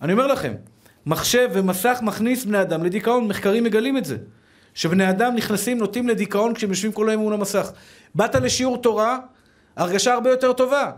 אני 0.01 0.13
אומר 0.13 0.27
לכם, 0.27 0.53
מחשב 1.05 1.49
ומסך 1.53 1.99
מכניס 2.01 2.45
בני 2.45 2.61
אדם 2.61 2.83
לדיכאון, 2.83 3.27
מחקרים 3.27 3.63
מגלים 3.63 3.97
את 3.97 4.05
זה. 4.05 4.17
שבני 4.73 5.09
אדם 5.09 5.35
נכנסים, 5.35 5.77
נוטים 5.77 6.07
לדיכאון 6.07 6.53
כשהם 6.53 6.69
יושבים 6.69 6.91
כל 6.91 7.09
היום 7.09 7.21
מול 7.21 7.33
המסך. 7.33 7.71
באת 8.15 8.35
לשיעור 8.35 8.77
תורה, 8.77 9.19
הרגשה 9.75 10.13
הרבה 10.13 10.29
יותר 10.29 10.53
טובה. 10.53 10.91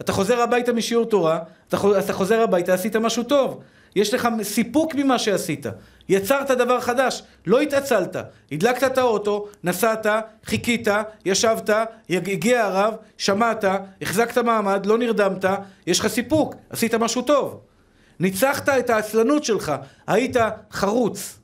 אתה 0.00 0.12
חוזר 0.12 0.40
הביתה 0.40 0.72
משיעור 0.72 1.06
תורה, 1.06 1.38
אתה, 1.68 2.12
חוזר 2.12 2.40
הביתה, 2.40 2.74
עשית 2.74 2.96
משהו 2.96 3.22
טוב. 3.22 3.60
יש 3.96 4.14
לך 4.14 4.28
סיפוק 4.42 4.94
ממה 4.94 5.18
שעשית. 5.18 5.66
יצרת 6.08 6.50
דבר 6.50 6.80
חדש, 6.80 7.22
לא 7.46 7.60
התעצלת. 7.60 8.16
הדלקת 8.52 8.84
את 8.84 8.98
האוטו, 8.98 9.48
נסעת, 9.64 10.06
חיכית, 10.44 10.88
ישבת, 11.24 11.70
הגיע 12.10 12.64
הרב, 12.64 12.94
שמעת, 13.18 13.64
החזקת 14.02 14.38
מעמד, 14.38 14.86
לא 14.86 14.98
נרדמת, 14.98 15.44
יש 15.86 16.00
לך 16.00 16.06
סיפוק, 16.06 16.54
עשית 16.70 16.94
משהו 16.94 17.22
טוב. 17.22 17.60
ניצחת 18.20 18.68
את 18.68 18.90
העצלנות 18.90 19.44
שלך, 19.44 19.72
היית 20.06 20.36
חרוץ. 20.72 21.38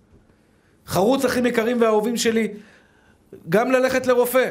חרוץ 0.86 1.24
אחים 1.24 1.46
יקרים 1.46 1.80
ואהובים 1.80 2.16
שלי, 2.16 2.48
גם 3.48 3.70
ללכת 3.70 4.06
לרופא. 4.06 4.50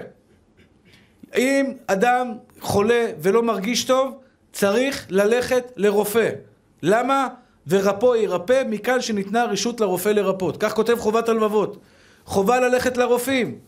אם 1.38 1.74
אדם 1.88 2.34
חולה 2.60 3.06
ולא 3.22 3.44
מרגיש 3.44 3.84
טוב, 3.84 4.20
צריך 4.54 5.06
ללכת 5.10 5.64
לרופא. 5.76 6.30
למה? 6.84 7.28
ורפו 7.68 8.16
ירפא, 8.16 8.64
מכאן 8.70 9.02
שניתנה 9.02 9.46
רשות 9.46 9.82
לרופא 9.82 10.10
לרפות. 10.10 10.58
כך 10.60 10.74
כותב 10.74 10.96
חובת 11.00 11.30
הלבבות. 11.30 11.78
חובה 12.26 12.60
ללכת 12.60 12.98
לרופאים. 12.98 13.60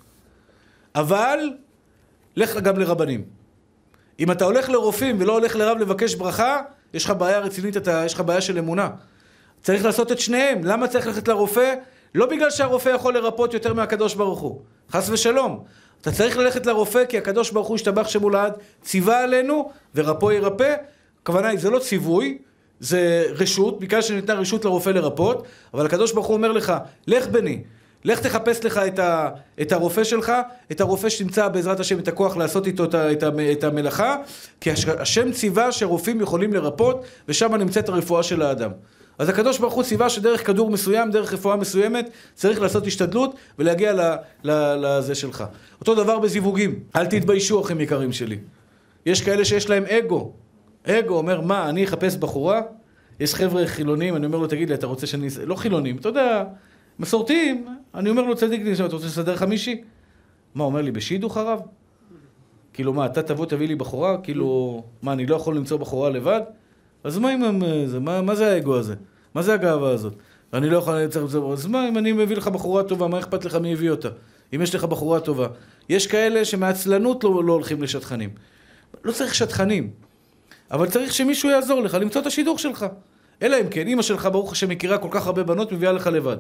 אבל, 0.96 1.40
לך 2.36 2.58
גם 2.58 2.80
לרבנים. 2.80 3.24
אם 4.20 4.32
אתה 4.32 4.46
הולך 4.46 4.70
לרופאים 4.70 5.18
ולא 5.20 5.34
הולך 5.34 5.56
לרב 5.56 5.78
לבקש 5.78 6.16
ברכה, 6.16 6.62
יש 6.94 7.06
לך 7.06 7.12
בעיה 7.18 7.40
רצינית, 7.40 7.78
אתה, 7.78 8.04
יש 8.06 8.14
לך 8.14 8.22
בעיה 8.22 8.42
של 8.42 8.58
אמונה. 8.58 8.90
צריך 9.62 9.86
לעשות 9.86 10.12
את 10.12 10.20
שניהם. 10.20 10.64
למה 10.64 10.88
צריך 10.88 11.08
ללכת 11.08 11.28
לרופא? 11.28 11.74
לא 12.16 12.26
בגלל 12.26 12.50
שהרופא 12.50 12.90
יכול 12.90 13.14
לרפות 13.14 13.54
יותר 13.54 13.74
מהקדוש 13.74 14.16
ברוך 14.16 14.40
הוא. 14.40 14.62
חס 14.92 15.10
ושלום. 15.10 15.64
אתה 16.02 16.12
צריך 16.12 16.38
ללכת 16.38 16.66
לרופא 16.66 17.06
כי 17.06 17.18
הקדוש 17.18 17.52
ברוך 17.52 17.68
הוא 17.68 17.76
השתבח 17.76 18.08
שמולד 18.08 18.54
ציווה 18.82 19.24
עלינו 19.24 19.72
ורפו 19.96 20.32
ירפא. 20.32 20.76
הכוונה 21.24 21.48
היא, 21.48 21.60
זה 21.60 21.70
לא 21.70 21.80
ציווי, 21.80 22.38
זה 22.84 23.26
רשות, 23.30 23.80
בגלל 23.80 24.02
שניתנה 24.02 24.34
רשות 24.34 24.66
לרופא 24.66 24.90
לרפות, 24.90 25.44
אבל 25.74 25.86
הקדוש 25.86 26.12
ברוך 26.12 26.28
הוא 26.28 26.36
אומר 26.36 26.52
לך, 26.52 26.74
לך 27.08 27.28
בני, 27.28 27.62
לך 28.06 28.20
תחפש 28.20 28.66
לך 28.66 28.78
את, 28.78 29.00
ה, 29.00 29.30
את 29.62 29.72
הרופא 29.72 30.04
שלך, 30.04 30.32
את 30.72 30.82
הרופא 30.82 31.10
שתמצא 31.10 31.48
בעזרת 31.48 31.80
השם 31.80 32.00
את 32.00 32.08
הכוח 32.08 32.38
לעשות 32.38 32.68
איתו 32.68 32.84
את, 32.84 32.96
את, 32.96 33.24
את 33.52 33.64
המלאכה, 33.64 34.16
כי 34.62 34.72
השם 35.00 35.32
ציווה 35.32 35.72
שרופאים 35.72 36.22
יכולים 36.22 36.54
לרפות, 36.54 37.04
ושם 37.28 37.56
נמצאת 37.56 37.90
הרפואה 37.90 38.24
של 38.24 38.42
האדם. 38.42 38.72
אז 39.20 39.30
הקדוש 39.30 39.60
ברוך 39.60 39.74
הוא 39.74 39.84
ציווה 39.84 40.10
שדרך 40.10 40.48
כדור 40.48 40.72
מסוים, 40.72 41.12
דרך 41.12 41.34
רפואה 41.34 41.56
מסוימת, 41.56 42.10
צריך 42.36 42.62
לעשות 42.62 42.88
השתדלות 42.88 43.36
ולהגיע 43.60 44.16
לזה 44.44 45.16
שלך. 45.16 45.44
אותו 45.80 45.96
דבר 45.96 46.20
בזיווגים, 46.20 46.80
אל 46.96 47.06
תתביישו 47.06 47.62
אחים 47.62 47.82
יקרים 47.82 48.12
שלי. 48.12 48.38
יש 49.06 49.22
כאלה 49.22 49.46
שיש 49.46 49.70
להם 49.70 49.86
אגו. 49.86 50.43
אגו 50.88 51.18
אומר, 51.18 51.42
מה, 51.42 51.70
אני 51.70 51.84
אחפש 51.84 52.16
בחורה? 52.16 52.62
יש 53.20 53.36
חבר'ה 53.36 53.68
חילונים, 53.68 54.16
אני 54.16 54.26
אומר 54.26 54.38
לו, 54.38 54.48
תגיד 54.48 54.70
לי, 54.70 54.76
אתה 54.76 54.88
רוצה 54.88 55.08
שאני... 55.08 55.28
לא 55.46 55.56
חילונים, 55.56 55.98
אתה 55.98 56.10
יודע, 56.10 56.44
מסורתיים. 57.00 57.68
אני 57.96 58.10
אומר 58.10 58.22
לו, 58.22 58.36
צדיק 58.36 58.62
אתה 58.86 58.96
רוצה 58.96 59.08
לסדר 59.08 59.36
חמישי? 59.36 59.82
מה, 60.56 60.64
אומר 60.64 60.82
לי, 60.82 60.92
בשידוך 60.92 61.38
הרב? 61.38 61.60
כאילו, 62.74 62.94
מה, 62.94 63.06
אתה 63.06 63.22
תבוא 63.22 63.46
תביא 63.46 63.68
לי 63.68 63.76
בחורה? 63.76 64.18
כאילו, 64.18 64.84
מה, 65.02 65.14
אני 65.14 65.26
לא 65.26 65.36
יכול 65.36 65.58
למצוא 65.58 65.78
בחורה 65.78 66.10
לבד? 66.10 66.42
אז 67.04 67.18
מה 67.18 67.34
אם 67.34 67.44
הם... 67.44 67.62
זה, 67.86 68.00
מה, 68.00 68.22
מה 68.22 68.36
זה 68.36 68.52
האגו 68.52 68.78
הזה? 68.78 68.96
מה 69.36 69.42
זה 69.42 69.54
הגאווה 69.54 69.92
הזאת? 69.92 70.14
אני 70.54 70.70
לא 70.70 70.78
יכול 70.78 70.94
לייצר 70.94 71.26
את 71.26 71.30
זה, 71.30 71.40
אז 71.40 71.66
מה 71.66 71.88
אם 71.88 71.98
אני 71.98 72.12
מביא 72.12 72.36
לך 72.36 72.48
בחורה 72.48 72.84
טובה, 72.84 73.08
מה 73.08 73.20
אכפת 73.20 73.46
לך 73.46 73.56
מי 73.56 73.74
הביא 73.74 73.92
אותה? 73.92 74.10
אם 74.56 74.62
יש 74.62 74.76
לך 74.76 74.84
בחורה 74.84 75.20
טובה. 75.20 75.48
יש 75.90 76.08
כאלה 76.08 76.46
שמעצלנות 76.46 77.24
לא, 77.24 77.44
לא 77.44 77.54
הולכים 77.54 77.82
לשטחנים. 77.82 78.30
לא 79.04 79.12
צריך 79.12 79.36
שטחנים, 79.36 79.90
אבל 80.74 80.90
צריך 80.90 81.14
שמישהו 81.14 81.50
יעזור 81.50 81.82
לך 81.82 81.94
למצוא 81.94 82.22
את 82.22 82.26
השידוך 82.26 82.60
שלך. 82.60 82.86
אלא 83.42 83.58
אם 83.62 83.70
כן, 83.70 83.88
אימא 83.88 84.02
שלך, 84.02 84.26
ברוך 84.32 84.52
השם, 84.52 84.70
מכירה 84.70 84.98
כל 84.98 85.08
כך 85.12 85.28
הרבה 85.28 85.44
בנות, 85.44 85.72
מביאה 85.72 85.92
לך 85.92 86.08
לבד. 86.08 86.38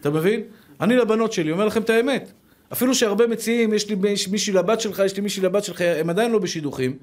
אתה 0.00 0.10
מבין? 0.10 0.42
אני 0.80 0.96
לבנות 0.96 1.32
שלי, 1.32 1.52
אומר 1.52 1.64
לכם 1.64 1.82
את 1.82 1.90
האמת. 1.90 2.32
אפילו 2.72 2.94
שהרבה 2.94 3.26
מציעים, 3.26 3.74
יש 3.74 3.90
לי 3.90 3.96
מישהי 4.30 4.52
לבת 4.52 4.80
שלך, 4.80 5.02
יש 5.06 5.16
לי 5.16 5.22
מישהי 5.22 5.42
לבת 5.42 5.64
שלך, 5.64 5.80
הם 5.80 6.10
עדיין 6.10 6.30
לא 6.30 6.38
בשידוכים. 6.38 6.96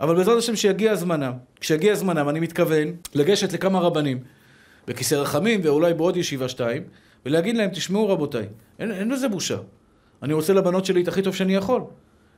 אבל 0.00 0.14
בעזרת 0.14 0.38
השם 0.38 0.56
שיגיע 0.56 0.94
זמנם, 0.94 1.32
כשיגיע 1.60 1.94
זמנם, 1.94 2.28
אני 2.28 2.40
מתכוון 2.40 2.88
לגשת 3.14 3.52
לכמה 3.52 3.80
רבנים 3.80 4.18
בכיסא 4.86 5.14
רחמים 5.14 5.60
ואולי 5.64 5.94
בעוד 5.94 6.16
ישיבה 6.16 6.48
שתיים, 6.48 6.82
ולהגיד 7.26 7.56
להם, 7.56 7.70
תשמעו 7.70 8.08
רבותיי, 8.08 8.46
אין, 8.78 8.92
אין 8.92 9.10
לזה 9.10 9.28
בושה. 9.28 9.56
אני 10.22 10.32
רוצה 10.32 10.52
לבנות 10.52 10.84
שלי 10.84 11.02
את 11.02 11.08
הכי 11.08 11.22
טוב 11.22 11.34
שאני 11.34 11.54
יכול. 11.54 11.82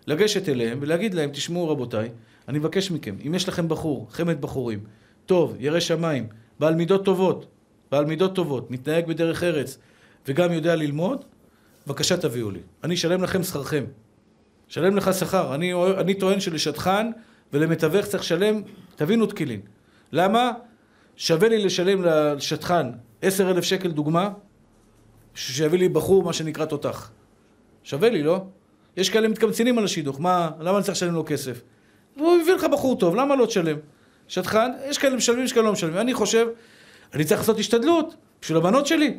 לגשת 0.07 0.49
אליהם 0.49 0.79
ולהגיד 0.81 1.15
להם, 1.15 1.31
תשמעו 1.33 1.69
רבותיי, 1.69 2.09
אני 2.49 2.59
מבקש 2.59 2.91
מכם, 2.91 3.17
אם 3.27 3.35
יש 3.35 3.49
לכם 3.49 3.69
בחור, 3.69 4.07
חמד 4.11 4.41
בחורים, 4.41 4.85
טוב, 5.27 5.57
ירא 5.59 5.81
שמיים, 5.81 6.27
בעל 6.61 6.75
מידות 6.75 7.05
טובות, 7.05 7.47
בעל 7.91 8.05
מידות 8.05 8.35
טובות, 8.35 8.71
מתנהג 8.71 9.07
בדרך 9.07 9.43
ארץ, 9.43 9.79
וגם 10.29 10.53
יודע 10.53 10.77
ללמוד, 10.77 11.25
בבקשה 11.87 12.17
תביאו 12.17 12.51
לי. 12.51 12.61
אני 12.85 12.95
אשלם 12.95 13.23
לכם 13.23 13.43
שכרכם. 13.43 13.85
אשלם 14.71 14.97
לך 14.97 15.15
שכר. 15.15 15.55
אני, 15.55 15.73
אני 16.01 16.15
טוען 16.15 16.41
שלשטחן 16.41 17.11
ולמתווך 17.53 18.07
צריך 18.07 18.23
לשלם, 18.23 18.63
תבינו 18.97 19.27
תקילין. 19.27 19.61
למה? 20.13 20.53
שווה 21.17 21.49
לי 21.49 21.65
לשלם 21.65 22.05
לשטחן 22.05 22.91
עשר 23.23 23.51
אלף 23.51 23.65
שקל 23.65 23.91
דוגמה, 23.91 24.31
שיביא 25.35 25.79
לי 25.79 25.89
בחור, 25.89 26.23
מה 26.23 26.33
שנקרא 26.33 26.65
תותח. 26.65 27.11
שווה 27.85 28.11
לי, 28.11 28.23
לא? 28.23 28.45
יש 28.97 29.11
כאלה 29.11 29.29
מתקמצנים 29.29 29.79
על 29.79 29.85
השידוך, 29.85 30.21
מה, 30.21 30.51
למה 30.61 30.77
אני 30.77 30.85
צריך 30.85 30.97
לשלם 30.97 31.15
לו 31.15 31.25
כסף? 31.27 31.63
הוא 32.19 32.37
מביא 32.37 32.55
לך 32.55 32.65
בחור 32.65 32.97
טוב, 32.97 33.17
למה 33.17 33.37
לא 33.37 33.47
תשלם? 33.47 33.77
שטחן, 34.29 34.71
יש 34.89 34.99
כאלה 34.99 35.17
משלמים, 35.17 35.45
יש 35.45 35.53
כאלה 35.53 35.67
לא 35.67 35.73
משלמים. 35.73 35.99
אני 35.99 36.15
חושב, 36.15 36.47
אני 37.15 37.25
צריך 37.25 37.41
לעשות 37.41 37.59
השתדלות 37.59 38.15
בשביל 38.43 38.59
הבנות 38.59 38.87
שלי. 38.87 39.15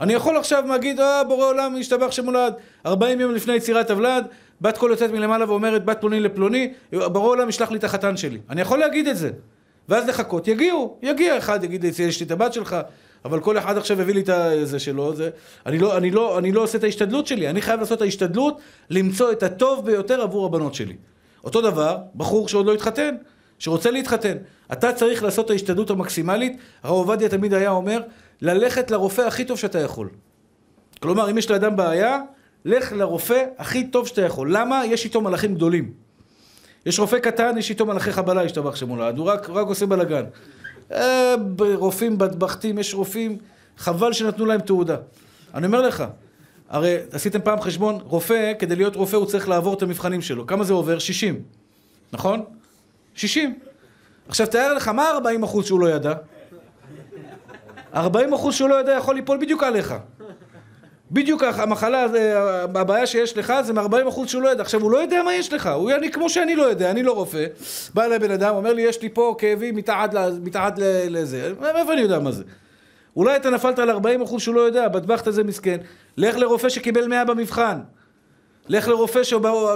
אני 0.00 0.12
יכול 0.12 0.36
עכשיו 0.36 0.64
להגיד, 0.68 1.00
אה, 1.00 1.24
בורא 1.24 1.46
עולם, 1.46 1.76
השתבח 1.80 2.10
שמולד, 2.10 2.54
40 2.86 3.20
יום 3.20 3.34
לפני 3.34 3.54
יצירת 3.54 3.90
הוולד, 3.90 4.26
בת 4.60 4.78
קול 4.78 4.90
יוצאת 4.90 5.10
מלמעלה 5.10 5.50
ואומרת, 5.50 5.84
בת 5.84 6.00
פלוני 6.00 6.20
לפלוני, 6.20 6.72
בורא 6.92 7.28
עולם 7.28 7.48
ישלח 7.48 7.70
לי 7.70 7.78
את 7.78 7.84
החתן 7.84 8.16
שלי. 8.16 8.38
אני 8.50 8.60
יכול 8.60 8.78
להגיד 8.78 9.08
את 9.08 9.16
זה. 9.16 9.30
ואז 9.88 10.08
לחכות, 10.08 10.48
יגיעו, 10.48 10.98
יגיע 11.02 11.38
אחד, 11.38 11.64
יגיד, 11.64 11.84
יש 11.84 12.20
לי 12.20 12.26
את 12.26 12.30
הבת 12.30 12.52
שלך, 12.52 12.76
אבל 13.24 13.40
כל 13.40 13.58
אחד 13.58 13.76
עכשיו 13.76 14.00
הביא 14.00 14.14
לי 14.14 14.20
את 14.20 14.68
זה 14.68 14.78
שלו, 14.78 15.14
זה... 15.14 15.30
אני, 15.66 15.78
לא, 15.78 15.96
אני, 15.96 16.10
לא, 16.10 16.38
אני 16.38 16.52
לא 16.52 16.62
עושה 16.62 16.78
את 16.78 16.84
ההשתדלות 16.84 17.26
שלי, 17.26 17.50
אני 17.50 17.62
חייב 17.62 17.80
לעשות 17.80 17.96
את 17.96 18.02
ההשתדלות 18.02 18.60
למצוא 18.90 19.32
את 19.32 19.42
הטוב 19.42 19.86
ביותר 19.86 20.22
עבור 20.22 20.46
הבנות 20.46 20.74
שלי. 20.74 20.96
אותו 21.44 21.60
דבר, 21.60 21.98
בחור 22.14 22.48
שעוד 22.48 22.66
לא 22.66 22.74
התחתן, 22.74 23.14
שרוצה 23.58 23.90
להתחתן. 23.90 24.36
אתה 24.72 24.92
צריך 24.92 25.22
לעשות 25.22 25.46
את 25.46 25.50
ההשתדלות 25.50 25.90
המקסימלית, 25.90 26.56
הרב 26.82 26.92
עובדיה 26.92 27.28
תמיד 27.28 27.54
היה 27.54 27.70
אומר, 27.70 28.02
ללכת 28.42 28.90
לרופא 28.90 29.22
הכי 29.22 29.44
טוב 29.44 29.58
שאתה 29.58 29.78
יכול. 29.78 30.08
כלומר, 31.00 31.30
אם 31.30 31.38
יש 31.38 31.50
לאדם 31.50 31.76
בעיה, 31.76 32.20
לך 32.64 32.92
לרופא 32.92 33.44
הכי 33.58 33.86
טוב 33.86 34.06
שאתה 34.06 34.22
יכול. 34.22 34.56
למה? 34.56 34.86
יש 34.86 35.04
איתו 35.04 35.20
מלאכים 35.20 35.54
גדולים. 35.54 35.92
יש 36.86 36.98
רופא 36.98 37.18
קטן, 37.18 37.58
יש 37.58 37.70
איתו 37.70 37.86
מלאכי 37.86 38.12
חבלה, 38.12 38.42
השתבח 38.42 38.76
שמולד, 38.76 39.18
הוא 39.18 39.26
רק, 39.26 39.50
רק 39.50 39.66
עושה 39.66 39.86
בלאגן. 39.86 40.24
אה, 40.92 41.34
רופאים 41.74 42.18
בטבחתים, 42.18 42.78
יש 42.78 42.94
רופאים, 42.94 43.38
חבל 43.78 44.12
שנתנו 44.12 44.46
להם 44.46 44.60
תעודה. 44.60 44.96
אני 45.54 45.66
אומר 45.66 45.82
לך, 45.82 46.04
הרי 46.70 46.96
עשיתם 47.12 47.40
פעם 47.40 47.60
חשבון, 47.60 47.98
רופא, 48.02 48.52
כדי 48.58 48.76
להיות 48.76 48.96
רופא 48.96 49.16
הוא 49.16 49.26
צריך 49.26 49.48
לעבור 49.48 49.74
את 49.74 49.82
המבחנים 49.82 50.22
שלו. 50.22 50.46
כמה 50.46 50.64
זה 50.64 50.72
עובר? 50.72 50.98
60, 50.98 51.42
נכון? 52.12 52.44
60. 53.14 53.58
עכשיו 54.28 54.46
תאר 54.46 54.74
לך, 54.74 54.88
מה 54.88 55.10
40 55.10 55.42
אחוז 55.42 55.66
שהוא 55.66 55.80
לא 55.80 55.90
ידע? 55.90 56.14
40 57.94 58.34
אחוז 58.34 58.54
שהוא 58.54 58.68
לא 58.68 58.74
יודע 58.74 58.92
יכול 58.92 59.14
ליפול 59.14 59.38
בדיוק 59.38 59.62
עליך. 59.62 59.94
בדיוק 61.10 61.42
המחלה, 61.42 62.06
הבעיה 62.74 63.06
שיש 63.06 63.36
לך 63.36 63.52
זה 63.64 63.72
מ-40 63.72 64.08
אחוז 64.08 64.28
שהוא 64.28 64.42
לא 64.42 64.48
יודע. 64.48 64.62
עכשיו, 64.62 64.80
הוא 64.80 64.90
לא 64.90 64.98
יודע 64.98 65.22
מה 65.22 65.34
יש 65.34 65.52
לך, 65.52 65.66
הוא 65.66 65.90
אני 65.90 66.12
כמו 66.12 66.30
שאני 66.30 66.56
לא 66.56 66.62
יודע, 66.62 66.90
אני 66.90 67.02
לא 67.02 67.12
רופא. 67.12 67.46
בא 67.94 68.04
אליי 68.04 68.18
בן 68.18 68.30
אדם, 68.30 68.54
אומר 68.54 68.72
לי, 68.72 68.82
יש 68.82 69.02
לי 69.02 69.08
פה 69.08 69.34
כאבים 69.38 69.76
מתחת 70.42 70.78
לזה. 71.08 71.52
מאיפה 71.60 71.92
אני 71.92 72.00
יודע 72.00 72.18
מה 72.18 72.32
זה? 72.32 72.42
אולי 73.16 73.36
אתה 73.36 73.50
נפלת 73.50 73.78
על 73.78 73.90
40 73.90 74.22
אחוז 74.22 74.42
שהוא 74.42 74.54
לא 74.54 74.60
יודע, 74.60 74.88
בטבחת 74.88 75.28
איזה 75.28 75.44
מסכן. 75.44 75.76
לך 76.16 76.36
לרופא 76.36 76.68
שקיבל 76.68 77.06
100 77.06 77.24
במבחן. 77.24 77.78
לך 78.68 78.88
לרופא 78.88 79.22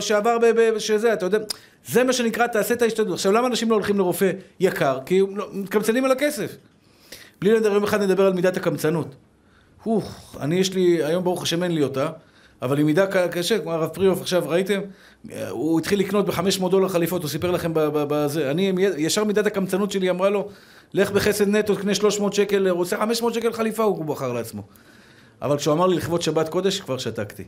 שעבר 0.01 0.39
שזה, 0.79 1.13
אתה 1.13 1.27
יודע, 1.27 1.39
זה 1.87 2.05
מה 2.05 2.13
שנקרא, 2.13 2.47
תעשה 2.47 2.75
את 2.75 2.83
ההשתדלות. 2.83 3.15
עכשיו, 3.15 3.33
למה 3.33 3.47
אנשים 3.47 3.71
לא 3.71 3.75
הולכים 3.75 3.99
לרופא 3.99 4.31
יקר? 4.61 4.99
כי 5.07 5.21
הם 5.21 5.37
לא, 5.37 5.49
מתקמצנים 5.53 6.05
על 6.05 6.11
הכסף. 6.11 6.57
בלי 7.41 7.53
לדבר, 7.53 7.73
יום 7.73 7.85
אחד 7.85 8.03
נדבר 8.03 8.27
על 8.27 8.33
מידת 8.33 8.57
הקמצנות. 8.57 9.15
אוף, 9.87 10.37
אני 10.41 10.57
יש 10.57 10.75
לי, 10.75 11.05
היום 11.05 11.25
ברוך 11.25 11.43
השם 11.43 11.63
אין 11.63 11.75
לי 11.75 11.83
אותה, 11.83 12.09
אבל 12.63 12.79
היא 12.79 12.85
מידה 12.85 13.29
קשה, 13.29 13.59
כמו 13.59 13.73
הרב 13.73 13.89
פריאוף 13.89 14.21
עכשיו, 14.21 14.43
ראיתם? 14.47 14.81
הוא 15.51 15.81
התחיל 15.81 16.01
לקנות 16.01 16.27
ב-500 16.27 16.69
דולר 16.71 16.89
חליפות, 16.89 17.23
הוא 17.23 17.31
סיפר 17.31 17.51
לכם 17.51 17.73
בזה. 17.75 18.51
אני, 18.51 18.73
ישר 18.97 19.25
מידת 19.25 19.47
הקמצנות 19.47 19.91
שלי 19.91 20.11
אמרה 20.11 20.31
לו, 20.31 20.49
לך 20.95 21.11
בחסד 21.11 21.49
נטו, 21.49 21.77
קנה 21.77 21.95
300 21.95 22.33
שקל, 22.33 22.69
הוא 22.69 22.81
עושה 22.81 22.97
500 22.97 23.35
שקל 23.35 23.53
חליפה, 23.53 23.83
הוא 23.83 24.05
בחר 24.05 24.33
לעצמו. 24.33 24.63
אבל 25.43 25.57
כשהוא 25.57 25.75
אמר 25.75 25.87
לי 25.87 25.97
לכבוד 25.97 26.23
שבת 26.23 26.49
קודש, 26.49 26.81
כבר 26.81 26.99
שתקתי. 26.99 27.45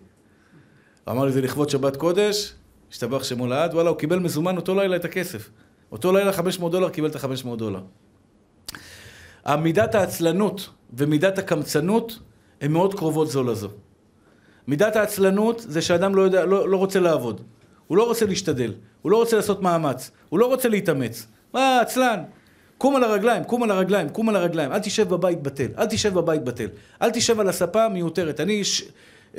הוא 1.05 1.13
אמר 1.13 1.25
לי, 1.25 1.33
זה 1.33 1.41
לכבוד 1.41 1.71
שבת 1.71 1.97
קודש, 1.97 2.53
השתבח 2.91 3.25
שמו 3.25 3.47
לעד, 3.47 3.75
וואלה, 3.75 3.91
הוא 3.91 3.99
קיבל 3.99 4.19
מזומן 4.19 4.57
אותו 4.57 4.75
לילה 4.75 4.97
את 4.97 5.05
הכסף. 5.05 5.51
אותו 5.93 6.13
לילה 6.13 6.33
500 6.33 6.73
דולר, 6.73 6.89
קיבל 6.89 7.09
את 7.09 7.17
ה-500 7.17 7.57
דולר. 7.57 7.81
המידת 9.45 9.95
העצלנות 9.95 10.71
ומידת 10.93 11.39
הקמצנות 11.39 12.19
הן 12.61 12.73
מאוד 12.73 12.95
קרובות 12.95 13.31
זו 13.31 13.43
לזו. 13.45 13.69
מידת 14.71 14.97
העצלנות 14.97 15.65
זה 15.69 15.83
שאדם 15.83 16.15
לא, 16.15 16.23
יודע, 16.23 16.45
לא, 16.45 16.69
לא 16.69 16.77
רוצה 16.77 17.01
לעבוד. 17.01 17.41
הוא 17.87 17.97
לא 17.97 18.07
רוצה 18.07 18.27
להשתדל, 18.27 18.73
הוא 19.03 19.13
לא 19.13 19.17
רוצה 19.17 19.37
לעשות 19.37 19.63
מאמץ, 19.63 20.11
הוא 20.29 20.39
לא 20.39 20.47
רוצה 20.47 20.69
להתאמץ. 20.69 21.27
מה, 21.55 21.81
עצלן? 21.81 22.23
קום 22.79 22.97
על 22.97 23.05
הרגליים, 23.05 23.45
קום 23.45 23.63
על 23.63 23.71
הרגליים, 23.71 24.09
קום 24.09 24.29
על 24.29 24.37
הרגליים. 24.37 24.73
אל 24.73 24.79
תשב 24.79 25.09
בבית 25.09 25.43
בטל, 25.43 25.67
אל 25.79 25.87
תשב 25.87 26.15
בבית 26.15 26.45
בטל. 26.45 26.67
אל 27.03 27.11
תשב 27.11 27.41
על 27.41 27.49
הספה 27.49 27.89
מיותרת. 27.89 28.41
אני 28.41 28.65
ש... 28.65 28.83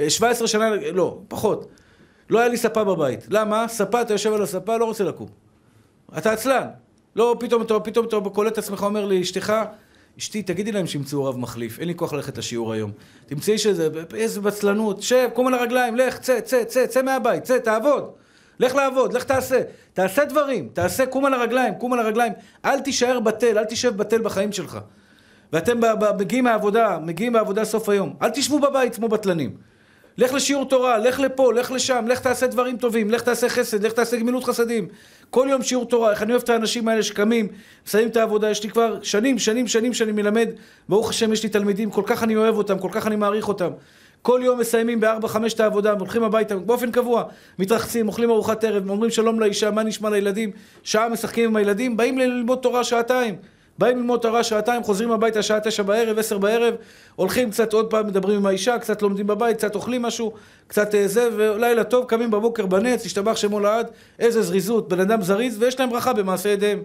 17 0.08 0.48
שנה, 0.48 0.70
לא, 0.94 1.20
פחות. 1.28 1.68
לא 2.30 2.40
היה 2.40 2.48
לי 2.48 2.58
ספה 2.58 2.84
בבית. 2.84 3.28
למה? 3.30 3.68
ספה, 3.68 4.02
אתה 4.02 4.14
יושב 4.14 4.34
על 4.34 4.42
הספה, 4.42 4.78
לא 4.78 4.86
רוצה 4.86 5.04
לקום. 5.04 5.28
אתה 6.18 6.32
עצלן. 6.32 6.68
לא, 7.16 7.36
פתאום 7.40 7.62
אתה, 7.62 7.80
פתאום 7.80 8.06
אתה 8.06 8.18
קולט 8.34 8.54
את 8.54 8.58
עצמך, 8.58 8.84
אומר 8.84 9.06
לי, 9.06 9.22
אשתך, 9.22 9.54
אשתי, 10.20 10.44
תגידי 10.44 10.72
להם 10.72 10.88
שימצאו 10.88 11.26
רב 11.26 11.38
מחליף, 11.38 11.80
אין 11.80 11.88
לי 11.88 11.96
כוח 11.96 12.14
ללכת 12.14 12.38
לשיעור 12.38 12.74
היום. 12.74 12.92
תמצאי 13.26 13.58
שזה, 13.58 13.88
איזה 14.14 14.42
בצלנות, 14.42 15.02
שב, 15.02 15.30
קום 15.34 15.48
על 15.48 15.54
הרגליים, 15.54 15.96
לך, 15.96 16.18
צא, 16.18 16.40
צא, 16.40 16.64
צא, 16.64 16.88
צא 16.88 17.02
מהבית, 17.02 17.44
צא, 17.44 17.58
תעבוד. 17.58 18.12
לך 18.60 18.76
לעבוד, 18.76 19.14
לך 19.14 19.24
תעשה. 19.24 19.62
תעשה 19.94 20.26
דברים, 20.26 20.70
תעשה, 20.74 21.06
קום 21.06 21.26
על 21.26 21.34
הרגליים, 21.34 21.74
קום 21.76 21.94
על 21.94 22.00
הרגליים. 22.00 22.34
אל 22.66 22.80
תישאר 22.80 23.20
בטל, 23.20 23.58
אל 23.58 23.66
תשב 23.66 23.98
בטל 23.98 24.22
בחיים 24.22 24.52
שלך. 24.52 24.80
ואתם 25.54 25.80
מגיעים 26.20 26.44
מהעבודה, 26.44 27.00
מגיעים 27.02 27.34
מהעבודה 27.34 27.66
סוף 27.66 27.90
היום. 27.90 28.16
אל 28.22 28.30
תשבו 28.30 28.60
בבית 28.60 28.96
כמו 28.96 29.08
בטלנים. 29.08 29.58
לך 30.18 30.34
לשיעור 30.34 30.66
תורה, 30.66 30.98
לך 30.98 31.20
לפה, 31.20 31.54
לך 31.54 31.72
לשם, 31.72 32.06
לך 32.08 32.20
תעשה 32.20 32.48
דברים 32.48 32.78
טובים, 32.78 33.10
לך 33.10 33.22
תעשה 33.22 33.50
חסד, 33.50 33.86
לך 33.86 33.94
תעשה 33.94 34.18
גמילות 34.18 34.44
חסדים. 34.44 34.88
כל 35.32 35.48
יום 35.50 35.64
שיעור 35.64 35.86
תורה, 35.86 36.12
איך 36.12 36.24
אני 36.24 36.32
אוהב 36.32 36.42
את 36.42 36.50
האנשים 36.50 36.88
האלה 36.88 37.04
שקמים, 37.04 37.48
מסיימים 37.88 38.10
את 38.10 38.18
העבודה, 38.18 38.50
יש 38.50 38.64
לי 38.64 38.70
כבר 38.70 39.00
שנים, 39.04 39.40
שנים, 39.40 39.68
שנים 39.68 39.94
שאני 39.94 40.12
מלמד, 40.12 40.50
ברוך 40.90 41.10
השם 41.10 41.34
יש 41.34 41.44
לי 41.44 41.50
תלמידים, 41.50 41.92
כל 41.92 42.02
כך 42.06 42.24
אני 42.24 42.36
אוהב 42.36 42.58
אותם, 42.58 42.80
כל 42.80 42.90
כך 42.92 43.08
אני 43.08 43.16
מעריך 43.16 43.48
אותם. 43.48 43.70
כל 44.22 44.42
יום 44.44 44.60
מסיימים 44.60 45.00
בארבע, 45.00 45.28
חמש 45.28 45.54
את 45.54 45.60
העבודה, 45.60 45.92
הולכים 45.92 46.24
הביתה 46.24 46.56
באופן 46.56 46.92
קבוע, 46.92 47.24
מתרחצים, 47.60 48.08
אוכלים 48.08 48.30
ארוחת 48.30 48.64
ערב, 48.64 48.90
אומרים 48.90 49.12
שלום 49.12 49.40
לאישה, 49.40 49.72
מה 49.72 49.84
נשמע 49.84 50.10
לילדים, 50.10 50.52
שעה 50.84 51.10
משחקים 51.10 51.50
עם 51.50 51.56
הילדים, 51.56 51.98
באים 51.98 52.18
ללמוד 52.18 52.60
תורה 52.62 52.84
שעתיים. 52.84 53.36
באים 53.82 53.98
ללמוד 53.98 54.20
תורה 54.20 54.44
שעתיים, 54.44 54.84
חוזרים 54.84 55.12
הביתה 55.12 55.42
שעה 55.42 55.60
תשע 55.60 55.84
בערב, 55.84 56.20
עשר 56.20 56.38
בערב, 56.38 56.76
הולכים 57.16 57.52
קצת 57.52 57.74
עוד 57.74 57.90
פעם, 57.90 58.08
מדברים 58.08 58.38
עם 58.38 58.46
האישה, 58.46 58.80
קצת 58.80 59.02
לומדים 59.02 59.28
בבית, 59.28 59.58
קצת 59.58 59.76
אוכלים 59.76 60.02
משהו, 60.02 60.34
קצת 60.68 60.96
אה, 60.96 61.08
זה, 61.08 61.30
ולילה 61.38 61.84
טוב, 61.84 62.06
קמים 62.06 62.32
בבוקר 62.32 62.66
בנץ, 62.66 63.06
השתבח 63.06 63.36
שמו 63.36 63.60
לעד, 63.60 63.88
איזה 64.20 64.42
זריזות, 64.42 64.90
בן 64.90 65.00
אדם 65.00 65.22
זריז, 65.22 65.58
ויש 65.62 65.80
להם 65.80 65.90
ברכה 65.90 66.14
במעשה 66.14 66.50
ידיהם. 66.50 66.84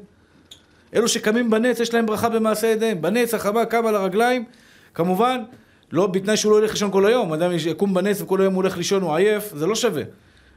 אלו 0.94 1.09
שקמים 1.09 1.51
בנץ, 1.51 1.80
יש 1.80 1.94
להם 1.94 2.07
ברכה 2.07 2.28
במעשה 2.28 2.66
ידיהם. 2.66 3.03
בנץ 3.03 3.34
החמה 3.34 3.64
קם 3.64 3.86
על 3.86 3.97
הרגליים, 3.97 4.44
כמובן, 4.94 5.42
לא 5.92 6.07
בתנאי 6.07 6.36
שהוא 6.36 6.53
לא 6.53 6.59
ילך 6.59 6.70
לישון 6.70 6.90
כל 6.90 7.07
היום, 7.07 7.32
אדם 7.32 7.51
יקום 7.66 7.94
בנץ 7.94 8.20
וכל 8.20 8.40
היום 8.40 8.55
הוא 8.55 8.62
הולך 8.62 8.76
לישון, 8.76 9.03
הוא 9.03 9.14
עייף, 9.14 9.53
זה 9.55 9.66
לא 9.66 9.74
שווה. 9.74 10.03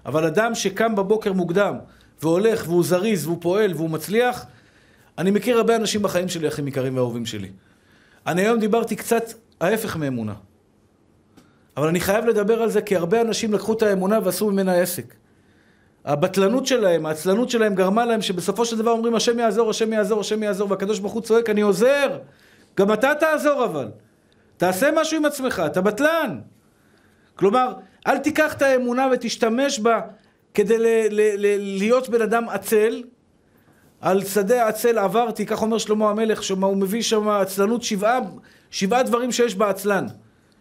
אבל 0.05 0.25
אדם 0.25 0.55
שקם 0.55 0.95
בבוקר 0.95 1.33
מוקדם, 1.33 1.75
והולך, 2.21 2.63
והוא 2.67 2.83
זריז, 2.83 3.25
והוא 3.25 3.37
פועל, 3.41 3.73
והוא 3.75 3.89
מצליח, 3.89 4.45
אני 5.19 5.31
מכיר 5.31 5.57
הרבה 5.57 5.75
אנשים 5.75 6.01
בחיים 6.01 6.29
שלי, 6.29 6.47
אחים 6.47 6.67
יקרים 6.67 6.95
ואהובים 6.95 7.25
שלי. 7.25 7.49
אני 8.27 8.41
היום 8.41 8.59
דיברתי 8.59 8.95
קצת 8.95 9.23
ההפך 9.61 9.95
מאמונה. 9.95 10.33
אבל 11.77 11.87
אני 11.87 11.99
חייב 11.99 12.25
לדבר 12.25 12.61
על 12.61 12.69
זה 12.69 12.81
כי 12.81 12.95
הרבה 12.95 13.21
אנשים 13.21 13.53
לקחו 13.53 13.73
את 13.73 13.81
האמונה 13.81 14.19
ועשו 14.23 14.51
ממנה 14.51 14.73
עסק. 14.73 15.13
הבטלנות 16.05 16.65
שלהם, 16.65 17.05
העצלנות 17.05 17.49
שלהם 17.49 17.75
גרמה 17.75 18.05
להם 18.05 18.21
שבסופו 18.21 18.65
של 18.65 18.77
דבר 18.77 18.91
אומרים 18.91 19.15
השם 19.15 19.39
יעזור, 19.39 19.69
השם 19.69 19.93
יעזור, 19.93 20.19
השם 20.19 20.43
יעזור, 20.43 20.71
והקדוש 20.71 20.99
ברוך 20.99 21.13
הוא 21.13 21.21
צועק, 21.21 21.49
אני 21.49 21.61
עוזר. 21.61 22.19
גם 22.77 22.93
אתה 22.93 23.11
תעזור 23.19 23.65
אבל. 23.65 23.87
תעשה 24.57 24.89
משהו 24.95 25.17
עם 25.17 25.25
עצמך, 25.25 25.61
אתה 25.65 25.81
בטלן. 25.81 26.39
כלומר, 27.35 27.73
אל 28.07 28.17
תיקח 28.17 28.53
את 28.53 28.61
האמונה 28.61 29.07
ותשתמש 29.11 29.79
בה 29.79 30.01
כדי 30.53 30.77
ל- 30.77 31.07
ל- 31.11 31.35
ל- 31.37 31.77
להיות 31.77 32.09
בן 32.09 32.21
אדם 32.21 32.49
עצל, 32.49 33.03
על 34.01 34.25
שדה 34.25 34.67
עצל 34.67 34.97
עברתי, 34.97 35.45
כך 35.45 35.61
אומר 35.61 35.77
שלמה 35.77 36.09
המלך, 36.09 36.43
שמה 36.43 36.67
הוא 36.67 36.77
מביא 36.77 37.01
שם 37.01 37.29
עצלנות 37.29 37.83
שבעה, 37.83 38.19
שבעה 38.71 39.03
דברים 39.03 39.31
שיש 39.31 39.55
בעצלן. 39.55 40.05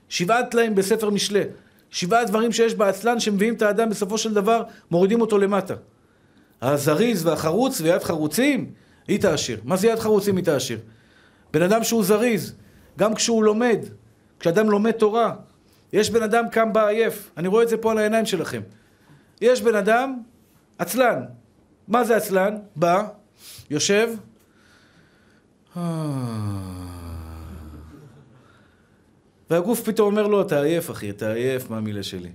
שבעה 0.09 0.47
טלאים 0.47 0.75
בספר 0.75 1.11
משלי. 1.11 1.43
שבעה 1.91 2.25
דברים 2.25 2.53
שיש 2.53 2.75
בעצלן 2.75 3.21
שמביאים 3.21 3.55
את 3.55 3.63
האדם 3.63 3.91
בסופו 3.91 4.19
של 4.19 4.35
דבר, 4.35 4.63
מורידים 4.91 5.21
אותו 5.21 5.39
למטה. 5.39 5.75
הזריז 6.63 7.27
והחרוץ 7.27 7.81
ויד 7.81 8.03
חרוצים, 8.03 8.71
היא 9.09 9.21
תעשיר. 9.21 9.61
מה 9.65 9.77
זה 9.77 9.89
יד 9.89 9.99
חרוצים 9.99 10.37
היא 10.37 10.45
תעשיר? 10.45 10.79
בן 11.53 11.63
אדם 11.63 11.85
שהוא 11.85 12.05
זריז, 12.05 12.55
גם 12.99 13.15
כשהוא 13.15 13.45
לומד, 13.45 13.79
כשאדם 14.41 14.71
לומד 14.71 14.91
תורה, 14.91 15.35
יש 15.93 16.11
בן 16.11 16.23
אדם 16.23 16.45
קם 16.49 16.73
בעייף, 16.73 17.31
אני 17.37 17.49
רואה 17.49 17.63
את 17.63 17.69
זה 17.69 17.77
פה 17.77 17.91
על 17.91 17.99
העיניים 17.99 18.27
שלכם. 18.27 18.61
יש 19.41 19.63
בן 19.63 19.75
אדם 19.75 20.21
עצלן, 20.79 21.23
מה 21.89 22.05
זה 22.05 22.17
עצלן? 22.17 22.57
בא, 22.77 23.05
יושב, 23.71 24.09
והגוף 29.51 29.81
פתאום 29.81 30.09
אומר 30.09 30.27
לו, 30.27 30.43
אתה 30.43 30.63
עייף 30.63 30.91
אחי, 30.91 31.11
אתה 31.11 31.33
עייף 31.33 31.71
מהמילה 31.71 32.03
שלי. 32.03 32.31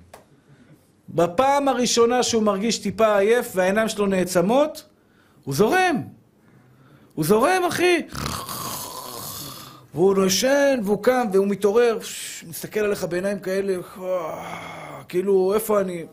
בפעם 1.09 1.67
הראשונה 1.67 2.23
שהוא 2.23 2.43
מרגיש 2.43 2.77
טיפה 2.77 3.17
עייף 3.17 3.51
והעיניים 3.55 3.89
שלו 3.89 4.05
נעצמות, 4.05 4.83
הוא 5.43 5.55
זורם. 5.55 6.01
הוא 7.13 7.25
זורם, 7.25 7.61
אחי. 7.67 8.01
והוא 9.93 10.15
נושן, 10.15 10.79
והוא 10.83 11.03
קם, 11.03 11.27
והוא 11.33 11.47
מתעורר, 11.47 11.97
מסתכל 12.47 12.79
עליך 12.79 13.03
בעיניים 13.03 13.39
כאלה, 13.39 13.77
כאילו, 15.07 15.53
איפה 15.53 15.79
אני? 15.81 16.05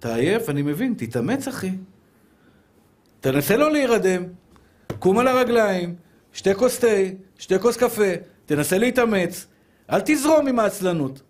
אתה 0.00 0.14
עייף? 0.14 0.48
אני 0.48 0.62
מבין, 0.62 0.94
תתאמץ, 0.96 1.48
אחי. 1.48 1.70
תנסה 3.20 3.56
לא 3.56 3.72
להירדם, 3.72 4.22
קום 4.98 5.18
על 5.18 5.28
הרגליים, 5.28 5.94
שתי 6.32 6.54
כוס 6.54 6.78
תה, 6.78 6.86
שתי 7.38 7.58
כוס 7.58 7.76
קפה, 7.76 8.12
תנסה 8.46 8.78
להתאמץ, 8.78 9.46
אל 9.90 10.00
תזרום 10.04 10.46
עם 10.46 10.58
העצלנות. 10.58 11.22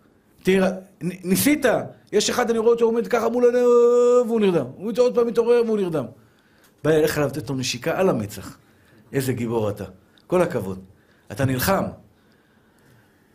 תראה, 0.42 0.70
ניסית, 1.00 1.64
יש 2.12 2.30
אחד, 2.30 2.50
אני 2.50 2.58
רואה 2.58 2.70
אותו 2.70 2.84
עומד 2.84 3.06
ככה 3.06 3.28
מול 3.28 3.44
עיניו, 3.44 3.68
והוא 4.26 4.40
נרדם. 4.40 4.66
הוא 4.76 4.92
עוד 4.98 5.14
פעם 5.14 5.26
מתעורר 5.26 5.62
והוא 5.66 5.78
נרדם. 5.78 6.04
בא 6.84 6.90
אליך 6.90 7.18
לתת 7.18 7.50
לו 7.50 7.56
נשיקה 7.56 8.00
על 8.00 8.08
המצח. 8.08 8.58
איזה 9.12 9.32
גיבור 9.32 9.70
אתה. 9.70 9.84
כל 10.26 10.42
הכבוד. 10.42 10.84
אתה 11.32 11.44
נלחם. 11.44 11.84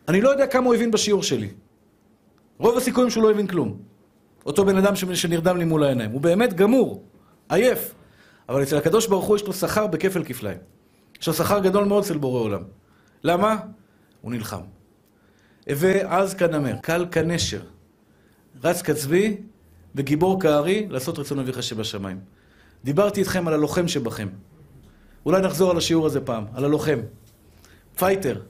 אני 0.08 0.20
לא 0.20 0.28
יודע 0.28 0.46
כמה 0.46 0.66
הוא 0.66 0.74
הבין 0.74 0.90
בשיעור 0.90 1.22
שלי. 1.22 1.48
רוב 2.58 2.76
הסיכויים 2.76 3.10
שהוא 3.10 3.22
לא 3.22 3.30
הבין 3.30 3.46
כלום. 3.46 3.78
אותו 4.46 4.64
בן 4.64 4.76
אדם 4.76 4.96
שנרדם 4.96 5.56
לי 5.56 5.64
מול 5.64 5.84
העיניים. 5.84 6.10
הוא 6.10 6.20
באמת 6.20 6.54
גמור, 6.54 7.04
עייף. 7.48 7.94
אבל 8.48 8.62
אצל 8.62 8.76
הקדוש 8.76 9.06
ברוך 9.06 9.24
הוא 9.24 9.36
יש 9.36 9.42
לו 9.42 9.52
שכר 9.52 9.86
בכפל 9.86 10.24
כפליים. 10.24 10.58
יש 11.20 11.28
לו 11.28 11.34
שכר 11.34 11.58
גדול 11.58 11.84
מאוד 11.84 12.04
אצל 12.04 12.18
בורא 12.18 12.40
עולם. 12.40 12.62
למה? 13.24 13.56
הוא 14.20 14.32
נלחם. 14.32 14.60
עז 16.06 16.34
כנמר, 16.34 16.76
קל 16.82 17.06
כנשר, 17.10 17.60
רץ 18.64 18.82
כצבי 18.82 19.36
וגיבור 19.94 20.40
כארי 20.40 20.86
לעשות 20.90 21.18
רצון 21.18 21.38
אביך 21.38 21.62
שבשמיים. 21.62 22.20
דיברתי 22.84 23.20
איתכם 23.20 23.48
על 23.48 23.54
הלוחם 23.54 23.88
שבכם. 23.88 24.28
אולי 25.26 25.42
נחזור 25.42 25.70
על 25.70 25.76
השיעור 25.76 26.06
הזה 26.06 26.20
פעם, 26.20 26.44
על 26.54 26.64
הלוחם. 26.64 26.98
פייטר, 27.96 28.40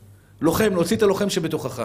לוחם, 0.41 0.73
להוציא 0.73 0.97
את 0.97 1.03
הלוחם 1.03 1.31
שבתוכך. 1.31 1.85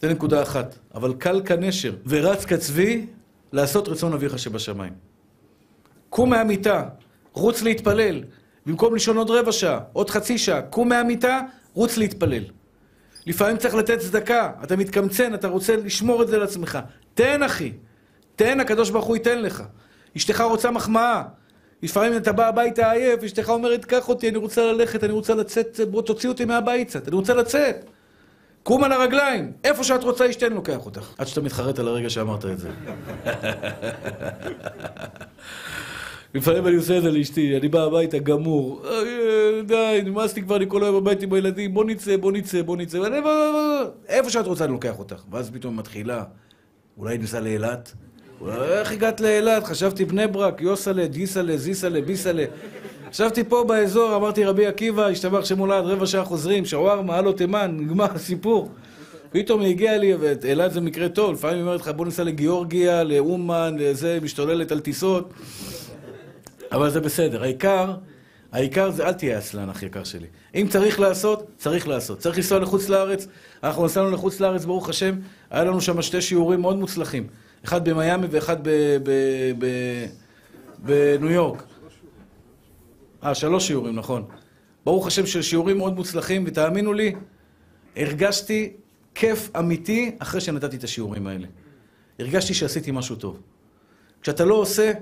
זה 0.00 0.08
נקודה 0.08 0.42
אחת. 0.42 0.78
אבל 0.94 1.14
קל 1.18 1.42
כנשר 1.44 1.94
ורץ 2.06 2.44
כצבי 2.44 3.06
לעשות 3.52 3.88
רצון 3.88 4.12
אביך 4.12 4.38
שבשמיים. 4.38 4.92
קום 6.08 6.30
מהמיטה, 6.30 6.88
רוץ 7.32 7.62
להתפלל. 7.62 8.22
במקום 8.66 8.94
לישון 8.94 9.16
עוד 9.16 9.30
רבע 9.30 9.52
שעה, 9.52 9.80
עוד 9.92 10.10
חצי 10.10 10.38
שעה, 10.38 10.62
קום 10.62 10.88
מהמיטה, 10.88 11.40
רוץ 11.74 11.96
להתפלל. 11.96 12.42
לפעמים 13.26 13.56
צריך 13.56 13.74
לתת 13.74 13.98
צדקה, 13.98 14.50
אתה 14.64 14.76
מתקמצן, 14.76 15.34
אתה 15.34 15.48
רוצה 15.48 15.76
לשמור 15.76 16.22
את 16.22 16.28
זה 16.28 16.38
לעצמך. 16.38 16.78
תן, 17.14 17.42
אחי. 17.42 17.72
תן, 18.36 18.60
הקדוש 18.60 18.90
ברוך 18.90 19.04
הוא 19.04 19.16
ייתן 19.16 19.42
לך. 19.42 19.62
אשתך 20.16 20.40
רוצה 20.40 20.70
מחמאה. 20.70 21.22
לפעמים 21.82 22.16
אתה 22.16 22.32
בא 22.32 22.48
הביתה 22.48 22.92
עייף, 22.92 23.24
אשתך 23.24 23.48
אומרת, 23.48 23.84
קח 23.84 24.08
אותי, 24.08 24.28
אני 24.28 24.38
רוצה 24.38 24.72
ללכת, 24.72 25.04
אני 25.04 25.12
רוצה 25.12 25.34
לצאת, 25.34 25.80
בוא 25.90 26.02
תוציא 26.02 26.28
אותי 26.28 26.44
מהבית 26.44 26.88
קצת, 26.88 27.08
אני 27.08 27.16
רוצה 27.16 27.34
לצאת. 27.34 27.84
קום 28.62 28.84
על 28.84 28.92
הרגליים, 28.92 29.52
איפה 29.64 29.84
שאת 29.84 30.02
רוצה, 30.02 30.30
אשתנו 30.30 30.54
לוקח 30.54 30.86
אותך. 30.86 31.14
עד 31.18 31.26
שאתה 31.26 31.40
מתחרט 31.40 31.78
על 31.78 31.88
הרגע 31.88 32.10
שאמרת 32.10 32.44
את 32.44 32.58
זה. 32.58 32.68
לפעמים 36.34 36.66
אני 36.66 36.76
עושה 36.76 36.98
את 36.98 37.02
זה 37.02 37.10
לאשתי, 37.10 37.56
אני 37.56 37.68
בא 37.68 37.82
הביתה 37.82 38.18
גמור, 38.18 38.82
אה, 38.84 39.62
די, 39.66 40.00
נמאס 40.04 40.36
לי 40.36 40.42
כבר, 40.42 40.56
אני 40.56 40.64
כל 40.68 40.82
היום 40.84 41.04
בבית 41.04 41.22
עם 41.22 41.32
הילדים, 41.32 41.74
בוא 41.74 41.84
נצא, 41.84 42.16
בוא 42.16 42.32
נצא, 42.32 42.62
בוא 42.62 42.76
נצא, 42.76 42.98
איפה 44.08 44.30
שאת 44.30 44.46
רוצה 44.46 44.64
אני 44.64 44.72
לוקח 44.72 44.98
אותך. 44.98 45.22
ואז 45.30 45.50
פתאום 45.50 45.76
מתחילה, 45.76 46.24
אולי 46.98 47.18
ניסע 47.18 47.40
לאילת? 47.40 47.92
איך 48.48 48.92
הגעת 48.92 49.20
לאילת? 49.20 49.64
חשבתי 49.64 50.04
בני 50.04 50.26
ברק, 50.26 50.60
יוסלה, 50.60 51.06
דיסלה, 51.06 51.56
זיסלה, 51.56 52.00
ביסלה. 52.00 52.44
חשבתי 53.10 53.44
פה 53.44 53.64
באזור, 53.68 54.16
אמרתי 54.16 54.44
רבי 54.44 54.66
עקיבא, 54.66 55.06
השתבח 55.06 55.44
שמולה 55.44 55.78
עד 55.78 55.84
רבע 55.84 56.06
שעה 56.06 56.24
חוזרים, 56.24 56.64
שווארמה, 56.64 57.16
הלו 57.16 57.32
תימן, 57.32 57.76
נגמר 57.80 58.06
הסיפור. 58.14 58.70
פתאום 59.30 59.60
היא 59.60 59.70
הגיעה 59.70 59.96
לי, 59.96 60.14
ואילת 60.14 60.72
זה 60.72 60.80
מקרה 60.80 61.08
טוב, 61.08 61.32
לפעמים 61.32 61.56
היא 61.56 61.64
אומרת 61.64 61.80
לך 61.80 61.88
בוא 61.88 62.06
ניסע 62.06 62.24
לגיאורגיה, 62.24 63.02
לאומן, 63.04 63.76
לזה, 63.78 64.18
משתוללת 64.22 64.72
על 64.72 64.80
טיסות. 64.80 65.32
אבל 66.72 66.90
זה 66.90 67.00
בסדר. 67.00 67.42
העיקר, 67.42 67.94
העיקר 68.52 68.90
זה 68.90 69.06
אל 69.06 69.12
תהיה 69.12 69.38
עצלן, 69.38 69.70
אח 69.70 69.82
יקר 69.82 70.04
שלי. 70.04 70.26
אם 70.54 70.66
צריך 70.70 71.00
לעשות, 71.00 71.46
צריך 71.56 71.88
לעשות. 71.88 72.18
צריך 72.18 72.36
לנסוע 72.36 72.58
לחוץ 72.58 72.88
לארץ, 72.88 73.26
אנחנו 73.64 73.84
נסענו 73.84 74.10
לחוץ 74.10 74.40
לארץ, 74.40 74.64
ברוך 74.64 74.88
השם, 74.88 75.14
היה 75.50 75.64
לנו 75.64 75.80
שם 75.80 76.02
שתי 76.02 76.20
שיעורים 76.20 76.60
מאוד 76.60 76.78
מוצלחים. 76.78 77.26
אחד 77.64 77.88
במיאמי 77.88 78.26
ואחד 78.30 78.56
בניו 80.78 81.30
יורק. 81.30 81.69
אה, 83.24 83.34
שלוש 83.34 83.66
שיעורים, 83.66 83.96
נכון. 83.96 84.24
ברוך 84.84 85.06
השם 85.06 85.26
של 85.26 85.42
שיעורים 85.42 85.78
מאוד 85.78 85.94
מוצלחים, 85.94 86.44
ותאמינו 86.46 86.92
לי, 86.92 87.14
הרגשתי 87.96 88.72
כיף 89.14 89.50
אמיתי 89.58 90.16
אחרי 90.18 90.40
שנתתי 90.40 90.76
את 90.76 90.84
השיעורים 90.84 91.26
האלה. 91.26 91.46
הרגשתי 92.18 92.54
שעשיתי 92.54 92.90
משהו 92.90 93.16
טוב. 93.16 93.40
כשאתה 94.22 94.44
לא 94.44 94.54
עושה, 94.54 94.92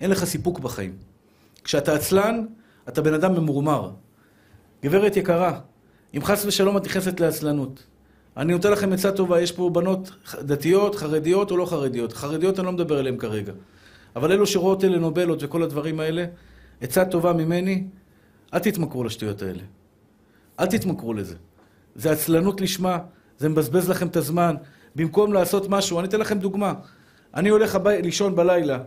אין 0.00 0.10
לך 0.10 0.24
סיפוק 0.24 0.58
בחיים. 0.58 0.96
כשאתה 1.64 1.94
עצלן, 1.94 2.46
אתה 2.88 3.02
בן 3.02 3.14
אדם 3.14 3.34
ממורמר. 3.34 3.90
גברת 4.82 5.16
יקרה, 5.16 5.60
אם 6.16 6.24
חס 6.24 6.44
ושלום 6.44 6.76
את 6.76 6.84
נכנסת 6.84 7.20
לעצלנות, 7.20 7.84
אני 8.36 8.52
נותן 8.52 8.72
לכם 8.72 8.92
עצה 8.92 9.12
טובה, 9.12 9.40
יש 9.40 9.52
פה 9.52 9.70
בנות 9.70 10.10
דתיות, 10.40 10.94
חרדיות 10.94 11.50
או 11.50 11.56
לא 11.56 11.66
חרדיות. 11.66 12.12
חרדיות 12.12 12.58
אני 12.58 12.66
לא 12.66 12.72
מדבר 12.72 12.98
עליהן 12.98 13.16
כרגע. 13.16 13.52
אבל 14.16 14.32
אלו 14.32 14.46
שרואות 14.46 14.80
טלנובלות 14.80 15.42
וכל 15.42 15.62
הדברים 15.62 16.00
האלה, 16.00 16.24
עצה 16.82 17.04
טובה 17.04 17.32
ממני, 17.32 17.84
אל 18.54 18.58
תתמכרו 18.58 19.04
לשטויות 19.04 19.42
האלה. 19.42 19.62
אל 20.60 20.66
תתמכרו 20.66 21.14
לזה. 21.14 21.34
זה 21.94 22.12
עצלנות 22.12 22.60
לשמה, 22.60 22.98
זה 23.38 23.48
מבזבז 23.48 23.90
לכם 23.90 24.06
את 24.06 24.16
הזמן. 24.16 24.54
במקום 24.96 25.32
לעשות 25.32 25.68
משהו, 25.68 25.98
אני 25.98 26.08
אתן 26.08 26.20
לכם 26.20 26.38
דוגמה. 26.38 26.74
אני 27.34 27.48
הולך 27.48 27.74
הבי... 27.74 28.02
לישון 28.02 28.36
בלילה, 28.36 28.78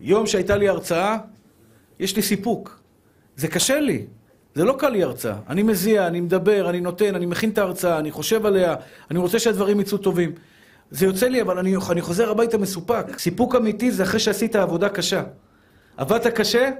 יום 0.00 0.26
שהייתה 0.26 0.56
לי 0.56 0.68
הרצאה, 0.68 1.18
יש 1.98 2.16
לי 2.16 2.22
סיפוק. 2.22 2.80
זה 3.36 3.48
קשה 3.48 3.80
לי. 3.80 4.06
זה 4.54 4.64
לא 4.64 4.76
קל 4.78 4.88
לי 4.88 5.02
הרצאה. 5.02 5.36
אני 5.48 5.62
מזיע, 5.62 6.06
אני 6.06 6.20
מדבר, 6.20 6.70
אני 6.70 6.80
נותן, 6.80 7.14
אני 7.14 7.26
מכין 7.26 7.50
את 7.50 7.58
ההרצאה, 7.58 7.98
אני 7.98 8.10
חושב 8.10 8.46
עליה, 8.46 8.74
אני 9.10 9.18
רוצה 9.18 9.38
שהדברים 9.38 9.80
יצאו 9.80 9.98
טובים. 9.98 10.32
זה 10.90 11.06
יוצא 11.06 11.26
לי, 11.26 11.42
אבל 11.42 11.58
אני, 11.58 11.74
אני 11.90 12.00
חוזר 12.00 12.30
הביתה 12.30 12.58
מסופק. 12.58 13.18
סיפוק 13.18 13.54
אמיתי 13.54 13.90
זה 13.90 14.02
אחרי 14.02 14.20
שעשית 14.20 14.56
עבודה 14.56 14.88
קשה. 14.88 15.22
עבדת 15.96 16.26
קשה, 16.26 16.70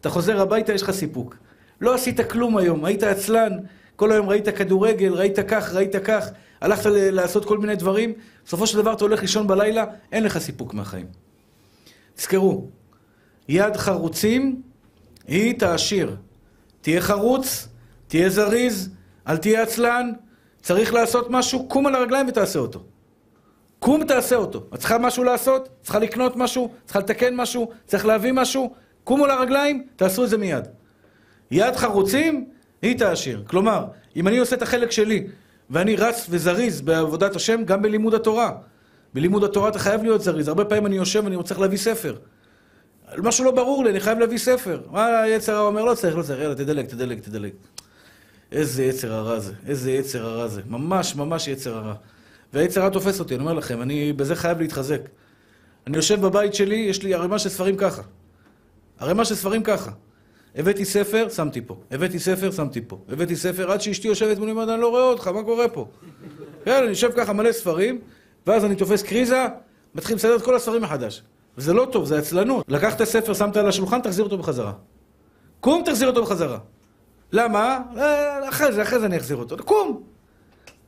אתה 0.00 0.10
חוזר 0.10 0.40
הביתה, 0.40 0.72
יש 0.72 0.82
לך 0.82 0.90
סיפוק. 0.90 1.36
לא 1.80 1.94
עשית 1.94 2.20
כלום 2.20 2.56
היום, 2.56 2.84
היית 2.84 3.02
עצלן, 3.02 3.52
כל 3.96 4.12
היום 4.12 4.28
ראית 4.28 4.48
כדורגל, 4.48 5.12
ראית 5.12 5.38
כך, 5.48 5.74
ראית 5.74 5.96
כך, 5.96 6.30
הלכת 6.60 6.90
לעשות 6.92 7.44
כל 7.44 7.58
מיני 7.58 7.76
דברים, 7.76 8.12
בסופו 8.44 8.66
של 8.66 8.78
דבר 8.78 8.92
אתה 8.92 9.04
הולך 9.04 9.20
לישון 9.20 9.46
בלילה, 9.46 9.84
אין 10.12 10.24
לך 10.24 10.38
סיפוק 10.38 10.74
מהחיים. 10.74 11.06
תזכרו, 12.14 12.68
יד 13.48 13.76
חרוצים 13.76 14.62
היא 15.26 15.58
תעשיר. 15.58 16.16
תהיה 16.80 17.00
חרוץ, 17.00 17.68
תהיה 18.08 18.30
זריז, 18.30 18.90
אל 19.28 19.36
תהיה 19.36 19.62
עצלן, 19.62 20.12
צריך 20.62 20.94
לעשות 20.94 21.26
משהו, 21.30 21.68
קום 21.68 21.86
על 21.86 21.94
הרגליים 21.94 22.28
ותעשה 22.28 22.58
אותו. 22.58 22.84
קום 23.78 24.04
תעשה 24.04 24.36
אותו. 24.36 24.66
את 24.74 24.78
צריכה 24.78 24.98
משהו 24.98 25.24
לעשות? 25.24 25.68
צריכה 25.82 25.98
לקנות 25.98 26.36
משהו? 26.36 26.70
צריכה 26.84 26.98
לתקן 26.98 27.34
משהו? 27.36 27.70
צריך 27.86 28.06
להביא 28.06 28.32
משהו? 28.32 28.74
קומו 29.08 29.26
לרגליים, 29.26 29.86
תעשו 29.96 30.24
את 30.24 30.28
זה 30.28 30.38
מיד. 30.38 30.64
יד 31.50 31.76
חרוצים 31.76 32.48
היא 32.82 32.98
תעשיר. 32.98 33.42
כלומר, 33.46 33.84
אם 34.16 34.28
אני 34.28 34.38
עושה 34.38 34.56
את 34.56 34.62
החלק 34.62 34.90
שלי 34.90 35.26
ואני 35.70 35.96
רץ 35.96 36.26
וזריז 36.30 36.80
בעבודת 36.80 37.36
השם, 37.36 37.64
גם 37.64 37.82
בלימוד 37.82 38.14
התורה. 38.14 38.52
בלימוד 39.14 39.44
התורה 39.44 39.68
אתה 39.68 39.78
חייב 39.78 40.02
להיות 40.02 40.20
זריז. 40.22 40.48
הרבה 40.48 40.64
פעמים 40.64 40.86
אני 40.86 40.96
יושב 40.96 41.20
ואני 41.24 41.36
רוצה 41.36 41.54
להביא 41.58 41.78
ספר. 41.78 42.16
משהו 43.18 43.44
לא 43.44 43.50
ברור 43.50 43.84
לי, 43.84 43.90
אני 43.90 44.00
חייב 44.00 44.18
להביא 44.18 44.38
ספר. 44.38 44.80
מה 44.90 45.20
היצר 45.20 45.54
הרע 45.54 45.66
אומר? 45.66 45.84
לא 45.84 45.94
צריך, 45.94 46.16
לא 46.16 46.22
צריך, 46.22 46.40
יאללה, 46.40 46.54
תדלג, 46.54 46.86
תדלג, 46.86 47.20
תדלג. 47.20 47.52
איזה 48.52 48.84
יצר 48.84 49.12
הרע 49.12 49.38
זה, 49.38 49.52
איזה 49.66 49.92
יצר 49.92 50.26
הרע 50.26 50.48
זה. 50.48 50.62
ממש, 50.66 51.16
ממש 51.16 51.48
יצר 51.48 51.76
הרע. 51.76 51.94
והיצר 52.52 52.80
הרע 52.80 52.90
תופס 52.90 53.20
אותי, 53.20 53.34
אני 53.34 53.42
אומר 53.42 53.52
לכם, 53.52 53.82
אני 53.82 54.12
בזה 54.12 54.36
חייב 54.36 54.60
להתחזק. 54.60 55.00
אני 55.86 55.96
יושב 55.96 56.20
בבית 56.20 56.54
שלי, 56.54 56.76
יש 56.76 57.02
לי 57.02 57.14
ערימה 57.14 57.38
של 57.38 57.48
ספרים 57.48 57.76
ככה. 57.76 58.02
ערימה 58.98 59.24
של 59.24 59.34
ספרים 59.34 59.62
ככה. 59.62 59.90
הבאתי 60.54 60.84
ספר, 60.84 61.28
שמתי 61.28 61.60
פה. 61.66 61.76
הבאתי 61.90 62.18
ספר, 62.18 62.50
שמתי 62.50 62.80
פה. 62.86 62.98
הבאתי 63.08 63.36
ספר, 63.36 63.72
עד 63.72 63.80
שאשתי 63.80 64.08
יושבת 64.08 64.38
מולי, 64.38 64.52
אני 64.52 64.80
לא 64.80 64.88
רואה 64.88 65.02
אותך, 65.02 65.28
מה 65.28 65.42
קורה 65.42 65.68
פה? 65.68 65.88
כן, 66.64 66.74
אני 66.82 66.88
יושב 66.88 67.10
ככה 67.16 67.32
מלא 67.32 67.52
ספרים, 67.52 68.00
ואז 68.46 68.64
אני 68.64 68.76
תופס 68.76 69.02
קריזה, 69.02 69.46
מתחיל 69.94 70.16
לסדר 70.16 70.36
את 70.36 70.42
כל 70.42 70.56
הספרים 70.56 70.82
מחדש. 70.82 71.22
וזה 71.58 71.72
לא 71.72 71.88
טוב, 71.92 72.04
זה 72.04 72.18
עצלנות. 72.18 72.64
לקחת 72.68 73.02
ספר, 73.02 73.34
שמת 73.34 73.56
על 73.56 73.68
השולחן, 73.68 74.00
תחזיר 74.00 74.24
אותו 74.24 74.38
בחזרה. 74.38 74.72
קום, 75.60 75.82
תחזיר 75.84 76.08
אותו 76.08 76.22
בחזרה. 76.22 76.58
למה? 77.32 77.78
אה, 77.96 78.48
אחרי 78.48 78.72
זה, 78.72 78.82
אחרי 78.82 79.00
זה 79.00 79.06
אני 79.06 79.16
אחזיר 79.16 79.36
אותו. 79.36 79.56
קום! 79.64 80.02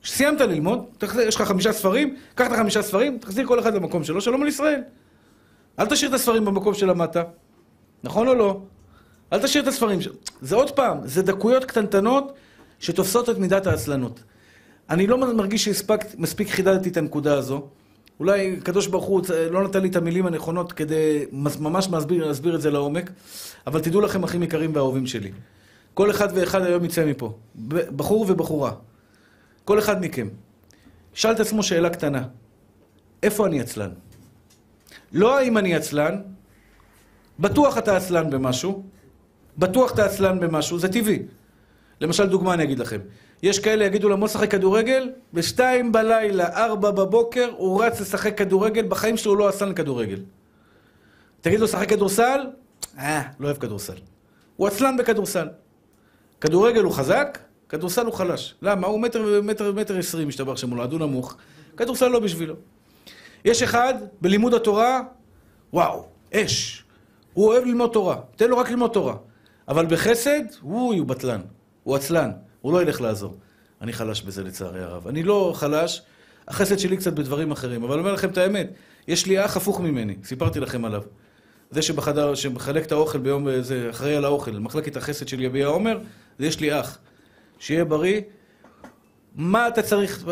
סיימת 0.05 0.41
ללמוד, 0.41 0.85
תחזיר, 0.99 1.29
יש 1.29 1.37
לך 1.37 1.43
חמישה 1.43 1.73
ספרים, 1.73 2.17
קח 2.35 2.47
את 2.47 2.53
החמישה 2.53 2.83
ספרים, 2.83 3.19
תחזיר 3.19 3.47
כל 3.47 3.61
אחד 3.61 3.75
למקום 3.75 4.05
שלו, 4.05 4.21
שלום 4.21 4.43
על 4.43 4.49
ישראל. 4.49 4.81
אל 5.79 5.87
תשאיר 5.87 6.11
את 6.11 6.15
הספרים 6.15 6.45
במקום 6.45 6.75
שלמדת. 6.75 7.17
נכון 8.05 8.29
או 8.29 8.35
לא? 8.35 8.61
אל 9.33 9.43
תשאיר 9.43 9.63
את 9.63 9.69
הספרים 9.69 10.03
שלו. 10.03 10.15
זה 10.41 10.57
עוד 10.57 10.71
פעם, 10.71 10.99
זה 11.05 11.23
דקויות 11.23 11.65
קטנטנות 11.65 12.33
שתופסות 12.79 13.31
את 13.31 13.39
מידת 13.39 13.67
העצלנות. 13.67 14.23
אני 14.91 15.07
לא 15.07 15.35
מרגיש 15.35 15.69
שמספיק 15.69 16.49
חידדתי 16.49 16.89
את 16.89 16.97
הנקודה 16.97 17.39
הזו. 17.39 17.67
אולי 18.21 18.57
הקדוש 18.57 18.87
ברוך 18.87 19.05
הוא 19.05 19.23
לא 19.51 19.65
נתן 19.65 19.83
לי 19.83 19.89
את 19.89 19.97
המילים 19.97 20.27
הנכונות 20.27 20.73
כדי 20.73 21.25
ממש 21.33 21.89
להסביר, 21.93 22.27
להסביר 22.27 22.55
את 22.55 22.61
זה 22.61 22.71
לעומק, 22.71 23.11
אבל 23.67 23.81
תדעו 23.81 24.01
לכם, 24.01 24.25
אחים 24.25 24.43
יקרים 24.43 24.75
ואהובים 24.75 25.07
שלי. 25.07 25.31
כל 25.95 26.11
אחד 26.11 26.29
ואחד 26.35 26.63
היום 26.63 26.85
יצא 26.85 27.07
מפה. 27.07 27.33
בחור 27.69 28.27
ובחורה. 28.29 28.73
כל 29.65 29.79
אחד 29.79 30.05
מכם. 30.05 30.29
שאל 31.15 31.33
את 31.33 31.41
עצמו 31.41 31.63
שאלה 31.63 31.91
קטנה. 31.91 32.23
איפה 33.23 33.47
אני 33.47 33.61
עצלן? 33.61 33.91
לא 35.13 35.39
האם 35.39 35.59
אני 35.59 35.75
עצלן, 35.75 36.17
בטוח 37.41 37.79
אתה 37.79 37.97
עצלן 37.97 38.31
במשהו, 38.31 38.83
בטוח 39.59 39.93
אתה 39.93 40.05
עצלן 40.05 40.41
במשהו, 40.41 40.79
זה 40.79 40.89
טבעי. 40.89 41.23
למשל, 42.01 42.27
דוגמה 42.27 42.55
אני 42.55 42.63
אגיד 42.63 42.79
לכם. 42.79 43.01
יש 43.43 43.59
כאלה 43.59 43.85
יגידו 43.85 44.09
לו, 44.09 44.19
בוא 44.19 44.47
כדורגל, 44.51 45.11
בשתיים 45.35 45.93
בלילה, 45.93 46.65
ארבע 46.65 46.91
בבוקר, 46.91 47.51
הוא 47.57 47.85
רץ 47.85 48.01
לשחק 48.01 48.39
כדורגל, 48.39 48.87
בחיים 48.87 49.17
שלו 49.17 49.33
הוא 49.33 49.39
לא 49.39 49.49
עצלן 49.49 49.75
כדורגל. 49.75 50.21
תגיד 51.41 51.61
לו, 51.61 51.69
שחק 51.69 51.89
כדורסל? 51.89 52.41
אה, 52.99 53.23
לא 53.41 53.47
אוהב 53.47 53.57
כדורסל. 53.57 53.97
הוא 54.57 54.67
עצלן 54.67 54.97
בכדורסל. 54.97 55.49
כדורגל 56.41 56.83
הוא 56.83 56.93
חזק, 56.93 57.39
כדורסל 57.69 58.07
הוא 58.07 58.15
חלש. 58.15 58.55
למה? 58.63 58.87
הוא 58.87 59.01
מטר, 59.01 59.43
מטר, 59.43 59.73
מטר 59.73 59.99
עשרים, 59.99 60.29
משתבח 60.29 60.57
שמולד, 60.57 60.93
הוא 60.93 61.01
נמוך. 61.01 61.37
כדורסל 61.77 62.09
לא 62.09 62.21
בשבילו. 62.21 62.55
יש 63.45 63.63
אחד, 63.63 63.95
בלימוד 64.21 64.55
התורה, 64.55 65.01
וואו, 65.73 66.05
אש. 66.35 66.85
הוא 67.41 67.49
אוהב 67.49 67.65
ללמוד 67.65 67.91
תורה. 67.93 68.17
תן 68.37 68.51
לו 68.51 68.59
רק 68.59 68.71
ללמוד 68.71 68.91
תורה. 68.91 69.17
אבל 69.69 69.87
בחסד, 69.87 70.43
אוי, 70.63 70.99
הוא 70.99 71.07
בטלן. 71.07 71.41
הוא 71.83 71.97
עצלן. 71.97 72.31
הוא 72.61 72.73
לא 72.73 72.83
ילך 72.83 73.01
לעזור. 73.01 73.37
אני 73.81 73.93
חלש 73.93 74.23
בזה 74.23 74.45
לצערי 74.45 74.83
הרב. 74.83 75.09
אני 75.09 75.23
לא 75.23 75.53
חלש, 75.57 76.03
החסד 76.49 76.79
שלי 76.79 76.97
קצת 76.97 77.13
בדברים 77.13 77.51
אחרים. 77.51 77.85
אבל 77.85 77.93
אני 77.93 78.01
אומר 78.01 78.13
לכם 78.13 78.29
את 78.29 78.39
האמת, 78.39 78.71
יש 79.09 79.27
לי 79.27 79.45
אח 79.45 79.57
הפוך 79.57 79.81
ממני, 79.81 80.17
סיפרתי 80.25 80.61
לכם 80.61 80.85
עליו. 80.85 81.03
זה 81.71 81.83
שבחדר, 81.83 82.35
שמחלק 82.35 82.87
את 82.87 82.93
האוכל 82.93 83.19
ביום, 83.19 83.61
זה 83.61 83.91
אחראי 83.91 84.17
על 84.17 84.25
האוכל, 84.25 84.51
מחלקת 84.51 84.97
החסד 84.97 85.29
של 85.29 85.43
יביע 85.43 85.67
עומר, 85.67 85.99
זה 86.39 86.47
יש 86.47 86.61
לי 86.61 86.81
אח. 86.81 86.99
שיהיה 87.59 87.85
בריא. 87.85 88.21
מה 89.35 89.69
אתה 89.69 89.83
צריך, 89.83 90.25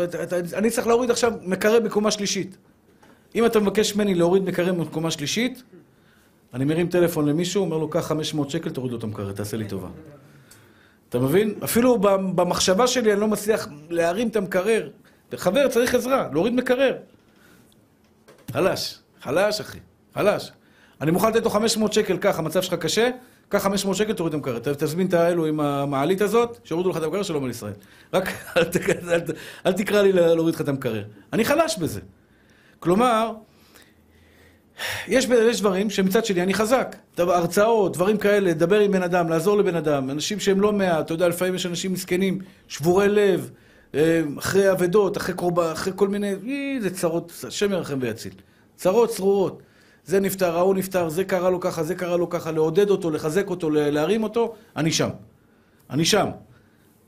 אני 0.53 0.69
צריך 0.69 0.87
להוריד 0.87 1.11
עכשיו 1.11 1.33
מקרר 1.41 1.79
בקומה 1.79 2.11
שלישית. 2.11 2.57
אם 3.35 3.45
אתה 3.45 3.59
מבקש 3.59 3.95
ממני 3.95 4.15
להוריד 4.15 4.43
מקרר 4.43 4.73
בקומה 4.73 5.11
שלישית, 5.11 5.63
אני 6.53 6.65
מרים 6.65 6.87
טלפון 6.87 7.27
למישהו, 7.27 7.63
אומר 7.63 7.77
לו, 7.77 7.89
קח 7.89 7.99
500 7.99 8.49
שקל, 8.49 8.69
תוריד 8.69 8.91
לו 8.91 8.97
את 8.97 9.03
המקרר, 9.03 9.31
תעשה 9.31 9.57
לי 9.57 9.67
טובה. 9.67 9.87
אתה 11.09 11.19
מבין? 11.19 11.53
אפילו 11.63 11.97
במחשבה 12.35 12.87
שלי 12.87 13.13
אני 13.13 13.21
לא 13.21 13.27
מצליח 13.27 13.67
להרים 13.89 14.27
את 14.27 14.35
המקרר. 14.35 14.89
חבר, 15.35 15.67
צריך 15.67 15.95
עזרה, 15.95 16.29
להוריד 16.33 16.53
מקרר. 16.53 16.95
חלש, 18.51 18.99
חלש 19.21 19.59
אחי, 19.59 19.77
חלש. 20.13 20.51
אני 21.01 21.11
מוכן 21.11 21.29
לתת 21.29 21.43
לו 21.43 21.49
500 21.49 21.93
שקל, 21.93 22.17
קח, 22.17 22.39
המצב 22.39 22.61
שלך 22.61 22.73
קשה, 22.73 23.09
קח 23.49 23.63
500 23.63 23.97
שקל, 23.97 24.13
תוריד 24.13 24.33
את 24.33 24.37
המקרר. 24.37 24.59
תזמין 24.59 25.07
את 25.07 25.13
האלו 25.13 25.45
עם 25.45 25.59
המעלית 25.59 26.21
הזאת, 26.21 26.59
שיורידו 26.63 26.89
לך 26.89 26.97
את 26.97 27.03
המקרר, 27.03 27.23
שלום 27.23 27.43
על 27.43 27.49
ישראל. 27.49 27.73
רק 28.13 28.27
אל, 28.57 28.63
אל, 28.89 29.09
אל, 29.09 29.21
אל 29.65 29.73
תקרא 29.73 30.01
לי 30.01 30.11
להוריד 30.11 30.55
לך 30.55 30.61
את 30.61 30.67
המקרר. 30.67 31.03
אני 31.33 31.45
חלש 31.45 31.77
בזה. 31.77 32.01
כלומר, 32.79 33.33
יש, 35.07 35.25
דברים 35.61 35.89
שמצד 35.89 36.25
שני 36.25 36.43
אני 36.43 36.53
חזק. 36.53 36.95
הרצאות, 37.17 37.93
דברים 37.93 38.17
כאלה, 38.17 38.49
לדבר 38.49 38.79
עם 38.79 38.91
בן 38.91 39.03
אדם, 39.03 39.29
לעזור 39.29 39.57
לבן 39.57 39.75
אדם. 39.75 40.09
אנשים 40.09 40.39
שהם 40.39 40.61
לא 40.61 40.73
מעט, 40.73 41.05
אתה 41.05 41.13
יודע, 41.13 41.27
לפעמים 41.27 41.55
יש 41.55 41.65
אנשים 41.65 41.93
מסכנים, 41.93 42.39
שבורי 42.67 43.09
לב, 43.09 43.51
אה, 43.95 44.21
אחרי 44.37 44.71
אבדות, 44.71 45.17
אחרי 45.17 45.35
קורבה, 45.35 45.71
אחרי 45.71 45.93
כל 45.95 46.07
מיני... 46.07 46.35
זה 46.81 46.89
צרות, 46.89 47.43
השם 47.47 47.71
ירחם 47.71 47.97
ויציל. 48.01 48.33
צרות 48.75 49.09
צרורות. 49.09 49.61
זה 50.05 50.19
נפטר, 50.19 50.57
ההוא 50.57 50.75
נפטר, 50.75 51.09
זה 51.09 51.23
קרה 51.23 51.49
לו 51.49 51.59
ככה, 51.59 51.83
זה 51.83 51.95
קרה 51.95 52.17
לו 52.17 52.29
ככה, 52.29 52.51
לעודד 52.51 52.89
אותו, 52.89 53.11
לחזק 53.11 53.49
אותו, 53.49 53.69
להרים 53.69 54.23
אותו, 54.23 54.55
אני 54.75 54.91
שם. 54.91 55.09
אני 55.89 56.05
שם. 56.05 56.27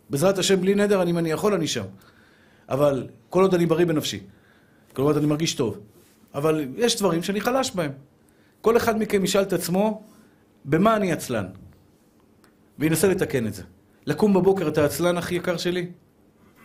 בעזרת 0.09 0.37
השם, 0.37 0.61
בלי 0.61 0.75
נדר, 0.75 1.03
אם 1.03 1.17
אני 1.17 1.31
יכול, 1.31 1.53
אני 1.53 1.67
שם. 1.67 1.85
אבל 2.69 3.07
כל 3.29 3.41
עוד 3.41 3.53
אני 3.53 3.65
בריא 3.65 3.85
בנפשי. 3.85 4.19
כל 4.93 5.01
עוד 5.01 5.17
אני 5.17 5.25
מרגיש 5.25 5.53
טוב. 5.53 5.79
אבל 6.35 6.67
יש 6.77 6.99
דברים 6.99 7.23
שאני 7.23 7.41
חלש 7.41 7.71
בהם. 7.75 7.91
כל 8.61 8.77
אחד 8.77 8.99
מכם 8.99 9.23
ישאל 9.23 9.41
את 9.41 9.53
עצמו, 9.53 10.03
במה 10.65 10.95
אני 10.95 11.11
עצלן? 11.11 11.45
וינסה 12.79 13.07
לתקן 13.07 13.47
את 13.47 13.53
זה. 13.53 13.63
לקום 14.05 14.33
בבוקר, 14.33 14.67
אתה 14.67 14.85
עצלן, 14.85 15.17
הכי 15.17 15.35
יקר 15.35 15.57
שלי? 15.57 15.87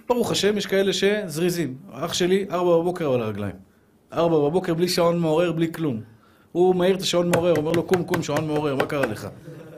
ברוך 0.08 0.30
השם, 0.30 0.58
יש 0.58 0.66
כאלה 0.66 0.92
שזריזים. 0.92 1.76
אח 1.92 2.12
שלי, 2.12 2.46
ארבע 2.50 2.78
בבוקר 2.78 3.12
על 3.12 3.22
הרגליים. 3.22 3.54
ארבע 4.12 4.36
בבוקר 4.36 4.74
בלי 4.74 4.88
שעון 4.88 5.18
מעורר, 5.18 5.52
בלי 5.52 5.72
כלום. 5.72 6.00
הוא 6.52 6.74
מעיר 6.74 6.96
את 6.96 7.00
השעון 7.00 7.30
מעורר, 7.30 7.54
אומר 7.56 7.72
לו, 7.72 7.82
קום, 7.82 8.04
קום, 8.04 8.22
שעון 8.22 8.46
מעורר, 8.46 8.76
מה 8.76 8.86
קרה 8.86 9.06
לך? 9.06 9.28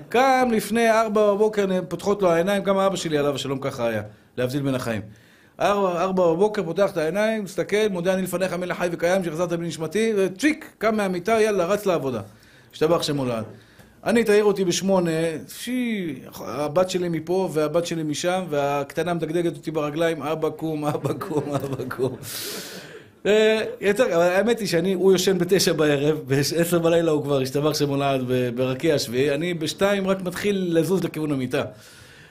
קם 0.08 0.48
לפני 0.52 0.90
ארבע 0.90 1.32
בבוקר, 1.34 1.66
פותחות 1.88 2.22
לו 2.22 2.30
העיניים, 2.30 2.62
גם 2.62 2.78
אבא 2.78 2.96
שלי 2.96 3.18
עליו 3.18 3.34
השלום 3.34 3.58
ככה 3.60 3.88
היה, 3.88 4.02
להבדיל 4.36 4.62
בין 4.62 4.74
החיים. 4.74 5.02
ארבע, 5.60 6.02
ארבע 6.02 6.32
בבוקר, 6.32 6.62
פותח 6.62 6.90
את 6.92 6.96
העיניים, 6.96 7.44
מסתכל, 7.44 7.88
מודה 7.90 8.14
אני 8.14 8.22
לפניך 8.22 8.52
מלך 8.52 8.78
חי 8.78 8.88
וקיים, 8.92 9.24
שחזרת 9.24 9.52
בנשמתי, 9.52 10.12
וצ'יק, 10.16 10.72
קם 10.78 10.96
מהמיטה, 10.96 11.40
יאללה, 11.40 11.66
רץ 11.66 11.86
לעבודה. 11.86 12.20
השתבח 12.72 13.02
שמולד. 13.02 13.44
אני, 14.04 14.24
תעיר 14.24 14.44
אותי 14.44 14.64
בשמונה, 14.64 15.10
שי, 15.48 16.14
הבת 16.34 16.90
שלי 16.90 17.08
מפה 17.08 17.48
והבת 17.52 17.86
שלי 17.86 18.02
משם, 18.02 18.44
והקטנה 18.50 19.14
מדגדגת 19.14 19.56
אותי 19.56 19.70
ברגליים, 19.70 20.22
אבא 20.22 20.50
קום, 20.50 20.84
אבא 20.84 21.12
קום, 21.12 21.44
אבא 21.64 21.84
קום. 21.88 22.16
אה, 23.26 23.64
יותר, 23.80 24.04
אבל 24.04 24.22
האמת 24.22 24.60
היא 24.60 24.68
שאני, 24.68 24.92
הוא 24.92 25.12
יושן 25.12 25.38
בתשע 25.38 25.72
בערב, 25.72 26.18
בעשר 26.26 26.78
בלילה 26.78 27.10
הוא 27.10 27.22
כבר 27.22 27.40
השתבח 27.40 27.74
שמולד 27.74 28.20
ברקיע 28.54 28.94
השביעי, 28.94 29.34
אני 29.34 29.54
בשתיים 29.54 30.06
רק 30.06 30.22
מתחיל 30.22 30.68
לזוז 30.70 31.04
לכיוון 31.04 31.32
המיטה. 31.32 31.64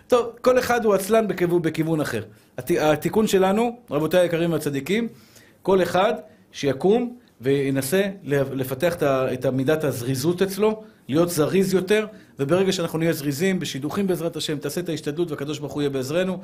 טוב, 0.07 0.31
כל 0.41 0.59
אחד 0.59 0.85
הוא 0.85 0.93
עצלן 0.93 1.27
בכיוון, 1.27 1.61
בכיוון 1.61 2.01
אחר. 2.01 2.21
התיקון 2.79 3.27
שלנו, 3.27 3.77
רבותיי 3.91 4.19
היקרים 4.19 4.51
והצדיקים, 4.51 5.07
כל 5.61 5.83
אחד 5.83 6.13
שיקום 6.51 7.17
וינסה 7.41 8.01
לפתח 8.23 8.95
את 9.03 9.45
מידת 9.45 9.83
הזריזות 9.83 10.41
אצלו, 10.41 10.83
להיות 11.07 11.29
זריז 11.29 11.73
יותר, 11.73 12.07
וברגע 12.39 12.71
שאנחנו 12.71 12.99
נהיה 12.99 13.13
זריזים, 13.13 13.59
בשידוכים 13.59 14.07
בעזרת 14.07 14.35
השם, 14.35 14.57
תעשה 14.57 14.81
את 14.81 14.89
ההשתדלות 14.89 15.31
והקדוש 15.31 15.59
ברוך 15.59 15.73
הוא 15.73 15.81
יהיה 15.81 15.89
בעזרנו. 15.89 16.41